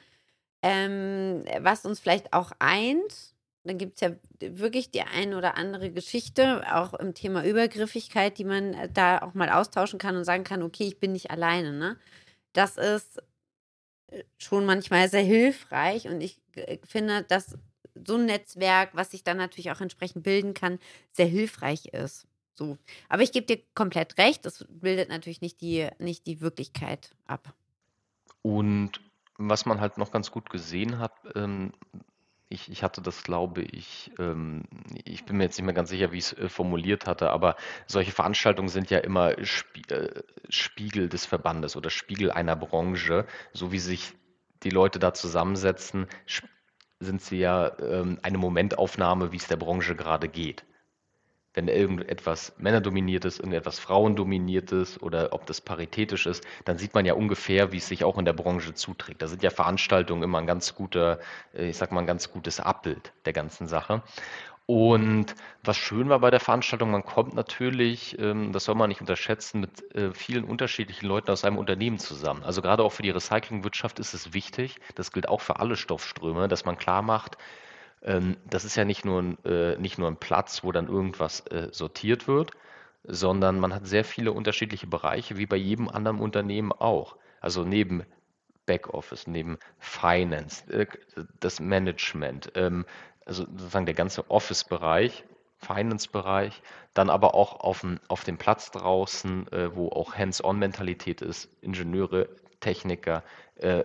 [0.62, 3.34] ähm, was uns vielleicht auch eint.
[3.66, 8.46] Dann gibt es ja wirklich die eine oder andere Geschichte, auch im Thema Übergriffigkeit, die
[8.46, 11.72] man äh, da auch mal austauschen kann und sagen kann, okay, ich bin nicht alleine.
[11.74, 11.98] Ne?
[12.54, 13.20] Das ist
[14.12, 17.58] äh, schon manchmal sehr hilfreich und ich äh, finde, dass
[18.06, 20.80] so ein Netzwerk, was sich dann natürlich auch entsprechend bilden kann,
[21.14, 22.28] sehr hilfreich ist.
[22.56, 22.78] So.
[23.10, 27.54] Aber ich gebe dir komplett recht, das bildet natürlich nicht die, nicht die Wirklichkeit ab.
[28.42, 29.00] Und
[29.38, 31.72] was man halt noch ganz gut gesehen hat, ähm,
[32.50, 34.64] ich, ich hatte das, glaube ich, ähm,
[35.06, 37.56] ich bin mir jetzt nicht mehr ganz sicher, wie ich es äh, formuliert hatte, aber
[37.88, 43.72] solche Veranstaltungen sind ja immer Spie äh, Spiegel des Verbandes oder Spiegel einer Branche, so
[43.72, 44.14] wie sich
[44.62, 46.08] die Leute da zusammensetzen,
[47.00, 50.64] sind sie ja ähm, eine Momentaufnahme, wie es der Branche gerade geht.
[51.54, 57.06] Wenn irgendetwas männerdominiert ist, irgendetwas frauendominiert ist oder ob das paritätisch ist, dann sieht man
[57.06, 59.22] ja ungefähr, wie es sich auch in der Branche zuträgt.
[59.22, 61.20] Da sind ja Veranstaltungen immer ein ganz guter,
[61.54, 64.02] äh, ich sag mal, ein ganz gutes Abbild der ganzen Sache.
[64.66, 69.02] Und was schön war bei der Veranstaltung, man kommt natürlich, ähm, das soll man nicht
[69.02, 72.44] unterschätzen, mit äh, vielen unterschiedlichen Leuten aus einem Unternehmen zusammen.
[72.44, 76.48] Also gerade auch für die Recyclingwirtschaft ist es wichtig, das gilt auch für alle Stoffströme,
[76.48, 77.38] dass man klar macht,
[78.04, 81.42] ähm, das ist ja nicht nur ein, äh, nicht nur ein Platz, wo dann irgendwas
[81.48, 82.52] äh, sortiert wird,
[83.04, 87.18] sondern man hat sehr viele unterschiedliche Bereiche, wie bei jedem anderen Unternehmen auch.
[87.42, 88.06] Also neben
[88.66, 90.88] Backoffice, neben Finance, äh,
[91.40, 92.86] das Management, ähm,
[93.26, 95.24] also sozusagen der ganze Office-Bereich,
[95.58, 96.62] Finance-Bereich,
[96.94, 102.30] dann aber auch auf dem, auf dem Platz draußen, äh, wo auch Hands-on-Mentalität ist, Ingenieure,
[102.60, 103.24] Techniker,
[103.56, 103.84] äh,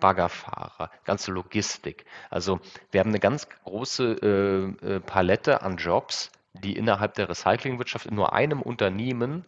[0.00, 2.04] Baggerfahrer, ganze Logistik.
[2.30, 2.60] Also
[2.90, 8.14] wir haben eine ganz große äh, äh, Palette an Jobs, die innerhalb der Recyclingwirtschaft in
[8.16, 9.44] nur einem Unternehmen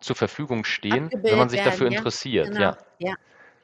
[0.00, 1.98] zur Verfügung stehen, wenn man sich werden, dafür ja.
[1.98, 2.48] interessiert.
[2.48, 2.60] Genau.
[2.60, 2.76] Ja.
[2.98, 3.14] Ja.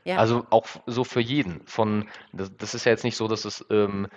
[0.05, 0.17] Ja.
[0.17, 1.61] Also auch so für jeden.
[1.67, 4.09] Von, das, das ist ja jetzt nicht so, dass es ähm,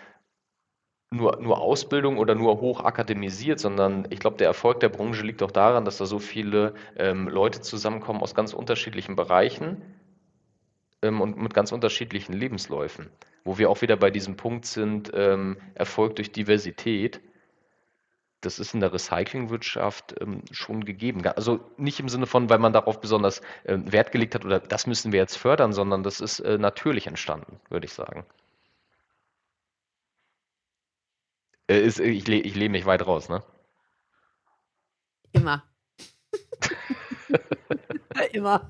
[1.12, 5.44] nur, nur Ausbildung oder nur hoch akademisiert, sondern ich glaube, der Erfolg der Branche liegt
[5.44, 9.82] auch daran, dass da so viele ähm, Leute zusammenkommen aus ganz unterschiedlichen Bereichen
[11.04, 13.10] ähm, und mit ganz unterschiedlichen Lebensläufen,
[13.44, 17.22] wo wir auch wieder bei diesem Punkt sind, ähm, Erfolg durch Diversität.
[18.42, 21.26] Das ist in der Recyclingwirtschaft ähm, schon gegeben.
[21.28, 24.88] Also nicht im Sinne von, weil man darauf besonders ähm, Wert gelegt hat oder das
[24.88, 28.26] müssen wir jetzt fördern, sondern das ist äh, natürlich entstanden, würde ich sagen.
[31.68, 33.44] Äh, ist, ich, ich lehne mich weit raus, ne?
[35.32, 35.64] Immer.
[38.34, 38.70] Immer.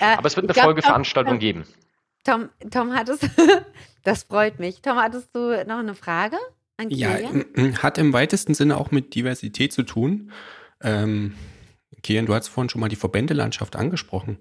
[0.00, 1.64] Äh, Aber es wird eine glaub, Folgeveranstaltung Tom, geben.
[2.24, 3.28] Tom, Tom, hattest
[4.04, 4.82] das freut mich.
[4.82, 6.36] Tom, hattest du noch eine Frage
[6.76, 7.82] an Ja, Kilian?
[7.82, 10.30] hat im weitesten Sinne auch mit Diversität zu tun.
[10.80, 11.34] Ähm,
[12.02, 14.38] Kilian, du hast vorhin schon mal die Verbändelandschaft angesprochen.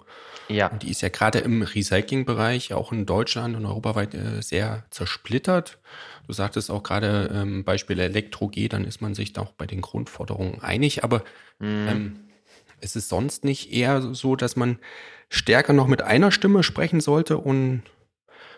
[0.47, 0.68] Ja.
[0.68, 5.77] Und die ist ja gerade im Recyclingbereich, auch in Deutschland und europaweit, äh, sehr zersplittert.
[6.27, 9.81] Du sagtest auch gerade ähm, Beispiel Elektro-G, dann ist man sich da auch bei den
[9.81, 11.03] Grundforderungen einig.
[11.03, 11.23] Aber
[11.59, 11.88] Mhm.
[11.88, 12.19] ähm,
[12.82, 14.80] ist es sonst nicht eher so, dass man
[15.30, 17.84] stärker noch mit einer Stimme sprechen sollte und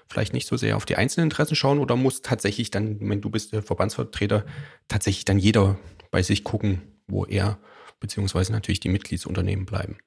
[0.08, 3.30] vielleicht nicht so sehr auf die einzelnen Interessen schauen oder muss tatsächlich dann, wenn du
[3.30, 4.46] bist der Verbandsvertreter,
[4.88, 5.78] tatsächlich dann jeder
[6.12, 7.58] bei sich gucken, wo er
[8.00, 9.98] beziehungsweise natürlich die Mitgliedsunternehmen bleiben?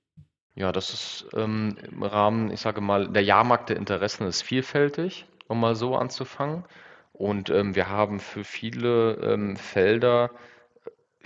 [0.54, 5.26] Ja, das ist ähm, im Rahmen, ich sage mal, der Jahrmarkt der Interessen ist vielfältig,
[5.48, 6.64] um mal so anzufangen.
[7.12, 10.30] Und ähm, wir haben für viele ähm, Felder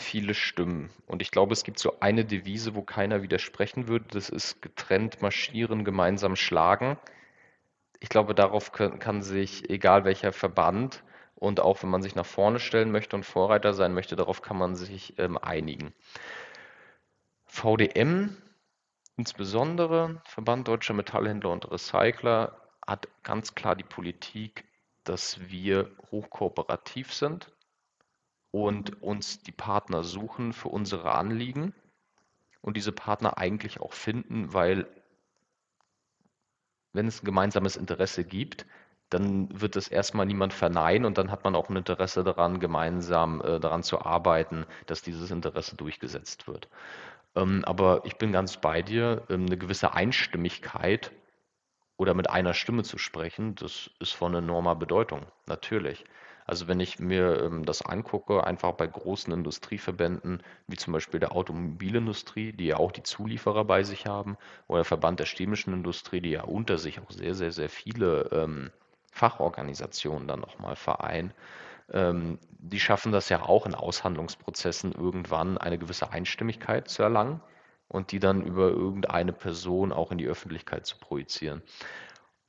[0.00, 0.90] viele Stimmen.
[1.06, 4.06] Und ich glaube, es gibt so eine Devise, wo keiner widersprechen würde.
[4.10, 6.98] Das ist getrennt marschieren, gemeinsam schlagen.
[8.00, 11.04] Ich glaube, darauf kann, sich, egal welcher Verband,
[11.36, 14.58] und auch wenn man sich nach vorne stellen möchte und Vorreiter sein möchte, darauf kann
[14.58, 15.94] man sich ähm, einigen.
[17.46, 18.36] VDM
[19.16, 24.64] insbesondere, Verband Deutscher Metallhändler und Recycler, hat ganz klar die Politik,
[25.04, 27.52] dass wir hochkooperativ sind
[28.50, 31.74] und uns die Partner suchen für unsere Anliegen
[32.60, 34.86] und diese Partner eigentlich auch finden, weil
[36.92, 38.66] wenn es ein gemeinsames Interesse gibt,
[39.10, 43.40] dann wird es erstmal niemand verneinen und dann hat man auch ein Interesse daran, gemeinsam
[43.40, 46.68] äh, daran zu arbeiten, dass dieses Interesse durchgesetzt wird.
[47.34, 51.12] Ähm, aber ich bin ganz bei dir, ähm, eine gewisse Einstimmigkeit
[51.96, 56.04] oder mit einer Stimme zu sprechen, das ist von enormer Bedeutung, natürlich.
[56.50, 61.30] Also wenn ich mir ähm, das angucke, einfach bei großen Industrieverbänden, wie zum Beispiel der
[61.30, 64.36] Automobilindustrie, die ja auch die Zulieferer bei sich haben,
[64.66, 68.30] oder der Verband der chemischen Industrie, die ja unter sich auch sehr, sehr, sehr viele
[68.32, 68.72] ähm,
[69.12, 71.32] Fachorganisationen dann nochmal vereinen,
[71.92, 77.40] ähm, die schaffen das ja auch in Aushandlungsprozessen irgendwann eine gewisse Einstimmigkeit zu erlangen
[77.86, 81.62] und die dann über irgendeine Person auch in die Öffentlichkeit zu projizieren.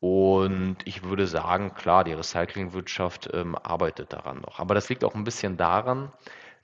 [0.02, 4.60] Und ich würde sagen, klar, die Recyclingwirtschaft ähm, arbeitet daran noch.
[4.60, 6.12] Aber das liegt auch ein bisschen daran,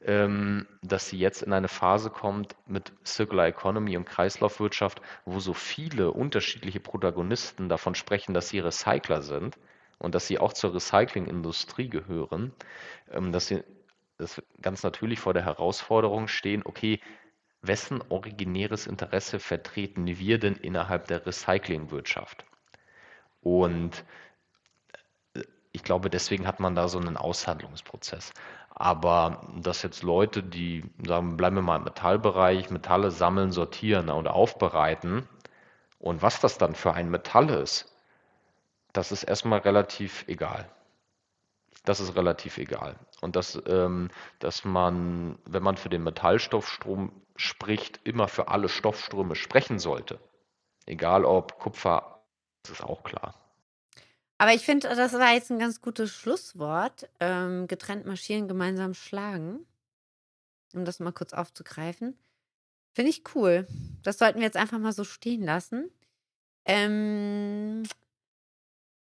[0.02, 5.54] ähm, dass sie jetzt in eine Phase kommt mit Circular Economy und Kreislaufwirtschaft, wo so
[5.54, 9.60] viele unterschiedliche Protagonisten davon sprechen, dass sie Recycler sind
[10.00, 12.54] und dass sie auch zur Recyclingindustrie gehören,
[13.12, 13.64] ähm, dass sie
[14.18, 17.00] dass ganz natürlich vor der Herausforderung stehen, okay,
[17.62, 22.44] wessen originäres Interesse vertreten wir denn innerhalb der Recyclingwirtschaft?
[23.48, 24.04] Und
[25.34, 28.34] äh, ich glaube, deswegen hat man da so einen Aushandlungsprozess.
[28.72, 34.28] Aber dass jetzt Leute, die sagen, bleiben wir mal im Metallbereich, Metalle sammeln, sortieren und
[34.28, 35.28] aufbereiten
[36.00, 37.92] und was das dann für ein Metall ist,
[38.94, 40.70] das ist erstmal relativ egal.
[41.86, 42.98] Das ist relativ egal.
[43.22, 44.10] Und dass, ähm,
[44.40, 50.20] dass man, wenn man für den Metallstoffstrom spricht, immer für alle Stoffströme sprechen sollte.
[50.86, 52.17] Egal ob Kupfer,
[52.68, 53.36] das ist auch klar.
[54.38, 57.10] Aber ich finde, das war jetzt ein ganz gutes Schlusswort.
[57.20, 59.66] Ähm, getrennt marschieren, gemeinsam schlagen.
[60.74, 62.18] Um das mal kurz aufzugreifen.
[62.94, 63.68] Finde ich cool.
[64.04, 65.90] Das sollten wir jetzt einfach mal so stehen lassen.
[66.66, 67.84] Ähm,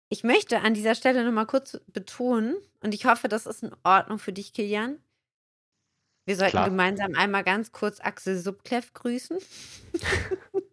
[0.08, 4.18] ich möchte an dieser Stelle nochmal kurz betonen, und ich hoffe, das ist in Ordnung
[4.18, 4.98] für dich, Kilian.
[6.26, 6.68] Wir sollten Klar.
[6.70, 9.38] gemeinsam einmal ganz kurz Axel Subkleff grüßen.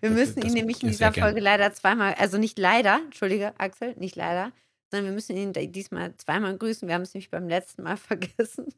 [0.00, 1.12] wir müssen ihn nämlich in dieser.
[1.12, 4.52] Folge leider zweimal, also nicht leider, entschuldige, Axel, nicht leider,
[4.90, 6.86] sondern wir müssen ihn diesmal zweimal grüßen.
[6.88, 8.68] Wir haben es nämlich beim letzten Mal vergessen.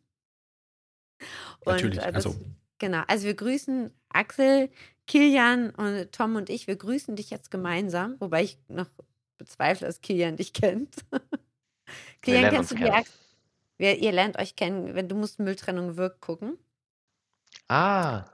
[1.65, 2.37] Natürlich, äh, das- also-
[2.79, 4.69] Genau, also wir grüßen Axel,
[5.07, 8.89] Kilian und Tom und ich, wir grüßen dich jetzt gemeinsam, wobei ich noch
[9.39, 10.97] bezweifle, dass Kilian dich kennt.
[12.23, 12.91] Kilian, kennst du die.
[12.91, 13.15] Axel?
[13.79, 16.59] Wir, ihr lernt euch kennen, wenn du musst Mülltrennung wirkt gucken.
[17.69, 18.25] Ah,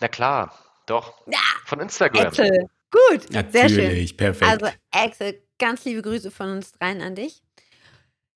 [0.00, 0.54] na klar,
[0.86, 1.22] doch.
[1.64, 2.28] Von Instagram.
[2.28, 3.84] Axel, gut, sehr schön.
[3.84, 4.50] Natürlich, perfekt.
[4.50, 7.42] Also Axel, ganz liebe Grüße von uns dreien an dich.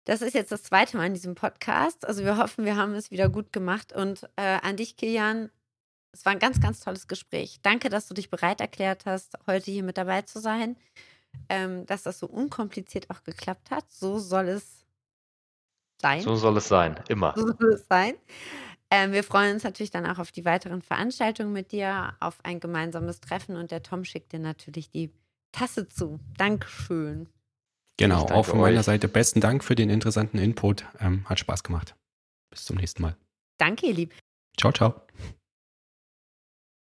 [0.05, 2.07] Das ist jetzt das zweite Mal in diesem Podcast.
[2.07, 3.93] Also wir hoffen, wir haben es wieder gut gemacht.
[3.93, 5.51] Und äh, an dich, Kilian,
[6.13, 7.61] es war ein ganz, ganz tolles Gespräch.
[7.63, 10.77] Danke, dass du dich bereit erklärt hast, heute hier mit dabei zu sein.
[11.49, 13.85] Ähm, dass das so unkompliziert auch geklappt hat.
[13.89, 14.85] So soll es
[16.01, 16.23] sein.
[16.23, 17.35] So soll es sein, immer.
[17.37, 18.15] So soll es sein.
[18.93, 22.59] Ähm, wir freuen uns natürlich dann auch auf die weiteren Veranstaltungen mit dir, auf ein
[22.59, 25.13] gemeinsames Treffen und der Tom schickt dir natürlich die
[25.53, 26.19] Tasse zu.
[26.37, 27.29] Dankeschön.
[27.97, 28.87] genau, auch von meiner euch.
[28.87, 30.87] Seite besten Dank für den interessanten Input.
[30.99, 31.95] Ähm, hat Spaß gemacht.
[32.51, 33.17] Bis zum nächsten Mal.
[33.59, 34.13] Danke, ihr Lieben.
[34.57, 35.03] Ciao, ciao.